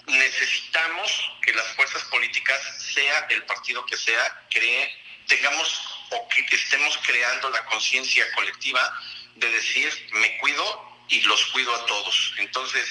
necesitamos 0.06 1.32
que 1.42 1.52
las 1.52 1.66
fuerzas 1.76 2.02
políticas, 2.04 2.60
sea 2.94 3.26
el 3.28 3.44
partido 3.44 3.84
que 3.84 3.98
sea, 3.98 4.46
cree 4.50 5.05
tengamos 5.26 5.80
o 6.10 6.28
que 6.28 6.56
estemos 6.56 6.98
creando 7.04 7.50
la 7.50 7.64
conciencia 7.64 8.30
colectiva 8.32 9.02
de 9.34 9.50
decir 9.50 10.08
me 10.12 10.38
cuido 10.38 10.96
y 11.08 11.20
los 11.22 11.44
cuido 11.46 11.74
a 11.74 11.86
todos. 11.86 12.34
Entonces, 12.38 12.88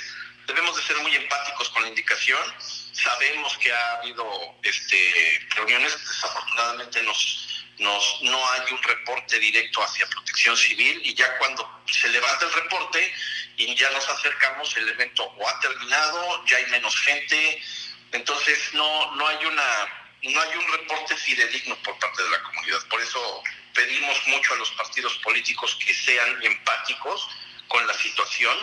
debemos 0.47 0.75
de 0.75 0.83
ser 0.83 0.97
muy 0.97 1.15
empáticos 1.15 1.69
con 1.69 1.83
la 1.83 1.89
indicación. 1.89 2.41
Sabemos 2.59 3.57
que 3.57 3.71
ha 3.73 3.93
habido 3.95 4.25
este, 4.63 5.47
reuniones, 5.55 5.91
desafortunadamente 6.07 7.03
nos, 7.03 7.65
nos, 7.79 8.21
no 8.21 8.51
hay 8.51 8.73
un 8.73 8.81
reporte 8.83 9.39
directo 9.39 9.83
hacia 9.83 10.07
protección 10.07 10.55
civil 10.55 11.01
y 11.03 11.13
ya 11.13 11.37
cuando 11.37 11.83
se 11.91 12.07
levanta 12.09 12.45
el 12.45 12.53
reporte 12.53 13.13
y 13.57 13.75
ya 13.75 13.89
nos 13.91 14.07
acercamos, 14.09 14.75
el 14.77 14.89
evento 14.89 15.23
o 15.23 15.49
ha 15.49 15.59
terminado, 15.59 16.45
ya 16.45 16.57
hay 16.57 16.65
menos 16.67 16.95
gente, 16.97 17.61
entonces 18.11 18.73
no, 18.73 19.15
no 19.15 19.27
hay 19.27 19.45
una 19.45 20.04
no 20.25 20.41
hay 20.41 20.57
un 20.57 20.71
reporte 20.79 21.15
fidedigno 21.15 21.75
por 21.83 21.97
parte 21.99 22.23
de 22.23 22.29
la 22.29 22.41
comunidad. 22.41 22.79
Por 22.89 23.01
eso 23.01 23.43
pedimos 23.73 24.27
mucho 24.27 24.53
a 24.53 24.57
los 24.57 24.71
partidos 24.71 25.17
políticos 25.23 25.77
que 25.85 25.93
sean 25.93 26.43
empáticos 26.43 27.29
con 27.67 27.85
la 27.85 27.93
situación. 27.93 28.55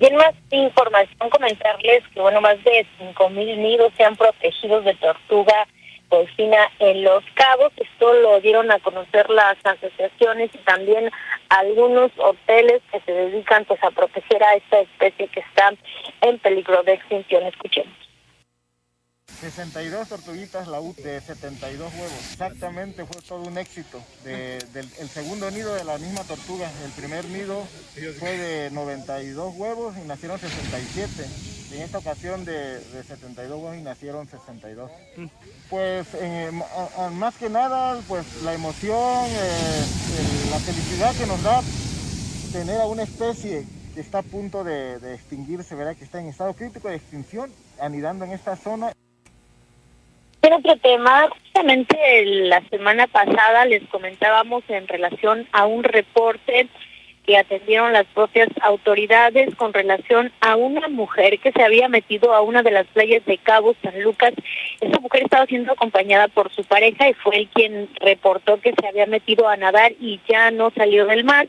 Y 0.00 0.06
en 0.06 0.16
más 0.16 0.34
información, 0.50 1.30
comentarles 1.30 2.02
que 2.14 2.20
bueno, 2.20 2.40
más 2.40 2.62
de 2.64 2.86
5.000 2.98 3.56
nidos 3.58 3.92
se 3.96 4.04
han 4.04 4.16
protegido 4.16 4.80
de 4.80 4.94
tortuga 4.94 5.66
porcina 6.08 6.70
en 6.78 7.04
Los 7.04 7.24
Cabos. 7.34 7.72
Esto 7.76 8.12
lo 8.14 8.40
dieron 8.40 8.70
a 8.70 8.78
conocer 8.80 9.28
las 9.30 9.56
asociaciones 9.64 10.50
y 10.54 10.58
también 10.58 11.10
algunos 11.48 12.10
hoteles 12.18 12.82
que 12.90 13.00
se 13.00 13.12
dedican 13.12 13.64
pues 13.64 13.82
a 13.82 13.90
proteger 13.90 14.42
a 14.42 14.54
esta 14.54 14.80
especie 14.80 15.28
que 15.28 15.40
está 15.40 15.72
en 16.22 16.38
peligro 16.38 16.82
de 16.82 16.94
extinción. 16.94 17.46
Escuchemos. 17.46 18.01
62 19.42 20.08
tortuguitas 20.08 20.68
la 20.68 20.80
U 20.80 20.94
de 20.94 21.20
72 21.20 21.92
huevos. 21.92 22.12
Exactamente, 22.30 23.04
fue 23.04 23.20
todo 23.22 23.42
un 23.42 23.58
éxito. 23.58 24.00
del, 24.22 24.88
el 25.00 25.08
segundo 25.08 25.50
nido 25.50 25.74
de 25.74 25.82
la 25.82 25.98
misma 25.98 26.22
tortuga. 26.22 26.70
El 26.84 26.92
primer 26.92 27.24
nido 27.24 27.66
fue 28.20 28.38
de 28.38 28.70
92 28.70 29.54
huevos 29.56 29.96
y 29.96 30.06
nacieron 30.06 30.38
67. 30.38 31.26
En 31.72 31.82
esta 31.82 31.98
ocasión 31.98 32.44
de, 32.44 32.80
72 33.04 33.50
huevos 33.50 33.76
y 33.76 33.82
nacieron 33.82 34.28
62. 34.28 34.92
Pues 35.68 36.06
más 37.14 37.34
que 37.34 37.50
nada, 37.50 38.00
pues 38.06 38.24
la 38.44 38.54
emoción, 38.54 39.26
eh, 39.26 39.84
la 40.52 40.58
felicidad 40.60 41.16
que 41.16 41.26
nos 41.26 41.42
da 41.42 41.62
tener 42.52 42.80
a 42.80 42.86
una 42.86 43.02
especie 43.02 43.66
que 43.92 44.00
está 44.00 44.18
a 44.18 44.22
punto 44.22 44.62
de, 44.62 45.00
de 45.00 45.14
extinguirse, 45.14 45.74
¿verdad? 45.74 45.96
que 45.96 46.04
está 46.04 46.20
en 46.20 46.28
estado 46.28 46.54
crítico 46.54 46.88
de 46.88 46.96
extinción, 46.96 47.50
anidando 47.80 48.24
en 48.24 48.30
esta 48.30 48.54
zona. 48.54 48.92
En 50.42 50.52
otro 50.54 50.76
tema, 50.76 51.28
justamente 51.28 51.96
la 52.24 52.60
semana 52.68 53.06
pasada 53.06 53.64
les 53.64 53.86
comentábamos 53.88 54.64
en 54.68 54.88
relación 54.88 55.46
a 55.52 55.66
un 55.66 55.84
reporte 55.84 56.68
que 57.24 57.36
atendieron 57.36 57.92
las 57.92 58.06
propias 58.06 58.48
autoridades 58.60 59.54
con 59.54 59.72
relación 59.72 60.32
a 60.40 60.56
una 60.56 60.88
mujer 60.88 61.38
que 61.38 61.52
se 61.52 61.62
había 61.62 61.88
metido 61.88 62.34
a 62.34 62.40
una 62.40 62.64
de 62.64 62.72
las 62.72 62.88
playas 62.88 63.24
de 63.24 63.38
Cabo 63.38 63.76
San 63.84 64.02
Lucas. 64.02 64.34
Esa 64.80 64.98
mujer 64.98 65.22
estaba 65.22 65.46
siendo 65.46 65.72
acompañada 65.74 66.26
por 66.26 66.52
su 66.52 66.64
pareja 66.64 67.08
y 67.08 67.14
fue 67.14 67.36
él 67.36 67.48
quien 67.54 67.88
reportó 68.00 68.60
que 68.60 68.74
se 68.78 68.88
había 68.88 69.06
metido 69.06 69.48
a 69.48 69.56
nadar 69.56 69.92
y 70.00 70.20
ya 70.28 70.50
no 70.50 70.72
salió 70.76 71.06
del 71.06 71.22
mar. 71.22 71.46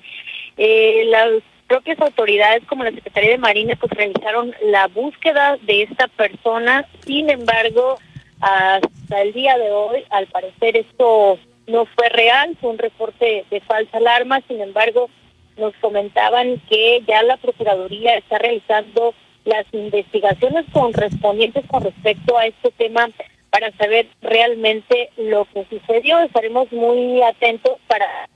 Eh, 0.58 1.06
las 1.08 1.42
propias 1.68 2.00
autoridades 2.00 2.64
como 2.68 2.84
la 2.84 2.92
Secretaría 2.92 3.32
de 3.32 3.38
Marina 3.40 3.76
pues 3.76 3.92
realizaron 3.94 4.54
la 4.66 4.88
búsqueda 4.88 5.58
de 5.64 5.82
esta 5.82 6.08
persona, 6.10 6.86
sin 7.04 7.32
embargo, 7.32 7.98
hasta 8.44 9.22
el 9.22 9.32
día 9.32 9.58
de 9.58 9.72
hoy, 9.72 10.04
al 10.10 10.28
parecer 10.28 10.76
esto 10.76 11.40
no 11.66 11.86
fue 11.86 12.10
real, 12.10 12.58
fue 12.60 12.72
un 12.72 12.78
reporte 12.78 13.46
de 13.50 13.62
falsa 13.62 13.98
alarma, 13.98 14.42
sin 14.50 14.60
embargo, 14.60 15.10
nos 15.56 15.74
comentaban 15.78 16.60
que 16.70 17.02
ya 17.08 17.24
la 17.24 17.38
Procuraduría 17.38 18.16
está 18.16 18.40
realizando 18.40 19.14
las 19.46 19.66
investigaciones 19.72 20.66
correspondientes 20.74 21.66
con 21.68 21.84
respecto 21.84 22.38
a 22.38 22.46
este 22.46 22.72
tema 22.72 23.10
para 23.50 23.72
saber 23.78 24.08
realmente 24.22 25.10
lo 25.16 25.46
que 25.46 25.66
sucedió. 25.70 26.20
Estaremos 26.20 26.70
muy 26.74 27.22
atentos 27.22 27.78
para 27.88 28.28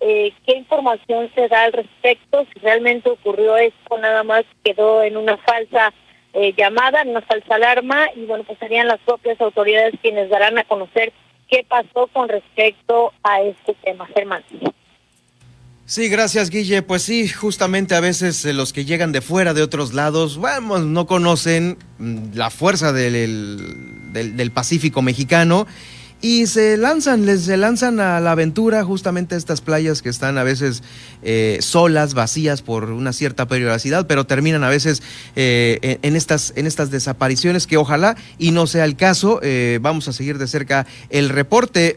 eh, 0.00 0.32
qué 0.46 0.56
información 0.56 1.30
se 1.34 1.48
da 1.48 1.64
al 1.64 1.74
respecto, 1.74 2.46
si 2.52 2.60
realmente 2.60 3.10
ocurrió 3.10 3.58
esto, 3.58 3.98
nada 3.98 4.22
más 4.22 4.44
quedó 4.64 5.02
en 5.02 5.18
una 5.18 5.36
falsa 5.36 5.92
eh, 6.34 6.54
llamada, 6.56 7.02
una 7.04 7.20
falsa 7.22 7.56
alarma, 7.56 8.06
y 8.14 8.26
bueno, 8.26 8.44
pues 8.44 8.58
serían 8.58 8.86
las 8.86 9.00
propias 9.00 9.40
autoridades 9.40 9.94
quienes 10.00 10.30
darán 10.30 10.58
a 10.58 10.64
conocer 10.64 11.12
qué 11.48 11.64
pasó 11.68 12.06
con 12.12 12.28
respecto 12.28 13.12
a 13.22 13.42
este 13.42 13.74
tema. 13.82 14.06
Germán. 14.14 14.44
Sí, 15.84 16.08
gracias 16.08 16.50
Guille. 16.50 16.82
Pues 16.82 17.02
sí, 17.02 17.26
justamente 17.26 17.96
a 17.96 18.00
veces 18.00 18.44
eh, 18.44 18.52
los 18.52 18.72
que 18.72 18.84
llegan 18.84 19.10
de 19.10 19.20
fuera, 19.20 19.54
de 19.54 19.62
otros 19.62 19.92
lados, 19.92 20.36
bueno, 20.36 20.78
no 20.78 21.06
conocen 21.06 21.78
mm, 21.98 22.34
la 22.34 22.50
fuerza 22.50 22.92
del, 22.92 24.12
del 24.12 24.50
Pacífico 24.52 25.02
mexicano 25.02 25.66
y 26.22 26.46
se 26.46 26.76
lanzan, 26.76 27.24
les 27.26 27.42
se 27.42 27.56
lanzan 27.56 28.00
a 28.00 28.20
la 28.20 28.32
aventura 28.32 28.84
justamente 28.84 29.36
estas 29.36 29.60
playas 29.60 30.02
que 30.02 30.08
están 30.08 30.36
a 30.38 30.42
veces 30.42 30.82
eh, 31.22 31.58
solas, 31.60 32.14
vacías 32.14 32.62
por 32.62 32.90
una 32.90 33.12
cierta 33.12 33.46
periodicidad, 33.46 34.06
pero 34.06 34.24
terminan 34.24 34.62
a 34.64 34.68
veces 34.68 35.02
eh, 35.36 35.98
en, 36.02 36.16
estas, 36.16 36.52
en 36.56 36.66
estas 36.66 36.90
desapariciones 36.90 37.66
que 37.66 37.76
ojalá 37.76 38.16
y 38.38 38.50
no 38.50 38.66
sea 38.66 38.84
el 38.84 38.96
caso. 38.96 39.40
Eh, 39.42 39.78
vamos 39.80 40.08
a 40.08 40.12
seguir 40.12 40.38
de 40.38 40.46
cerca 40.46 40.86
el 41.08 41.28
reporte. 41.28 41.96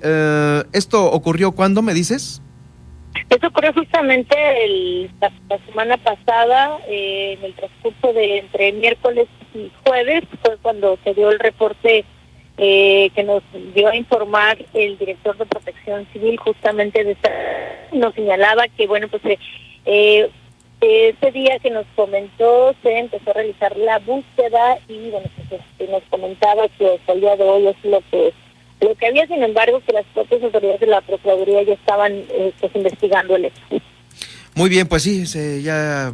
¿Esto 0.74 1.11
ocurrió 1.11 1.51
cuándo, 1.51 1.82
me 1.82 1.93
dices? 1.93 2.41
Esto 3.30 3.47
ocurrió 3.47 3.74
justamente 3.74 4.36
la, 5.19 5.32
semana 5.65 5.97
pasada, 5.97 6.78
en 6.88 7.43
el 7.43 7.53
transcurso 7.55 8.13
de 8.13 8.39
entre 8.39 8.71
miércoles 8.74 9.28
y 9.53 9.71
jueves, 9.86 10.24
fue 10.43 10.57
cuando 10.61 10.97
se 11.03 11.13
dio 11.13 11.30
el 11.30 11.39
reporte 11.39 12.05
eh, 12.57 13.09
que 13.15 13.23
nos 13.23 13.41
dio 13.73 13.87
a 13.87 13.95
informar 13.95 14.57
el 14.73 14.97
director 14.97 15.35
de 15.37 15.45
Protección 15.45 16.07
Civil 16.13 16.37
justamente 16.37 17.03
de 17.03 17.13
esta, 17.13 17.31
nos 17.91 18.13
señalaba 18.13 18.67
que 18.67 18.85
bueno 18.85 19.07
pues 19.07 19.23
eh, 19.25 19.39
eh, 19.85 20.29
ese 20.81 21.31
día 21.31 21.57
que 21.59 21.71
nos 21.71 21.85
comentó 21.95 22.75
se 22.83 22.99
empezó 22.99 23.31
a 23.31 23.33
realizar 23.33 23.75
la 23.75 23.99
búsqueda 23.99 24.77
y 24.87 25.09
bueno 25.09 25.27
pues 25.35 25.61
este, 25.61 25.91
nos 25.91 26.03
comentaba 26.11 26.67
que 26.77 26.93
hasta 26.93 27.13
el 27.13 27.21
día 27.21 27.35
de 27.37 27.43
hoy 27.43 27.67
es 27.67 27.85
lo 27.85 28.01
que 28.11 28.33
lo 28.81 28.93
que 28.95 29.07
había 29.07 29.25
sin 29.25 29.41
embargo 29.41 29.81
que 29.85 29.93
las 29.93 30.05
propias 30.13 30.43
autoridades 30.43 30.79
de 30.79 30.87
la 30.87 31.01
procuraduría 31.01 31.63
ya 31.63 31.73
estaban 31.73 32.23
pues 32.59 32.75
investigando 32.75 33.35
el 33.35 33.45
hecho. 33.45 33.61
Muy 34.55 34.69
bien, 34.69 34.87
pues 34.87 35.01
sí, 35.01 35.25
se, 35.25 35.63
ya 35.63 36.13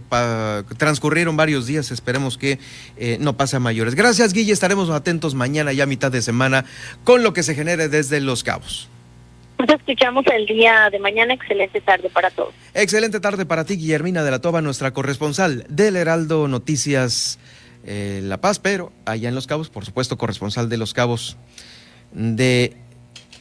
transcurrieron 0.77 1.35
varios 1.35 1.65
días, 1.65 1.91
esperemos 1.91 2.37
que 2.37 2.57
eh, 2.97 3.17
no 3.19 3.35
pase 3.35 3.57
a 3.57 3.59
mayores. 3.59 3.95
Gracias, 3.95 4.31
Guille, 4.31 4.53
estaremos 4.53 4.89
atentos 4.89 5.35
mañana 5.35 5.73
ya 5.73 5.83
a 5.83 5.87
mitad 5.87 6.11
de 6.11 6.21
semana 6.21 6.63
con 7.03 7.21
lo 7.21 7.33
que 7.33 7.43
se 7.43 7.53
genere 7.53 7.89
desde 7.89 8.21
Los 8.21 8.43
Cabos. 8.43 8.87
Nos 9.57 9.69
escuchamos 9.69 10.25
el 10.33 10.45
día 10.45 10.89
de 10.89 10.99
mañana, 10.99 11.33
excelente 11.33 11.81
tarde 11.81 12.09
para 12.09 12.31
todos. 12.31 12.53
Excelente 12.73 13.19
tarde 13.19 13.45
para 13.45 13.65
ti, 13.65 13.75
Guillermina 13.75 14.23
de 14.23 14.31
la 14.31 14.39
Toba, 14.39 14.61
nuestra 14.61 14.91
corresponsal 14.91 15.65
del 15.67 15.97
Heraldo 15.97 16.47
Noticias 16.47 17.39
eh, 17.83 18.21
La 18.23 18.39
Paz, 18.39 18.59
pero 18.59 18.93
allá 19.05 19.27
en 19.27 19.35
Los 19.35 19.47
Cabos, 19.47 19.69
por 19.69 19.83
supuesto, 19.83 20.17
corresponsal 20.17 20.69
de 20.69 20.77
Los 20.77 20.93
Cabos 20.93 21.35
de 22.13 22.77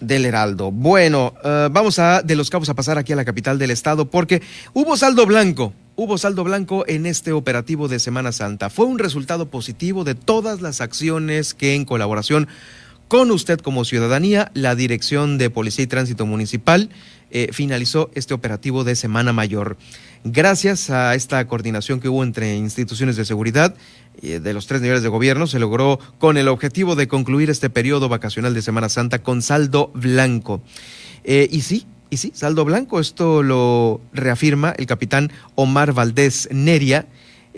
del 0.01 0.27
Heraldo. 0.27 0.71
Bueno, 0.71 1.35
eh, 1.45 1.69
vamos 1.71 1.99
a 1.99 2.23
de 2.23 2.37
los 2.37 2.51
cabos 2.51 2.69
a 2.69 2.75
pasar 2.75 2.99
aquí 2.99 3.13
a 3.13 3.17
la 3.17 3.25
capital 3.25 3.59
del 3.59 3.71
estado 3.71 4.11
porque 4.11 4.43
hubo 4.73 4.97
saldo 4.97 5.27
blanco. 5.27 5.73
Hubo 5.97 6.17
saldo 6.17 6.45
blanco 6.45 6.85
en 6.87 7.07
este 7.07 7.33
operativo 7.33 7.89
de 7.89 7.99
Semana 7.99 8.31
Santa. 8.31 8.71
Fue 8.71 8.87
un 8.87 9.01
resultado 9.01 9.51
positivo 9.51 10.05
de 10.05 10.15
todas 10.15 10.61
las 10.61 10.81
acciones 10.81 11.55
que 11.55 11.75
en 11.75 11.85
colaboración 11.85 12.47
con 13.09 13.31
usted 13.31 13.59
como 13.59 13.85
ciudadanía, 13.85 14.51
la 14.55 14.75
Dirección 14.75 15.39
de 15.39 15.51
Policía 15.51 15.85
y 15.85 15.89
Tránsito 15.89 16.27
Municipal 16.27 16.91
eh, 17.31 17.49
finalizó 17.53 18.11
este 18.15 18.35
operativo 18.35 18.85
de 18.85 18.97
Semana 18.97 19.33
Mayor. 19.33 19.77
Gracias 20.25 20.91
a 20.91 21.15
esta 21.15 21.47
coordinación 21.47 22.01
que 22.01 22.09
hubo 22.09 22.23
entre 22.23 22.57
instituciones 22.57 23.17
de 23.17 23.25
seguridad 23.25 23.75
eh, 24.21 24.41
de 24.41 24.53
los 24.53 24.67
tres 24.67 24.83
niveles 24.83 25.03
de 25.03 25.09
gobierno, 25.09 25.47
se 25.47 25.59
logró 25.59 25.99
con 26.19 26.37
el 26.37 26.49
objetivo 26.49 26.97
de 26.97 27.09
concluir 27.09 27.51
este 27.51 27.71
periodo 27.71 28.09
vacacional 28.09 28.53
de 28.53 28.63
Semana 28.63 28.89
Santa 28.89 29.23
con 29.23 29.41
saldo 29.43 29.91
blanco. 29.95 30.61
Eh, 31.25 31.49
y 31.51 31.63
sí, 31.63 31.87
y 32.11 32.19
sí, 32.19 32.33
saldo 32.35 32.65
blanco, 32.65 33.01
esto 33.01 33.43
lo 33.43 34.01
reafirma 34.13 34.75
el 34.77 34.87
capitán 34.87 35.31
Omar 35.55 35.93
Valdés 35.93 36.49
Neria, 36.53 37.07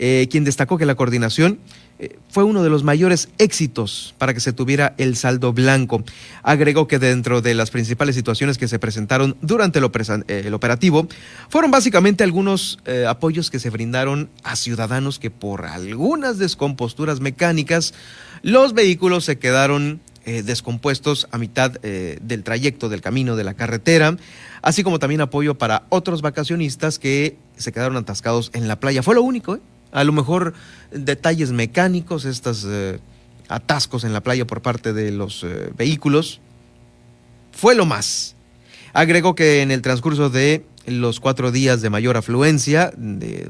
eh, 0.03 0.27
quien 0.31 0.43
destacó 0.43 0.79
que 0.79 0.87
la 0.87 0.95
coordinación 0.95 1.59
eh, 1.99 2.17
fue 2.27 2.43
uno 2.43 2.63
de 2.63 2.71
los 2.71 2.83
mayores 2.83 3.29
éxitos 3.37 4.15
para 4.17 4.33
que 4.33 4.39
se 4.39 4.51
tuviera 4.51 4.95
el 4.97 5.15
saldo 5.15 5.53
blanco. 5.53 6.03
Agregó 6.41 6.87
que 6.87 6.97
dentro 6.97 7.43
de 7.43 7.53
las 7.53 7.69
principales 7.69 8.15
situaciones 8.15 8.57
que 8.57 8.67
se 8.67 8.79
presentaron 8.79 9.37
durante 9.43 9.77
el, 9.77 9.85
eh, 10.27 10.49
operativo 10.51 11.07
fueron 11.49 11.69
básicamente 11.69 12.23
algunos 12.23 12.79
apoyos 13.07 13.51
que 13.51 13.59
se 13.59 13.69
brindaron 13.69 14.31
a 14.43 14.55
ciudadanos 14.55 15.19
que 15.19 15.29
por 15.29 15.67
algunas 15.67 16.39
descomposturas 16.39 17.19
mecánicas 17.19 17.93
los 18.41 18.73
vehículos 18.73 19.25
se 19.25 19.37
quedaron 19.37 20.01
descompuestos 20.25 21.27
a 21.31 21.37
mitad 21.37 21.71
del 21.71 22.43
trayecto 22.43 22.89
del 22.89 23.01
camino 23.01 23.35
de 23.35 23.43
la 23.43 23.53
carretera, 23.53 24.17
así 24.63 24.83
como 24.83 24.97
también 24.97 25.21
apoyo 25.21 25.59
para 25.59 25.83
otros 25.89 26.23
vacacionistas 26.23 26.97
que 26.97 27.37
se 27.55 27.71
quedaron 27.71 27.97
atascados 27.97 28.49
en 28.53 28.67
la 28.67 28.79
playa. 28.79 29.03
Fue 29.03 29.15
lo 29.15 29.21
único, 29.21 29.55
¿eh? 29.55 29.59
A 29.91 30.03
lo 30.03 30.13
mejor 30.13 30.53
detalles 30.91 31.51
mecánicos, 31.51 32.25
estos 32.25 32.65
eh, 32.67 32.99
atascos 33.49 34.03
en 34.03 34.13
la 34.13 34.21
playa 34.21 34.47
por 34.47 34.61
parte 34.61 34.93
de 34.93 35.11
los 35.11 35.43
eh, 35.43 35.71
vehículos, 35.77 36.39
fue 37.51 37.75
lo 37.75 37.85
más. 37.85 38.35
Agregó 38.93 39.35
que 39.35 39.61
en 39.61 39.71
el 39.71 39.81
transcurso 39.81 40.29
de 40.29 40.65
los 40.85 41.19
cuatro 41.19 41.51
días 41.51 41.81
de 41.81 41.89
mayor 41.89 42.17
afluencia, 42.17 42.91
de, 42.97 43.49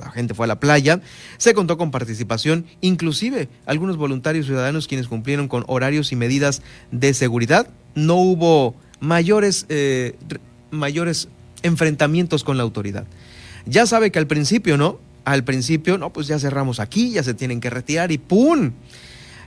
la 0.00 0.10
gente 0.10 0.34
fue 0.34 0.46
a 0.46 0.48
la 0.48 0.60
playa, 0.60 1.00
se 1.38 1.54
contó 1.54 1.78
con 1.78 1.90
participación, 1.90 2.66
inclusive 2.80 3.48
algunos 3.66 3.96
voluntarios 3.96 4.46
ciudadanos 4.46 4.88
quienes 4.88 5.08
cumplieron 5.08 5.48
con 5.48 5.64
horarios 5.66 6.12
y 6.12 6.16
medidas 6.16 6.62
de 6.90 7.14
seguridad. 7.14 7.68
No 7.94 8.16
hubo 8.16 8.74
mayores, 9.00 9.66
eh, 9.68 10.16
mayores 10.70 11.28
enfrentamientos 11.62 12.44
con 12.44 12.56
la 12.56 12.62
autoridad. 12.62 13.06
Ya 13.66 13.86
sabe 13.86 14.10
que 14.10 14.18
al 14.18 14.26
principio, 14.26 14.76
¿no? 14.76 14.98
Al 15.26 15.42
principio, 15.42 15.98
no, 15.98 16.12
pues 16.12 16.28
ya 16.28 16.38
cerramos 16.38 16.78
aquí, 16.78 17.10
ya 17.10 17.22
se 17.24 17.34
tienen 17.34 17.60
que 17.60 17.68
retirar 17.68 18.12
y 18.12 18.18
¡pum! 18.18 18.70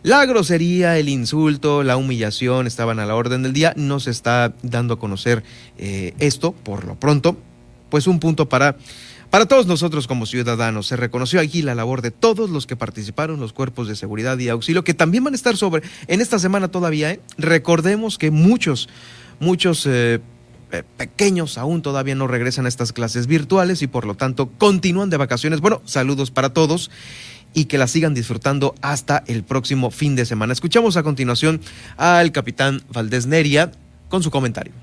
La 0.03 0.25
grosería, 0.25 0.97
el 0.97 1.07
insulto, 1.07 1.84
la 1.84 1.95
humillación 1.95 2.67
estaban 2.67 2.99
a 2.99 3.05
la 3.05 3.15
orden 3.15 3.43
del 3.43 3.53
día. 3.53 3.73
No 3.77 3.99
se 3.99 4.11
está 4.11 4.53
dando 4.61 4.95
a 4.95 4.99
conocer 4.99 5.43
eh, 5.77 6.13
esto 6.19 6.51
por 6.51 6.84
lo 6.84 6.95
pronto. 6.95 7.38
Pues 7.89 8.07
un 8.07 8.19
punto 8.19 8.47
para, 8.47 8.77
para 9.30 9.45
todos 9.45 9.67
nosotros 9.67 10.05
como 10.05 10.25
ciudadanos. 10.25 10.88
Se 10.88 10.97
reconoció 10.97 11.39
aquí 11.39 11.61
la 11.61 11.75
labor 11.75 12.01
de 12.01 12.11
todos 12.11 12.49
los 12.49 12.67
que 12.67 12.75
participaron, 12.75 13.39
los 13.39 13.53
cuerpos 13.53 13.88
de 13.88 13.95
seguridad 13.95 14.38
y 14.38 14.49
auxilio, 14.49 14.84
que 14.84 14.93
también 14.93 15.23
van 15.23 15.34
a 15.34 15.38
estar 15.38 15.55
sobre 15.55 15.84
en 16.07 16.19
esta 16.19 16.39
semana 16.39 16.69
todavía. 16.69 17.11
¿eh? 17.11 17.21
Recordemos 17.38 18.17
que 18.17 18.32
muchos, 18.32 18.89
muchos... 19.39 19.86
Eh, 19.86 20.19
pequeños 20.97 21.57
aún 21.57 21.82
todavía 21.82 22.15
no 22.15 22.28
regresan 22.28 22.65
a 22.65 22.70
estas 22.70 22.93
clases 22.93 23.28
virtuales 23.28 23.82
y 23.82 23.88
por 23.88 24.05
lo 24.05 24.15
tanto 24.15 24.49
continúan 24.57 25.09
de 25.09 25.17
vacaciones. 25.17 25.61
Bueno, 25.61 25.82
saludos 25.86 26.32
para 26.32 26.53
todos 26.53 26.91
y 27.53 27.65
que 27.65 27.78
la 27.78 27.88
sigan 27.88 28.13
disfrutando 28.13 28.76
hasta 28.82 29.24
el 29.28 29.43
próximo 29.43 29.91
fin 29.91 30.15
de 30.15 30.26
semana. 30.26 30.53
Escuchamos 30.53 30.97
a 30.97 31.03
continuación 31.03 31.61
al 31.97 32.32
capitán 32.32 32.82
Valdés 32.93 33.26
Neria 33.26 33.72
con 34.07 34.24
su 34.24 34.32
comentario. 34.32 34.74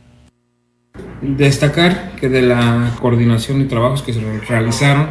Destacar 1.22 2.16
que 2.16 2.28
de 2.28 2.42
la 2.42 2.94
coordinación 3.00 3.60
y 3.60 3.66
trabajos 3.66 4.02
que 4.02 4.12
se 4.12 4.20
realizaron 4.48 5.08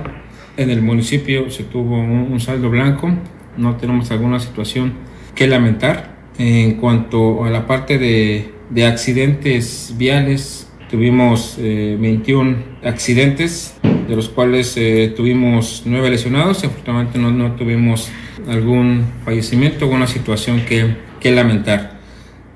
en 0.58 0.70
el 0.70 0.82
municipio 0.82 1.50
se 1.50 1.64
tuvo 1.64 1.98
un, 1.98 2.40
saldo 2.40 2.70
blanco, 2.70 3.12
no 3.58 3.76
tenemos 3.76 4.12
alguna 4.12 4.40
situación 4.40 4.94
que 5.36 5.48
lamentar. 5.48 6.16
En 6.38 6.76
cuanto 6.76 7.46
a 7.46 7.50
la 7.50 7.66
parte 7.66 7.98
de, 7.98 8.55
de 8.70 8.86
accidentes 8.86 9.94
viales, 9.98 10.66
Tuvimos 10.90 11.58
21 11.58 12.52
eh, 12.52 12.88
accidentes, 12.88 13.76
de 14.08 14.16
los 14.16 14.30
cuales 14.30 14.78
eh, 14.78 15.12
tuvimos 15.16 15.82
9 15.86 16.12
lesionados 16.12 16.64
afortunadamente 16.64 17.18
no, 17.18 17.32
no, 17.32 17.54
tuvimos 17.56 18.12
algún 18.48 19.04
fallecimiento 19.26 19.88
o 19.88 19.90
una 19.90 20.06
situación 20.06 20.62
que, 20.62 20.96
que, 21.20 21.32
lamentar. 21.32 22.00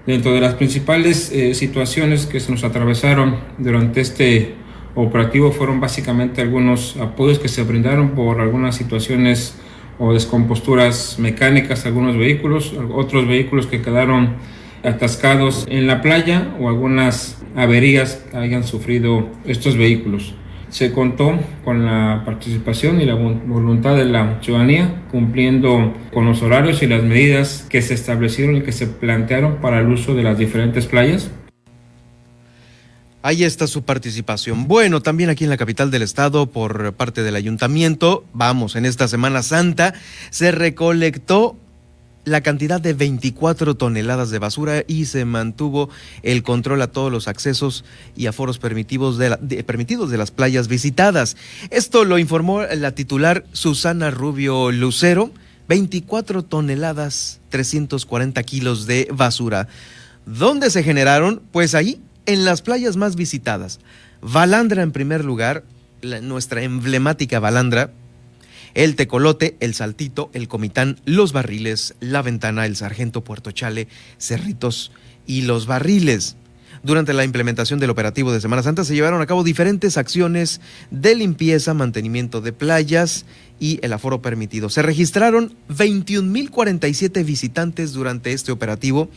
Dentro 0.05 0.31
de 0.31 0.41
las 0.41 0.53
principales 0.53 1.31
eh, 1.31 1.55
situaciones 1.55 2.27
que 2.27 2.39
se 2.39 2.51
nos 2.51 2.63
atravesaron 2.63 3.35
durante 3.57 3.99
este 4.01 4.53
operativo 4.93 5.51
fueron 5.51 5.79
básicamente 5.79 6.41
algunos 6.41 6.97
apoyos 6.97 7.39
que 7.39 7.47
se 7.47 7.63
brindaron 7.63 8.11
por 8.11 8.41
algunas 8.41 8.75
situaciones 8.75 9.55
o 9.97 10.13
descomposturas 10.13 11.17
mecánicas 11.17 11.83
de 11.83 11.89
algunos 11.89 12.15
vehículos, 12.15 12.75
otros 12.93 13.27
vehículos 13.27 13.65
que 13.65 13.81
quedaron 13.81 14.35
atascados 14.83 15.65
en 15.69 15.87
la 15.87 16.01
playa 16.01 16.53
o 16.59 16.69
algunas 16.69 17.37
averías 17.55 18.23
que 18.31 18.37
hayan 18.37 18.63
sufrido 18.63 19.29
estos 19.45 19.77
vehículos. 19.77 20.33
Se 20.69 20.91
contó 20.91 21.39
con 21.65 21.85
la 21.85 22.21
participación 22.25 23.01
y 23.01 23.05
la 23.05 23.15
voluntad 23.15 23.95
de 23.95 24.05
la 24.05 24.39
ciudadanía, 24.41 25.03
cumpliendo 25.11 25.93
con 26.13 26.25
los 26.25 26.43
horarios 26.43 26.83
y 26.83 26.87
las 26.87 27.03
medidas 27.03 27.65
que 27.69 27.81
se 27.81 27.95
establecieron 27.95 28.57
y 28.57 28.61
que 28.61 28.71
se 28.71 28.85
plantearon 28.85 29.57
para 29.61 29.79
el 29.79 29.87
uso 29.87 30.13
de 30.13 30.21
las 30.21 30.37
diferentes 30.37 30.85
playas. 30.85 31.31
Ahí 33.21 33.43
está 33.43 33.67
su 33.67 33.83
participación. 33.83 34.67
Bueno, 34.67 35.01
también 35.01 35.29
aquí 35.29 35.43
en 35.43 35.49
la 35.49 35.57
capital 35.57 35.91
del 35.91 36.03
estado, 36.03 36.45
por 36.45 36.93
parte 36.93 37.21
del 37.21 37.35
ayuntamiento, 37.35 38.23
vamos, 38.33 38.77
en 38.77 38.85
esta 38.85 39.09
Semana 39.09 39.43
Santa, 39.43 39.93
se 40.29 40.51
recolectó 40.51 41.57
la 42.29 42.41
cantidad 42.41 42.79
de 42.79 42.93
24 42.93 43.75
toneladas 43.75 44.29
de 44.29 44.39
basura 44.39 44.83
y 44.87 45.05
se 45.05 45.25
mantuvo 45.25 45.89
el 46.23 46.43
control 46.43 46.81
a 46.81 46.87
todos 46.87 47.11
los 47.11 47.27
accesos 47.27 47.83
y 48.15 48.27
aforos 48.27 48.59
permitidos 48.59 49.17
de, 49.17 49.63
permitidos 49.65 50.09
de 50.09 50.17
las 50.17 50.31
playas 50.31 50.67
visitadas. 50.67 51.35
Esto 51.69 52.05
lo 52.05 52.17
informó 52.17 52.63
la 52.63 52.91
titular 52.91 53.45
Susana 53.53 54.11
Rubio 54.11 54.71
Lucero. 54.71 55.31
24 55.67 56.43
toneladas, 56.43 57.41
340 57.49 58.41
kilos 58.41 58.87
de 58.87 59.07
basura. 59.11 59.67
¿Dónde 60.25 60.71
se 60.71 60.81
generaron? 60.81 61.43
Pues 61.51 61.75
ahí, 61.75 62.01
en 62.25 62.43
las 62.43 62.63
playas 62.63 62.97
más 62.97 63.15
visitadas. 63.15 63.79
Valandra 64.21 64.81
en 64.81 64.91
primer 64.91 65.23
lugar, 65.23 65.63
nuestra 66.23 66.63
emblemática 66.63 67.39
Valandra, 67.39 67.91
el 68.73 68.95
Tecolote, 68.95 69.55
el 69.59 69.73
Saltito, 69.73 70.29
el 70.33 70.47
Comitán, 70.47 70.99
los 71.05 71.33
Barriles, 71.33 71.95
la 71.99 72.21
Ventana, 72.21 72.65
el 72.65 72.75
Sargento 72.75 73.23
Puerto 73.23 73.51
Chale, 73.51 73.87
Cerritos 74.17 74.91
y 75.25 75.41
los 75.43 75.65
Barriles. 75.65 76.35
Durante 76.81 77.13
la 77.13 77.25
implementación 77.25 77.79
del 77.79 77.89
operativo 77.89 78.31
de 78.31 78.39
Semana 78.39 78.63
Santa 78.63 78.85
se 78.85 78.93
llevaron 78.93 79.21
a 79.21 79.25
cabo 79.25 79.43
diferentes 79.43 79.97
acciones 79.97 80.61
de 80.91 81.13
limpieza, 81.15 81.73
mantenimiento 81.73 82.39
de 82.39 82.53
playas 82.53 83.25
y 83.59 83.79
el 83.81 83.91
aforo 83.91 84.21
permitido. 84.21 84.69
Se 84.69 84.81
registraron 84.81 85.55
21.047 85.69 87.25
visitantes 87.25 87.91
durante 87.91 88.31
este 88.31 88.51
operativo. 88.51 89.09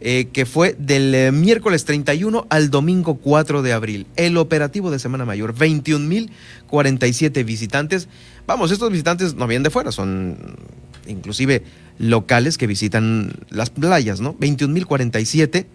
Eh, 0.00 0.28
que 0.32 0.44
fue 0.44 0.74
del 0.78 1.14
eh, 1.14 1.30
miércoles 1.32 1.84
31 1.84 2.46
al 2.50 2.68
domingo 2.68 3.14
4 3.14 3.62
de 3.62 3.72
abril. 3.72 4.06
El 4.16 4.36
operativo 4.36 4.90
de 4.90 4.98
Semana 4.98 5.24
Mayor, 5.24 5.54
21.047 5.54 7.44
visitantes. 7.44 8.08
Vamos, 8.46 8.70
estos 8.70 8.90
visitantes 8.90 9.34
no 9.34 9.46
vienen 9.46 9.62
de 9.62 9.70
fuera, 9.70 9.92
son 9.92 10.36
inclusive 11.06 11.62
locales 11.98 12.58
que 12.58 12.66
visitan 12.66 13.32
las 13.50 13.70
playas, 13.70 14.20
¿no? 14.20 14.34
21.047 14.36 15.66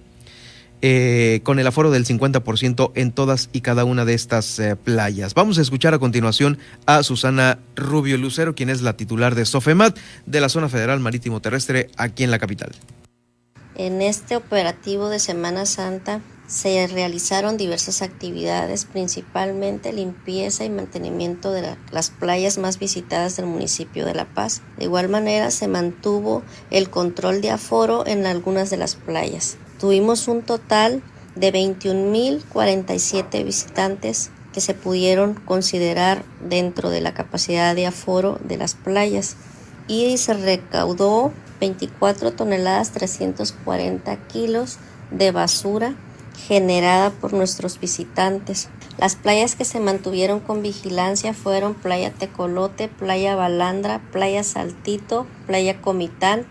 eh, 0.82 1.41
con 1.43 1.59
el 1.59 1.67
aforo 1.67 1.91
del 1.91 2.05
50% 2.05 2.91
en 2.95 3.11
todas 3.11 3.49
y 3.51 3.59
cada 3.61 3.84
una 3.84 4.05
de 4.05 4.13
estas 4.13 4.59
eh, 4.59 4.78
playas. 4.78 5.34
Vamos 5.34 5.57
a 5.57 5.61
escuchar 5.61 5.93
a 5.93 5.99
continuación 5.99 6.57
a 6.86 7.03
Susana 7.03 7.59
Rubio 7.76 8.17
Lucero, 8.17 8.55
quien 8.55 8.70
es 8.70 8.82
la 8.82 8.95
titular 8.95 9.36
de 9.36 9.45
Sofemat 9.45 9.97
de 10.26 10.39
la 10.39 10.47
Zona 10.47 10.70
Federal 10.70 11.01
Marítimo 11.01 11.41
Terrestre 11.41 11.89
aquí 11.97 12.24
en 12.24 12.32
la 12.32 12.39
capital. 12.39 12.72
En 13.76 14.01
este 14.01 14.38
operativo 14.38 15.09
de 15.09 15.20
Semana 15.20 15.65
Santa 15.65 16.22
se 16.50 16.86
realizaron 16.88 17.58
diversas 17.58 18.02
actividades, 18.02 18.86
principalmente 18.86 19.93
limpieza 19.93 20.66
y 20.66 20.72
mantenimiento 20.72 21.52
de 21.52 21.78
las 21.91 22.10
playas 22.10 22.58
más 22.58 22.80
visitadas 22.80 23.38
del 23.38 23.45
municipio 23.45 24.04
de 24.04 24.16
La 24.16 24.26
Paz. 24.26 24.64
De 24.78 24.86
igual 24.86 25.10
manera 25.10 25.52
se 25.52 25.68
mantuvo 25.68 26.41
el 26.72 26.89
control 26.89 27.41
de 27.41 27.52
aforo 27.52 28.06
en 28.08 28.26
algunas 28.26 28.72
de 28.72 28.78
las 28.78 28.95
playas. 28.95 29.58
Tuvimos 29.80 30.28
un 30.28 30.41
total 30.41 31.04
de 31.36 31.54
21.047 31.54 33.45
visitantes 33.45 34.32
que 34.52 34.60
se 34.60 34.74
pudieron 34.74 35.36
considerar 35.36 36.24
dentro 36.43 36.89
de 36.89 37.02
la 37.02 37.14
capacidad 37.14 37.76
de 37.76 37.86
aforo 37.86 38.39
de 38.43 38.58
las 38.58 38.74
playas 38.74 39.36
y 39.88 40.18
se 40.18 40.34
recaudó 40.34 41.32
24 41.60 42.34
toneladas 42.34 42.91
340 42.91 44.18
kilos 44.28 44.80
de 45.12 45.32
basura 45.32 45.93
generada 46.48 47.12
por 47.12 47.34
nuestros 47.34 47.80
visitantes. 47.80 48.70
Las 48.98 49.16
playas 49.16 49.56
que 49.56 49.66
se 49.66 49.80
mantuvieron 49.80 50.40
con 50.40 50.62
vigilancia 50.62 51.34
fueron 51.34 51.74
Playa 51.74 52.12
Tecolote, 52.12 52.88
Playa 52.88 53.36
Balandra, 53.36 54.02
Playa 54.12 54.44
Saltito, 54.44 55.28
Playa 55.48 55.82
Comitán, 55.82 56.46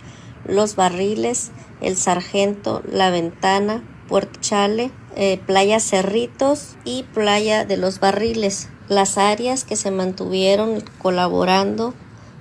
Los 0.46 0.76
Barriles, 0.76 1.50
El 1.80 1.96
Sargento, 1.96 2.82
La 2.90 3.10
Ventana, 3.10 3.82
Puerto 4.08 4.40
Chale, 4.40 4.90
eh, 5.16 5.40
Playa 5.46 5.80
Cerritos 5.80 6.76
y 6.84 7.02
Playa 7.14 7.64
de 7.64 7.76
los 7.76 8.00
Barriles. 8.00 8.68
Las 8.88 9.18
áreas 9.18 9.64
que 9.64 9.76
se 9.76 9.90
mantuvieron 9.90 10.82
colaborando 10.98 11.92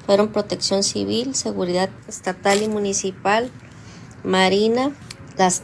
fueron 0.05 0.29
Protección 0.29 0.83
Civil, 0.83 1.35
Seguridad 1.35 1.89
Estatal 2.07 2.63
y 2.63 2.69
Municipal, 2.69 3.51
Marina, 4.23 4.93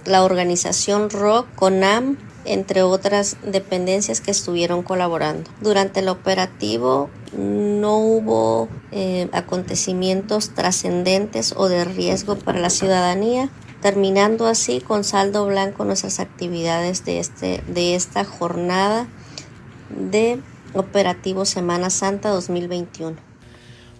la 0.06 0.24
organización 0.24 1.10
ROC, 1.10 1.48
CONAM, 1.56 2.18
entre 2.46 2.84
otras 2.84 3.38
dependencias 3.44 4.22
que 4.22 4.32
estuvieron 4.32 4.84
colaborando. 4.84 5.50
Durante 5.62 6.02
el 6.02 6.10
operativo 6.10 7.10
no 7.38 7.98
hubo 7.98 8.68
eh, 8.92 9.30
acontecimientos 9.32 10.50
trascendentes 10.54 11.54
o 11.56 11.70
de 11.70 11.86
riesgo 11.86 12.36
para 12.36 12.60
la 12.60 12.70
ciudadanía, 12.70 13.50
terminando 13.82 14.48
así 14.48 14.82
con 14.82 15.04
saldo 15.04 15.46
blanco 15.46 15.86
nuestras 15.86 16.20
actividades 16.20 17.06
de, 17.06 17.20
este, 17.20 17.64
de 17.68 17.96
esta 17.96 18.26
jornada 18.26 19.08
de 19.90 20.40
operativo 20.74 21.46
Semana 21.46 21.90
Santa 21.90 22.30
2021. 22.30 23.33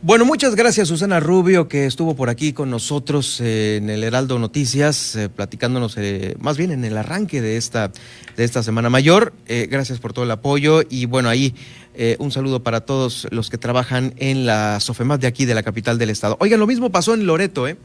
Bueno, 0.06 0.26
muchas 0.26 0.56
gracias 0.56 0.90
Susana 0.90 1.22
Rubio 1.22 1.70
que 1.70 1.86
estuvo 1.86 2.14
por 2.14 2.30
aquí 2.30 2.52
con 2.52 2.70
nosotros 2.70 3.40
eh, 3.40 3.78
en 3.78 3.90
el 3.90 4.04
Heraldo 4.04 4.38
Noticias, 4.38 5.16
eh, 5.16 5.30
platicándonos 5.30 5.96
eh, 5.96 6.36
más 6.42 6.58
bien 6.58 6.72
en 6.72 6.84
el 6.84 6.98
arranque 6.98 7.42
de 7.42 7.56
esta, 7.56 7.90
de 8.36 8.44
esta 8.44 8.64
Semana 8.64 8.90
Mayor. 8.90 9.32
gracias 9.48 10.00
por 10.00 10.12
todo 10.12 10.26
el 10.26 10.32
apoyo 10.32 10.82
y 10.90 11.06
bueno, 11.06 11.30
ahí 11.30 11.56
un 12.20 12.32
saludo 12.32 12.62
para 12.64 12.82
todos 12.82 13.28
los 13.32 13.50
que 13.50 13.58
trabajan 13.58 14.14
en 14.18 14.46
la 14.46 14.82
Sofemat 14.82 15.22
de 15.22 15.28
aquí 15.28 15.46
de 15.46 15.56
la 15.56 15.64
capital 15.64 15.98
del 15.98 16.10
estado. 16.10 16.36
Oigan, 16.42 16.60
lo 16.60 16.68
mismo 16.68 16.90
pasó 16.90 17.14
en 17.14 17.26
Loreto, 17.26 17.66
¿eh? 17.66 17.78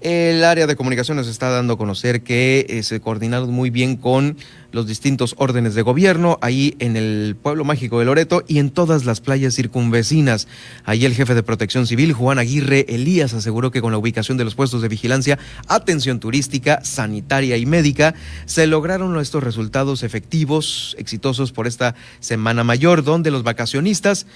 El 0.00 0.44
área 0.44 0.66
de 0.66 0.76
comunicación 0.76 1.16
nos 1.16 1.28
está 1.28 1.48
dando 1.48 1.74
a 1.74 1.78
conocer 1.78 2.22
que 2.22 2.66
eh, 2.68 2.82
se 2.82 3.00
coordinaron 3.00 3.50
muy 3.50 3.70
bien 3.70 3.96
con 3.96 4.36
los 4.70 4.86
distintos 4.86 5.34
órdenes 5.38 5.74
de 5.74 5.82
gobierno 5.82 6.36
ahí 6.42 6.74
en 6.80 6.96
el 6.96 7.36
pueblo 7.40 7.64
mágico 7.64 8.00
de 8.00 8.04
Loreto 8.04 8.42
y 8.46 8.58
en 8.58 8.70
todas 8.70 9.04
las 9.04 9.20
playas 9.20 9.54
circunvecinas. 9.54 10.48
Ahí 10.84 11.04
el 11.04 11.14
jefe 11.14 11.34
de 11.34 11.42
protección 11.42 11.86
civil, 11.86 12.12
Juan 12.12 12.38
Aguirre 12.38 12.84
Elías, 12.88 13.32
aseguró 13.34 13.70
que 13.70 13.80
con 13.80 13.92
la 13.92 13.98
ubicación 13.98 14.36
de 14.36 14.44
los 14.44 14.56
puestos 14.56 14.82
de 14.82 14.88
vigilancia, 14.88 15.38
atención 15.68 16.20
turística, 16.20 16.84
sanitaria 16.84 17.56
y 17.56 17.64
médica, 17.64 18.14
se 18.46 18.66
lograron 18.66 19.18
estos 19.20 19.44
resultados 19.44 20.02
efectivos, 20.02 20.96
exitosos 20.98 21.52
por 21.52 21.66
esta 21.66 21.94
Semana 22.20 22.64
Mayor, 22.64 23.04
donde 23.04 23.30
los 23.30 23.44
vacacionistas 23.44 24.26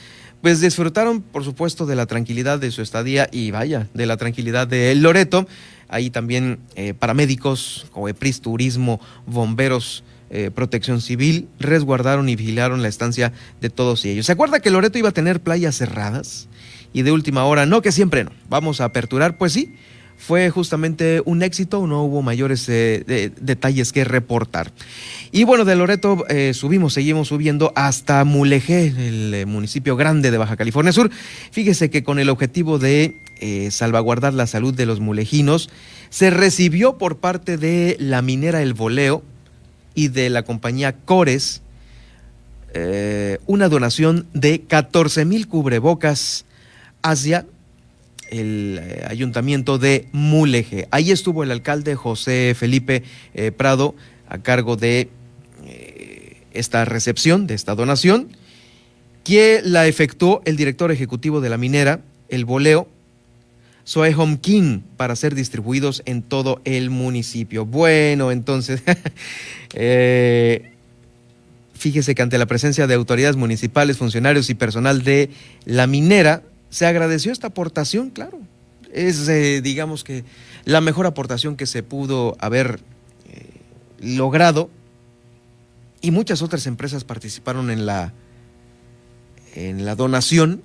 pues 0.42 0.60
disfrutaron, 0.60 1.20
por 1.20 1.44
supuesto, 1.44 1.86
de 1.86 1.96
la 1.96 2.06
tranquilidad 2.06 2.58
de 2.58 2.70
su 2.70 2.82
estadía 2.82 3.28
y 3.32 3.50
vaya, 3.50 3.88
de 3.94 4.06
la 4.06 4.16
tranquilidad 4.16 4.66
de 4.66 4.94
Loreto. 4.94 5.46
Ahí 5.88 6.10
también 6.10 6.58
eh, 6.76 6.94
paramédicos, 6.94 7.86
COEPRIS, 7.92 8.40
turismo, 8.40 9.00
bomberos, 9.26 10.04
eh, 10.30 10.50
protección 10.54 11.00
civil, 11.00 11.48
resguardaron 11.58 12.28
y 12.28 12.36
vigilaron 12.36 12.82
la 12.82 12.88
estancia 12.88 13.32
de 13.60 13.70
todos 13.70 14.04
ellos. 14.04 14.26
¿Se 14.26 14.32
acuerda 14.32 14.60
que 14.60 14.70
Loreto 14.70 14.98
iba 14.98 15.08
a 15.08 15.12
tener 15.12 15.40
playas 15.40 15.76
cerradas? 15.76 16.48
Y 16.92 17.02
de 17.02 17.12
última 17.12 17.44
hora, 17.44 17.66
no, 17.66 17.82
que 17.82 17.92
siempre 17.92 18.24
no. 18.24 18.30
Vamos 18.48 18.80
a 18.80 18.84
aperturar, 18.84 19.38
pues 19.38 19.52
sí, 19.52 19.74
fue 20.18 20.50
justamente 20.50 21.22
un 21.24 21.42
éxito, 21.42 21.86
no 21.86 22.02
hubo 22.02 22.22
mayores 22.22 22.68
eh, 22.68 23.30
detalles 23.40 23.92
que 23.92 24.04
reportar. 24.04 24.72
Y 25.30 25.44
bueno, 25.44 25.64
de 25.64 25.76
Loreto 25.76 26.26
eh, 26.28 26.52
subimos, 26.54 26.92
seguimos 26.92 27.28
subiendo 27.28 27.72
hasta 27.76 28.24
Mulegé, 28.24 28.88
el 28.88 29.32
eh, 29.32 29.46
municipio 29.46 29.96
grande 29.96 30.30
de 30.30 30.38
Baja 30.38 30.56
California 30.56 30.92
Sur. 30.92 31.10
Fíjese 31.52 31.88
que 31.88 32.02
con 32.02 32.18
el 32.18 32.28
objetivo 32.28 32.78
de 32.78 33.22
salvaguardar 33.70 34.34
la 34.34 34.48
salud 34.48 34.74
de 34.74 34.84
los 34.84 34.98
mulejinos, 34.98 35.70
se 36.10 36.30
recibió 36.30 36.98
por 36.98 37.18
parte 37.18 37.56
de 37.56 37.96
la 38.00 38.20
minera 38.20 38.62
El 38.62 38.74
Voleo 38.74 39.22
y 39.94 40.08
de 40.08 40.28
la 40.28 40.42
compañía 40.42 40.92
Cores 40.92 41.62
una 43.46 43.68
donación 43.68 44.26
de 44.34 44.62
14 44.62 45.24
mil 45.24 45.46
cubrebocas 45.46 46.46
hacia 47.02 47.46
el 48.30 48.80
eh, 48.82 49.04
ayuntamiento 49.08 49.78
de 49.78 50.08
Mulegé. 50.12 50.88
Ahí 50.90 51.10
estuvo 51.10 51.42
el 51.42 51.50
alcalde 51.50 51.94
José 51.94 52.54
Felipe 52.56 53.02
eh, 53.34 53.52
Prado 53.52 53.94
a 54.28 54.38
cargo 54.38 54.76
de 54.76 55.08
eh, 55.64 56.42
esta 56.52 56.84
recepción, 56.84 57.46
de 57.46 57.54
esta 57.54 57.74
donación, 57.74 58.28
que 59.24 59.60
la 59.64 59.86
efectuó 59.86 60.42
el 60.44 60.56
director 60.56 60.90
ejecutivo 60.92 61.40
de 61.40 61.50
la 61.50 61.58
minera, 61.58 62.00
el 62.28 62.44
Boleo, 62.44 62.88
Soe 63.84 64.14
King, 64.40 64.80
para 64.96 65.16
ser 65.16 65.34
distribuidos 65.34 66.02
en 66.04 66.22
todo 66.22 66.60
el 66.64 66.90
municipio. 66.90 67.64
Bueno, 67.64 68.30
entonces, 68.30 68.82
fíjese 71.72 72.14
que 72.14 72.22
ante 72.22 72.36
la 72.36 72.44
presencia 72.44 72.86
de 72.86 72.94
autoridades 72.94 73.36
municipales, 73.36 73.96
funcionarios 73.96 74.50
y 74.50 74.54
personal 74.54 75.04
de 75.04 75.30
la 75.64 75.86
minera, 75.86 76.42
se 76.70 76.86
agradeció 76.86 77.32
esta 77.32 77.48
aportación, 77.48 78.10
claro. 78.10 78.40
Es, 78.92 79.28
eh, 79.28 79.60
digamos 79.62 80.04
que, 80.04 80.24
la 80.64 80.80
mejor 80.80 81.06
aportación 81.06 81.56
que 81.56 81.66
se 81.66 81.82
pudo 81.82 82.36
haber 82.40 82.80
eh, 83.28 83.60
logrado. 84.00 84.70
Y 86.00 86.10
muchas 86.10 86.42
otras 86.42 86.66
empresas 86.66 87.04
participaron 87.04 87.70
en 87.70 87.86
la, 87.86 88.12
en 89.54 89.84
la 89.84 89.94
donación. 89.94 90.62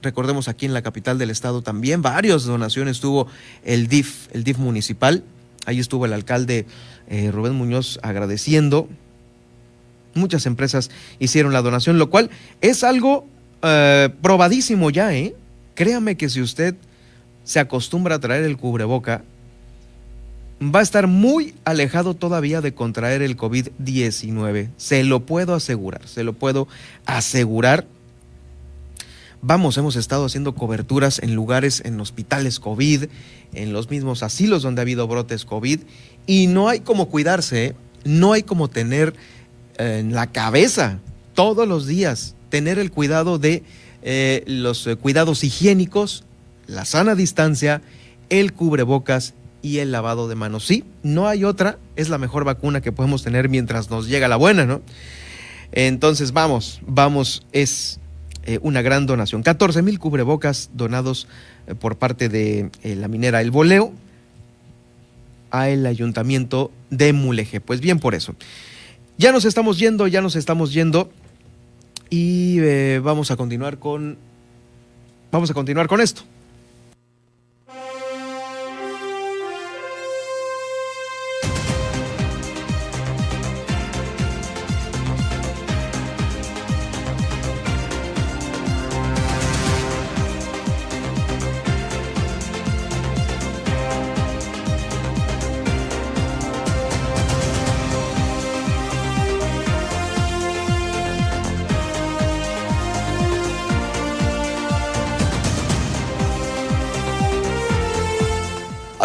Recordemos 0.00 0.48
aquí 0.48 0.66
en 0.66 0.74
la 0.74 0.82
capital 0.82 1.18
del 1.18 1.30
estado 1.30 1.62
también, 1.62 2.02
varias 2.02 2.44
donaciones 2.44 3.00
tuvo 3.00 3.28
el 3.64 3.86
DIF, 3.86 4.28
el 4.32 4.42
DIF 4.44 4.58
municipal. 4.58 5.22
Ahí 5.66 5.78
estuvo 5.78 6.06
el 6.06 6.12
alcalde 6.12 6.66
eh, 7.08 7.30
Rubén 7.30 7.54
Muñoz 7.54 8.00
agradeciendo. 8.02 8.88
Muchas 10.14 10.46
empresas 10.46 10.90
hicieron 11.18 11.52
la 11.52 11.62
donación, 11.62 11.98
lo 11.98 12.10
cual 12.10 12.30
es 12.60 12.82
algo 12.82 13.26
eh, 13.62 14.08
probadísimo 14.20 14.90
ya, 14.90 15.14
¿eh? 15.14 15.34
Créame 15.74 16.16
que 16.16 16.28
si 16.28 16.40
usted 16.40 16.74
se 17.44 17.60
acostumbra 17.60 18.16
a 18.16 18.20
traer 18.20 18.44
el 18.44 18.56
cubreboca, 18.56 19.22
va 20.62 20.80
a 20.80 20.82
estar 20.82 21.06
muy 21.06 21.54
alejado 21.64 22.14
todavía 22.14 22.60
de 22.60 22.74
contraer 22.74 23.22
el 23.22 23.36
COVID-19. 23.36 24.70
Se 24.76 25.02
lo 25.04 25.20
puedo 25.26 25.54
asegurar, 25.54 26.06
se 26.06 26.24
lo 26.24 26.34
puedo 26.34 26.68
asegurar. 27.06 27.86
Vamos, 29.40 29.76
hemos 29.76 29.96
estado 29.96 30.26
haciendo 30.26 30.54
coberturas 30.54 31.18
en 31.18 31.34
lugares, 31.34 31.82
en 31.84 32.00
hospitales 32.00 32.60
COVID, 32.60 33.06
en 33.54 33.72
los 33.72 33.90
mismos 33.90 34.22
asilos 34.22 34.62
donde 34.62 34.80
ha 34.80 34.84
habido 34.84 35.08
brotes 35.08 35.44
COVID, 35.44 35.80
y 36.26 36.46
no 36.46 36.68
hay 36.68 36.80
como 36.80 37.08
cuidarse, 37.08 37.66
¿eh? 37.66 37.74
no 38.04 38.32
hay 38.32 38.44
como 38.44 38.68
tener 38.68 39.14
en 39.78 40.12
la 40.12 40.28
cabeza 40.28 41.00
todos 41.34 41.66
los 41.66 41.86
días 41.86 42.36
tener 42.52 42.78
el 42.78 42.90
cuidado 42.90 43.38
de 43.38 43.62
eh, 44.02 44.44
los 44.46 44.86
eh, 44.86 44.96
cuidados 44.96 45.42
higiénicos, 45.42 46.22
la 46.66 46.84
sana 46.84 47.14
distancia, 47.14 47.80
el 48.28 48.52
cubrebocas 48.52 49.32
y 49.62 49.78
el 49.78 49.90
lavado 49.90 50.28
de 50.28 50.34
manos. 50.34 50.66
Sí, 50.66 50.84
no 51.02 51.28
hay 51.28 51.44
otra, 51.44 51.78
es 51.96 52.10
la 52.10 52.18
mejor 52.18 52.44
vacuna 52.44 52.82
que 52.82 52.92
podemos 52.92 53.22
tener 53.22 53.48
mientras 53.48 53.88
nos 53.88 54.06
llega 54.06 54.28
la 54.28 54.36
buena, 54.36 54.66
¿no? 54.66 54.82
Entonces 55.72 56.32
vamos, 56.32 56.82
vamos, 56.86 57.46
es 57.52 58.00
eh, 58.44 58.58
una 58.60 58.82
gran 58.82 59.06
donación. 59.06 59.42
14 59.42 59.80
mil 59.80 59.98
cubrebocas 59.98 60.68
donados 60.74 61.28
por 61.80 61.96
parte 61.96 62.28
de 62.28 62.68
la 62.84 63.08
minera 63.08 63.40
El 63.40 63.50
Boleo 63.50 63.94
al 65.50 65.86
ayuntamiento 65.86 66.70
de 66.90 67.14
Mulegé. 67.14 67.62
Pues 67.62 67.80
bien 67.80 67.98
por 67.98 68.14
eso. 68.14 68.34
Ya 69.16 69.32
nos 69.32 69.46
estamos 69.46 69.78
yendo, 69.78 70.06
ya 70.06 70.20
nos 70.20 70.36
estamos 70.36 70.74
yendo. 70.74 71.10
Y 72.12 72.58
eh, 72.60 73.00
vamos 73.02 73.30
a 73.30 73.36
continuar 73.36 73.78
con. 73.78 74.18
Vamos 75.30 75.50
a 75.50 75.54
continuar 75.54 75.88
con 75.88 76.02
esto. 76.02 76.24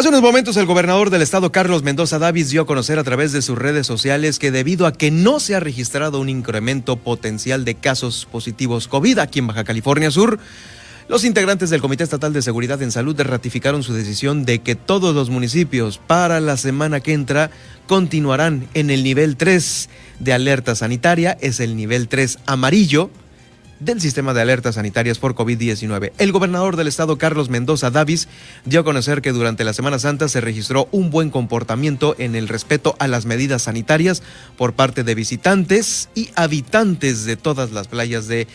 Hace 0.08 0.16
unos 0.16 0.32
momentos 0.32 0.56
el 0.56 0.66
gobernador 0.66 1.10
del 1.10 1.22
estado 1.22 1.52
Carlos 1.52 1.84
Mendoza 1.84 2.18
Davis 2.18 2.50
dio 2.50 2.62
a 2.62 2.66
conocer 2.66 2.98
a 2.98 3.04
través 3.04 3.34
de 3.34 3.42
sus 3.42 3.58
redes 3.58 3.86
sociales 3.86 4.40
que 4.40 4.52
debido 4.52 4.88
a 4.88 4.94
que 4.94 5.12
no 5.12 5.42
se 5.42 5.54
ha 5.54 5.60
registrado 5.60 6.22
un 6.22 6.30
incremento 6.30 6.96
potencial 6.96 7.66
de 7.66 7.76
casos 7.76 8.26
positivos 8.32 8.88
COVID 8.88 9.20
aquí 9.20 9.40
en 9.40 9.48
Baja 9.48 9.66
California 9.66 10.10
Sur, 10.10 10.40
los 11.10 11.26
integrantes 11.26 11.70
del 11.70 11.82
Comité 11.82 12.06
Estatal 12.06 12.32
de 12.32 12.42
Seguridad 12.42 12.82
en 12.82 12.94
Salud 12.94 13.20
ratificaron 13.20 13.84
su 13.84 13.94
decisión 13.94 14.46
de 14.46 14.60
que 14.60 14.76
todos 14.76 15.14
los 15.14 15.30
municipios 15.30 15.98
para 15.98 16.40
la 16.40 16.56
semana 16.56 17.02
que 17.02 17.12
entra 17.12 17.52
continuarán 17.86 18.70
en 18.76 18.92
el 18.92 19.04
nivel 19.04 19.36
3 19.36 19.90
de 20.20 20.32
alerta 20.32 20.76
sanitaria, 20.76 21.38
es 21.42 21.60
el 21.60 21.76
nivel 21.76 22.08
3 22.08 22.40
amarillo 22.46 23.10
del 23.80 24.02
sistema 24.02 24.34
de 24.34 24.42
alertas 24.42 24.76
sanitarias 24.76 25.20
por 25.20 25.36
COVID-19. 25.36 26.12
El 26.18 26.32
gobernador 26.32 26.76
del 26.76 26.88
estado, 26.88 27.18
Carlos 27.18 27.50
Mendoza 27.50 27.92
Davis, 27.92 28.28
dio 28.66 28.82
a 28.82 28.84
conocer 28.84 29.22
que 29.22 29.32
durante 29.32 29.64
la 29.64 29.74
Semana 29.74 30.00
Santa 30.00 30.28
se 30.30 30.42
registró 30.42 30.88
un 30.92 31.10
buen 31.10 31.30
comportamiento 31.30 32.16
en 32.18 32.36
el 32.36 32.48
respeto 32.48 32.96
a 33.00 33.08
las 33.08 33.26
medidas 33.26 33.64
sanitarias 33.64 34.24
por 34.58 34.74
parte 34.74 35.04
de 35.04 35.16
visitantes 35.16 36.10
y 36.16 36.30
habitantes 36.36 37.26
de 37.26 37.38
todas 37.38 37.72
las 37.72 37.88
playas 37.88 38.28
de, 38.28 38.48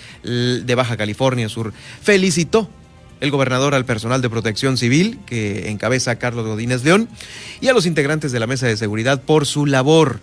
Baja 0.75 0.97
California 0.97 1.49
Sur. 1.49 1.73
Felicitó 2.03 2.68
el 3.20 3.31
gobernador 3.31 3.75
al 3.75 3.85
personal 3.85 4.20
de 4.20 4.31
protección 4.31 4.77
civil 4.77 5.20
que 5.27 5.70
encabeza 5.70 6.16
Carlos 6.16 6.47
Godínez 6.47 6.83
León 6.83 7.09
y 7.61 7.68
a 7.68 7.73
los 7.73 7.87
integrantes 7.87 8.33
de 8.33 8.41
la 8.41 8.49
mesa 8.49 8.66
de 8.66 8.77
seguridad 8.77 9.23
por 9.23 9.47
su 9.47 9.66
labor 9.66 10.18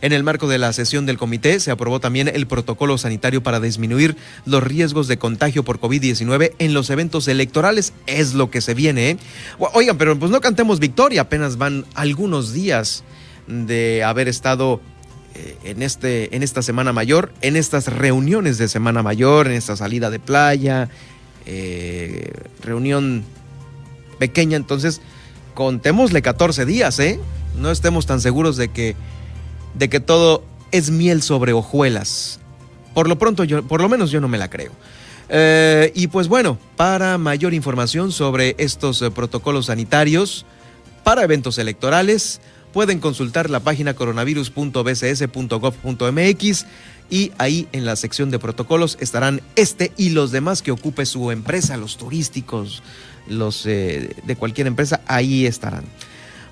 en 0.00 0.12
el 0.12 0.22
marco 0.22 0.48
de 0.48 0.58
la 0.58 0.72
sesión 0.72 1.06
del 1.06 1.18
comité 1.18 1.60
se 1.60 1.70
aprobó 1.70 2.00
también 2.00 2.28
el 2.28 2.46
protocolo 2.46 2.98
sanitario 2.98 3.42
para 3.42 3.60
disminuir 3.60 4.16
los 4.44 4.62
riesgos 4.62 5.08
de 5.08 5.18
contagio 5.18 5.64
por 5.64 5.80
COVID-19 5.80 6.52
en 6.58 6.74
los 6.74 6.90
eventos 6.90 7.28
electorales. 7.28 7.92
Es 8.06 8.34
lo 8.34 8.50
que 8.50 8.60
se 8.60 8.74
viene. 8.74 9.10
¿eh? 9.10 9.16
Oigan, 9.74 9.98
pero 9.98 10.18
pues 10.18 10.30
no 10.30 10.40
cantemos 10.40 10.80
victoria, 10.80 11.22
apenas 11.22 11.56
van 11.56 11.84
algunos 11.94 12.52
días 12.52 13.04
de 13.46 14.04
haber 14.04 14.28
estado 14.28 14.80
eh, 15.34 15.56
en, 15.64 15.82
este, 15.82 16.34
en 16.34 16.42
esta 16.42 16.62
Semana 16.62 16.92
Mayor, 16.92 17.32
en 17.40 17.56
estas 17.56 17.86
reuniones 17.86 18.58
de 18.58 18.68
Semana 18.68 19.02
Mayor, 19.02 19.46
en 19.46 19.54
esta 19.54 19.76
salida 19.76 20.10
de 20.10 20.18
playa, 20.18 20.88
eh, 21.46 22.30
reunión 22.62 23.24
pequeña. 24.18 24.56
Entonces, 24.56 25.00
contémosle 25.54 26.22
14 26.22 26.66
días, 26.66 26.98
¿eh? 26.98 27.18
No 27.58 27.70
estemos 27.70 28.06
tan 28.06 28.20
seguros 28.20 28.56
de 28.56 28.68
que, 28.68 28.96
de 29.78 29.88
que 29.88 30.00
todo 30.00 30.42
es 30.70 30.90
miel 30.90 31.22
sobre 31.22 31.52
hojuelas. 31.52 32.40
Por 32.94 33.08
lo 33.08 33.18
pronto, 33.18 33.44
yo, 33.44 33.62
por 33.62 33.80
lo 33.80 33.88
menos 33.88 34.10
yo 34.10 34.20
no 34.20 34.28
me 34.28 34.38
la 34.38 34.50
creo. 34.50 34.72
Eh, 35.28 35.92
y 35.94 36.08
pues 36.08 36.28
bueno, 36.28 36.58
para 36.76 37.18
mayor 37.18 37.54
información 37.54 38.12
sobre 38.12 38.54
estos 38.58 39.02
eh, 39.02 39.10
protocolos 39.10 39.66
sanitarios 39.66 40.46
para 41.04 41.22
eventos 41.22 41.58
electorales, 41.58 42.40
pueden 42.72 42.98
consultar 42.98 43.50
la 43.50 43.60
página 43.60 43.94
coronavirus.bcs.gov.mx 43.94 46.66
y 47.10 47.32
ahí 47.38 47.68
en 47.72 47.84
la 47.84 47.96
sección 47.96 48.30
de 48.30 48.38
protocolos 48.38 48.96
estarán 49.00 49.40
este 49.56 49.92
y 49.96 50.10
los 50.10 50.30
demás 50.30 50.62
que 50.62 50.70
ocupe 50.70 51.06
su 51.06 51.30
empresa, 51.30 51.76
los 51.76 51.96
turísticos, 51.96 52.82
los 53.26 53.66
eh, 53.66 54.14
de 54.24 54.36
cualquier 54.36 54.66
empresa, 54.66 55.00
ahí 55.06 55.46
estarán. 55.46 55.84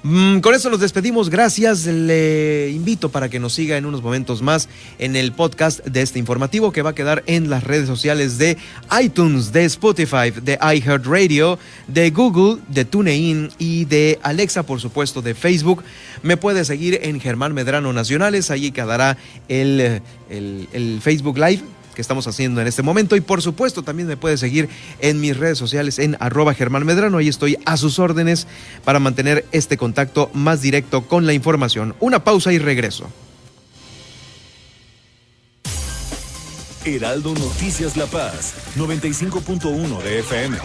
Mm, 0.09 0.39
con 0.39 0.55
eso 0.55 0.71
nos 0.71 0.79
despedimos, 0.79 1.31
gracias. 1.31 1.85
Le 1.85 2.71
invito 2.71 3.09
para 3.09 3.29
que 3.29 3.41
nos 3.41 3.55
siga 3.55 3.77
en 3.77 3.87
unos 3.87 4.05
momentos 4.05 4.41
más 4.41 4.69
en 5.01 5.17
el 5.17 5.33
podcast 5.33 5.85
de 5.85 6.01
este 6.01 6.21
informativo 6.21 6.71
que 6.71 6.81
va 6.83 6.91
a 6.91 6.95
quedar 6.95 7.25
en 7.27 7.51
las 7.51 7.65
redes 7.65 7.89
sociales 7.89 8.39
de 8.39 8.57
iTunes, 9.03 9.51
de 9.51 9.65
Spotify, 9.65 10.31
de 10.31 10.61
iHeartRadio, 10.63 11.59
de 11.89 12.11
Google, 12.11 12.63
de 12.69 12.85
TuneIn 12.85 13.49
y 13.59 13.85
de 13.87 14.21
Alexa, 14.23 14.63
por 14.63 14.81
supuesto, 14.81 15.23
de 15.23 15.35
Facebook. 15.35 15.83
Me 16.23 16.37
puede 16.37 16.65
seguir 16.65 17.01
en 17.03 17.19
Germán 17.19 17.53
Medrano 17.53 17.93
Nacionales, 17.93 18.53
allí 18.53 18.71
quedará 18.71 19.17
el, 19.49 20.03
el, 20.31 20.69
el 20.73 21.01
Facebook 21.03 21.37
Live 21.37 21.65
que 21.97 22.03
estamos 22.03 22.29
haciendo 22.29 22.61
en 22.61 22.69
este 22.69 22.83
momento. 22.83 23.17
Y 23.17 23.21
por 23.23 23.43
supuesto, 23.43 23.83
también 23.83 24.07
me 24.07 24.17
puede 24.17 24.37
seguir 24.37 24.69
en 25.01 25.19
mis 25.19 25.37
redes 25.37 25.59
sociales 25.59 25.99
en 25.99 26.17
arroba 26.21 26.55
Germán 26.55 26.85
Medrano. 26.85 27.19
Ahí 27.19 27.27
estoy 27.27 27.57
a 27.65 27.77
sus 27.77 27.99
órdenes 27.99 28.47
para 28.85 29.01
mantener 29.01 29.47
este 29.51 29.77
contacto 29.77 30.31
más 30.35 30.61
directo 30.61 31.09
con 31.09 31.27
la 31.27 31.33
información. 31.33 31.97
Una 31.99 32.23
pausa 32.23 32.53
y 32.53 32.59
regreso. 32.59 33.11
Heraldo 36.85 37.35
Noticias 37.35 37.97
La 37.97 38.07
Paz, 38.07 38.55
95.1 38.77 40.03
de 40.03 40.21
FM. 40.21 40.57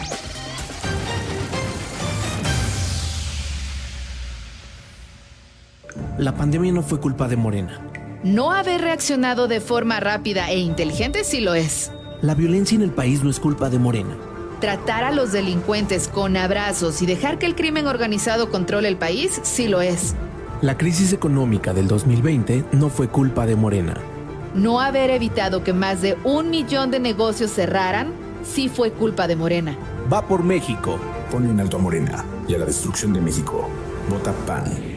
La 6.19 6.35
pandemia 6.35 6.71
no 6.71 6.83
fue 6.83 6.99
culpa 6.99 7.27
de 7.27 7.37
Morena. 7.37 7.90
No 8.23 8.51
haber 8.51 8.81
reaccionado 8.81 9.47
de 9.47 9.59
forma 9.59 9.99
rápida 9.99 10.51
e 10.51 10.59
inteligente 10.59 11.23
sí 11.23 11.41
lo 11.41 11.55
es. 11.55 11.91
La 12.21 12.35
violencia 12.35 12.75
en 12.75 12.83
el 12.83 12.91
país 12.91 13.23
no 13.23 13.31
es 13.31 13.39
culpa 13.39 13.71
de 13.71 13.79
Morena. 13.79 14.15
Tratar 14.59 15.03
a 15.03 15.11
los 15.11 15.31
delincuentes 15.31 16.07
con 16.07 16.37
abrazos 16.37 17.01
y 17.01 17.07
dejar 17.07 17.39
que 17.39 17.47
el 17.47 17.55
crimen 17.55 17.87
organizado 17.87 18.51
controle 18.51 18.89
el 18.89 18.97
país 18.97 19.39
sí 19.41 19.67
lo 19.67 19.81
es. 19.81 20.13
La 20.61 20.77
crisis 20.77 21.13
económica 21.13 21.73
del 21.73 21.87
2020 21.87 22.65
no 22.73 22.89
fue 22.89 23.07
culpa 23.07 23.47
de 23.47 23.55
Morena. 23.55 23.95
No 24.53 24.81
haber 24.81 25.09
evitado 25.09 25.63
que 25.63 25.73
más 25.73 26.03
de 26.03 26.15
un 26.23 26.51
millón 26.51 26.91
de 26.91 26.99
negocios 26.99 27.49
cerraran 27.49 28.13
sí 28.43 28.69
fue 28.69 28.91
culpa 28.91 29.27
de 29.27 29.35
Morena. 29.35 29.75
Va 30.13 30.27
por 30.27 30.43
México. 30.43 30.99
Ponle 31.31 31.49
un 31.49 31.59
alto 31.59 31.77
a 31.77 31.79
Morena 31.79 32.23
y 32.47 32.53
a 32.53 32.59
la 32.59 32.65
destrucción 32.65 33.13
de 33.13 33.21
México. 33.21 33.67
Vota 34.11 34.31
PAN. 34.45 34.90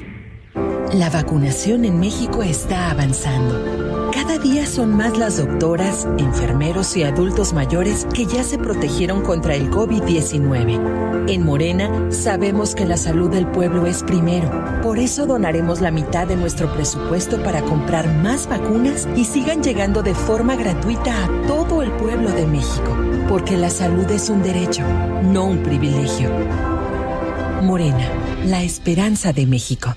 La 0.95 1.11
vacunación 1.11 1.85
en 1.85 1.99
México 1.99 2.45
está 2.45 2.89
avanzando. 2.89 4.13
Cada 4.13 4.39
día 4.39 4.65
son 4.65 4.97
más 4.97 5.19
las 5.19 5.39
doctoras, 5.39 6.07
enfermeros 6.19 6.97
y 6.97 7.03
adultos 7.03 7.53
mayores 7.53 8.07
que 8.15 8.27
ya 8.27 8.45
se 8.45 8.59
protegieron 8.59 9.23
contra 9.23 9.57
el 9.57 9.73
COVID-19. 9.73 11.29
En 11.29 11.45
Morena 11.45 12.13
sabemos 12.13 12.77
que 12.77 12.87
la 12.87 12.97
salud 12.97 13.29
del 13.29 13.49
pueblo 13.49 13.87
es 13.87 14.05
primero. 14.05 14.49
Por 14.85 15.01
eso 15.01 15.27
donaremos 15.27 15.81
la 15.81 15.91
mitad 15.91 16.29
de 16.29 16.37
nuestro 16.37 16.73
presupuesto 16.73 17.43
para 17.43 17.63
comprar 17.63 18.07
más 18.23 18.49
vacunas 18.49 19.09
y 19.17 19.25
sigan 19.25 19.65
llegando 19.65 20.01
de 20.01 20.15
forma 20.15 20.55
gratuita 20.55 21.25
a 21.25 21.47
todo 21.49 21.83
el 21.83 21.91
pueblo 21.91 22.31
de 22.31 22.47
México. 22.47 22.97
Porque 23.29 23.57
la 23.57 23.71
salud 23.71 24.09
es 24.13 24.31
un 24.31 24.45
derecho, 24.45 24.85
no 25.25 25.47
un 25.47 25.59
privilegio. 25.65 26.31
Morena, 27.63 28.09
la 28.45 28.63
esperanza 28.63 29.33
de 29.33 29.47
México. 29.47 29.97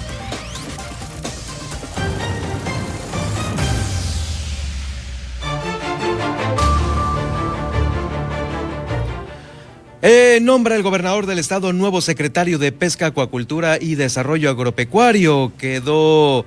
Eh, 10.03 10.39
nombra 10.41 10.75
el 10.75 10.81
gobernador 10.81 11.27
del 11.27 11.37
estado 11.37 11.73
nuevo 11.73 12.01
secretario 12.01 12.57
de 12.57 12.71
Pesca, 12.71 13.05
Acuacultura 13.05 13.77
y 13.79 13.93
Desarrollo 13.93 14.49
Agropecuario. 14.49 15.51
Quedó 15.59 16.39
uh, 16.39 16.45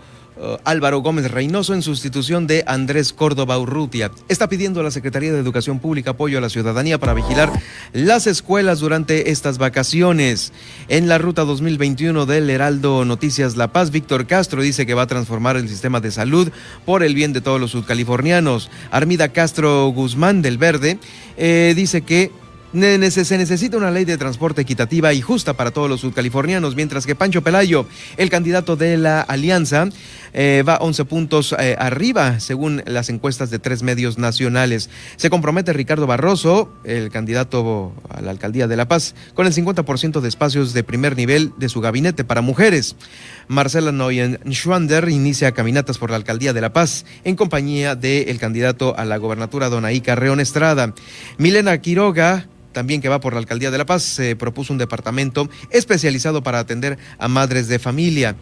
Álvaro 0.65 1.03
Gómez 1.03 1.31
Reynoso 1.31 1.73
en 1.73 1.83
sustitución 1.83 2.49
de 2.49 2.65
Andrés 2.67 3.13
Córdoba 3.13 3.57
Urrutia. 3.57 4.11
Está 4.29 4.49
pidiendo 4.49 4.81
a 4.81 4.83
la 4.83 4.91
Secretaría 4.91 5.33
de 5.33 5.39
Educación 5.39 5.79
Pública 5.79 6.11
apoyo 6.11 6.39
a 6.39 6.41
la 6.41 6.49
ciudadanía 6.49 6.99
para 6.99 7.15
vigilar 7.15 7.53
las 7.93 8.27
escuelas 8.27 8.81
durante 8.81 9.31
estas 9.31 9.59
vacaciones. 9.59 10.53
En 10.89 11.07
la 11.07 11.19
ruta 11.19 11.45
2021 11.45 12.27
del 12.27 12.51
Heraldo 12.51 13.05
Noticias 13.05 13.57
La 13.57 13.69
Paz, 13.69 13.93
Víctor 13.93 14.27
Castro 14.27 14.63
dice 14.63 14.85
que 14.85 14.95
va 14.95 15.03
a 15.03 15.07
transformar 15.07 15.57
el 15.57 15.69
sistema 15.69 16.01
de 16.01 16.11
salud 16.11 16.51
por 16.85 17.05
el 17.05 17.15
bien 17.15 17.33
de 17.33 17.41
todos 17.41 17.61
los 17.61 17.71
sudcalifornianos. 17.71 18.69
Armida 18.91 19.29
Castro 19.29 19.87
Guzmán 19.91 20.43
del 20.43 20.59
Verde 20.59 20.99
eh, 21.37 21.73
dice 21.77 22.03
que 22.03 22.33
se 22.75 23.39
necesita 23.39 23.77
una 23.77 23.93
ley 23.93 24.05
de 24.05 24.18
transporte 24.18 24.62
equitativa 24.62 25.12
y 25.12 25.20
justa 25.20 25.55
para 25.55 25.70
todos 25.70 25.89
los 25.89 26.01
sudcalifornianos, 26.01 26.75
mientras 26.75 27.07
que 27.07 27.14
Pancho 27.14 27.41
Pelayo, 27.43 27.87
el 28.16 28.31
candidato 28.31 28.75
de 28.75 28.97
la 28.97 29.20
alianza, 29.20 29.89
eh, 30.33 30.64
va 30.66 30.79
11 30.79 31.05
puntos 31.05 31.55
eh, 31.57 31.77
arriba, 31.79 32.41
según 32.41 32.83
las 32.87 33.11
encuestas 33.11 33.51
de 33.51 33.61
tres 33.61 33.85
medios 33.85 34.18
nacionales. 34.18 34.91
Se 35.14 35.31
compromete 35.31 35.72
Ricardo 35.72 36.09
Barroso, 36.09 36.72
el 36.83 37.11
candidato 37.11 37.93
a 38.09 38.20
la 38.20 38.33
alcaldía 38.33 38.66
de 38.66 38.77
La 38.77 38.89
Paz, 38.89 39.14
con 39.35 39.47
el 39.47 39.53
50% 39.53 40.20
de 40.20 40.29
espacios 40.29 40.72
de 40.72 40.83
primer 40.83 41.16
nivel 41.16 41.53
de 41.57 41.68
su 41.68 41.81
gabinete 41.81 42.25
para 42.25 42.41
mujeres. 42.41 42.97
Marcela 43.47 43.93
Noyen 43.93 44.41
Schwander 44.51 45.09
inicia 45.11 45.53
caminatas 45.53 45.99
por 45.99 46.11
la 46.11 46.16
alcaldía 46.16 46.53
de 46.53 46.61
La 46.61 46.72
Paz 46.72 47.05
en 47.22 47.37
compañía 47.37 47.95
del 47.95 48.39
candidato 48.41 48.99
a 48.99 49.05
la 49.05 49.18
gobernatura 49.18 49.68
Donaí 49.68 50.01
Carreón 50.01 50.41
Estrada. 50.41 50.93
Milena 51.39 51.79
Quiroga 51.79 52.49
también 52.75 53.01
que 53.01 53.09
va 53.09 53.20
por 53.20 53.33
la 53.33 53.39
alcaldía 53.39 53.70
de 53.70 53.79
La 53.79 53.87
Paz, 53.87 54.03
se 54.03 54.37
propuso 54.37 54.75
un 54.75 54.79
departamento 54.79 55.49
especializado 55.70 56.43
para 56.43 56.59
atender 56.59 56.99
a 57.18 57.29
madres 57.29 57.68
de 57.68 57.79
familia. 57.79 58.37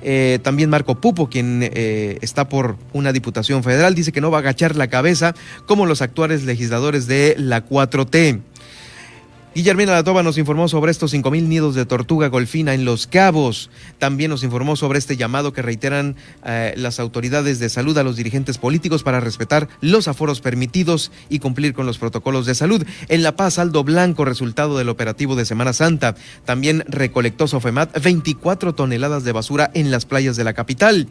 Eh, 0.00 0.38
también 0.42 0.70
Marco 0.70 1.00
Pupo, 1.00 1.28
quien 1.28 1.60
eh, 1.62 2.18
está 2.20 2.48
por 2.48 2.76
una 2.92 3.12
diputación 3.12 3.64
federal, 3.64 3.96
dice 3.96 4.12
que 4.12 4.20
no 4.20 4.30
va 4.30 4.38
a 4.38 4.40
agachar 4.40 4.76
la 4.76 4.86
cabeza 4.86 5.34
como 5.66 5.86
los 5.86 6.02
actuales 6.02 6.44
legisladores 6.44 7.08
de 7.08 7.34
la 7.36 7.66
4T. 7.66 8.40
Guillermina 9.54 9.92
Latoba 9.92 10.22
nos 10.22 10.36
informó 10.36 10.68
sobre 10.68 10.90
estos 10.90 11.14
5.000 11.14 11.48
nidos 11.48 11.74
de 11.74 11.86
tortuga 11.86 12.28
golfina 12.28 12.74
en 12.74 12.84
Los 12.84 13.06
Cabos. 13.06 13.70
También 13.98 14.30
nos 14.30 14.44
informó 14.44 14.76
sobre 14.76 14.98
este 14.98 15.16
llamado 15.16 15.54
que 15.54 15.62
reiteran 15.62 16.16
eh, 16.44 16.74
las 16.76 17.00
autoridades 17.00 17.58
de 17.58 17.70
salud 17.70 17.96
a 17.96 18.04
los 18.04 18.16
dirigentes 18.16 18.58
políticos 18.58 19.02
para 19.02 19.20
respetar 19.20 19.68
los 19.80 20.06
aforos 20.06 20.42
permitidos 20.42 21.10
y 21.30 21.38
cumplir 21.38 21.72
con 21.72 21.86
los 21.86 21.96
protocolos 21.96 22.44
de 22.44 22.54
salud. 22.54 22.84
En 23.08 23.22
La 23.22 23.36
Paz, 23.36 23.58
Aldo 23.58 23.84
Blanco, 23.84 24.26
resultado 24.26 24.76
del 24.76 24.90
operativo 24.90 25.34
de 25.34 25.46
Semana 25.46 25.72
Santa. 25.72 26.14
También 26.44 26.84
recolectó 26.86 27.48
Sofemat 27.48 28.00
24 28.02 28.74
toneladas 28.74 29.24
de 29.24 29.32
basura 29.32 29.70
en 29.72 29.90
las 29.90 30.04
playas 30.04 30.36
de 30.36 30.44
la 30.44 30.52
capital. 30.52 31.08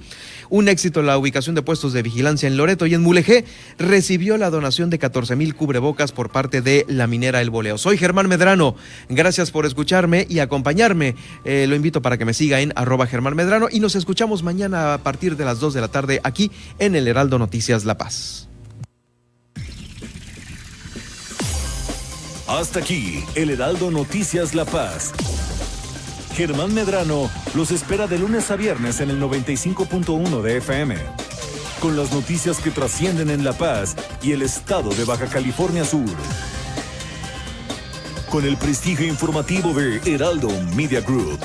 Un 0.49 0.69
éxito 0.69 1.01
la 1.01 1.17
ubicación 1.17 1.55
de 1.55 1.63
puestos 1.63 1.91
de 1.91 2.03
vigilancia 2.03 2.47
en 2.47 2.55
Loreto 2.55 2.85
y 2.85 2.93
en 2.93 3.01
Mulegé 3.01 3.45
recibió 3.79 4.37
la 4.37 4.51
donación 4.51 4.91
de 4.91 4.99
14 4.99 5.35
mil 5.35 5.55
cubrebocas 5.55 6.11
por 6.11 6.29
parte 6.29 6.61
de 6.61 6.85
la 6.87 7.07
minera 7.07 7.41
El 7.41 7.49
Boleo. 7.49 7.77
Soy 7.79 7.97
Germán 7.97 8.27
Medrano. 8.37 8.75
Gracias 9.09 9.49
por 9.49 9.65
escucharme 9.65 10.27
y 10.29 10.39
acompañarme. 10.39 11.15
Eh, 11.43 11.65
lo 11.67 11.75
invito 11.75 12.03
para 12.03 12.17
que 12.17 12.25
me 12.25 12.35
siga 12.35 12.61
en 12.61 12.71
arroba 12.75 13.07
Germán 13.07 13.35
Medrano 13.35 13.67
y 13.71 13.79
nos 13.79 13.95
escuchamos 13.95 14.43
mañana 14.43 14.93
a 14.93 14.97
partir 14.99 15.35
de 15.37 15.45
las 15.45 15.59
2 15.59 15.73
de 15.73 15.81
la 15.81 15.87
tarde 15.87 16.21
aquí 16.23 16.51
en 16.77 16.95
el 16.95 17.07
Heraldo 17.07 17.39
Noticias 17.39 17.83
La 17.83 17.97
Paz. 17.97 18.47
Hasta 22.47 22.79
aquí, 22.79 23.23
el 23.33 23.49
Heraldo 23.49 23.89
Noticias 23.89 24.53
La 24.53 24.65
Paz. 24.65 25.13
Germán 26.35 26.73
Medrano 26.75 27.31
los 27.55 27.71
espera 27.71 28.05
de 28.05 28.19
lunes 28.19 28.51
a 28.51 28.55
viernes 28.55 29.01
en 29.01 29.09
el 29.09 29.19
95.1 29.19 30.41
de 30.43 30.57
FM. 30.57 30.95
con 31.79 31.95
las 31.95 32.11
noticias 32.11 32.57
que 32.59 32.71
trascienden 32.71 33.29
en 33.29 33.43
La 33.43 33.53
Paz 33.53 33.95
y 34.23 34.31
el 34.31 34.41
estado 34.41 34.89
de 34.89 35.03
Baja 35.03 35.27
California 35.27 35.85
Sur. 35.85 36.09
Con 38.29 38.45
el 38.45 38.57
prestigio 38.57 39.07
informativo 39.07 39.73
de 39.73 40.01
Heraldo 40.05 40.49
Media 40.75 40.99
Group. 41.01 41.39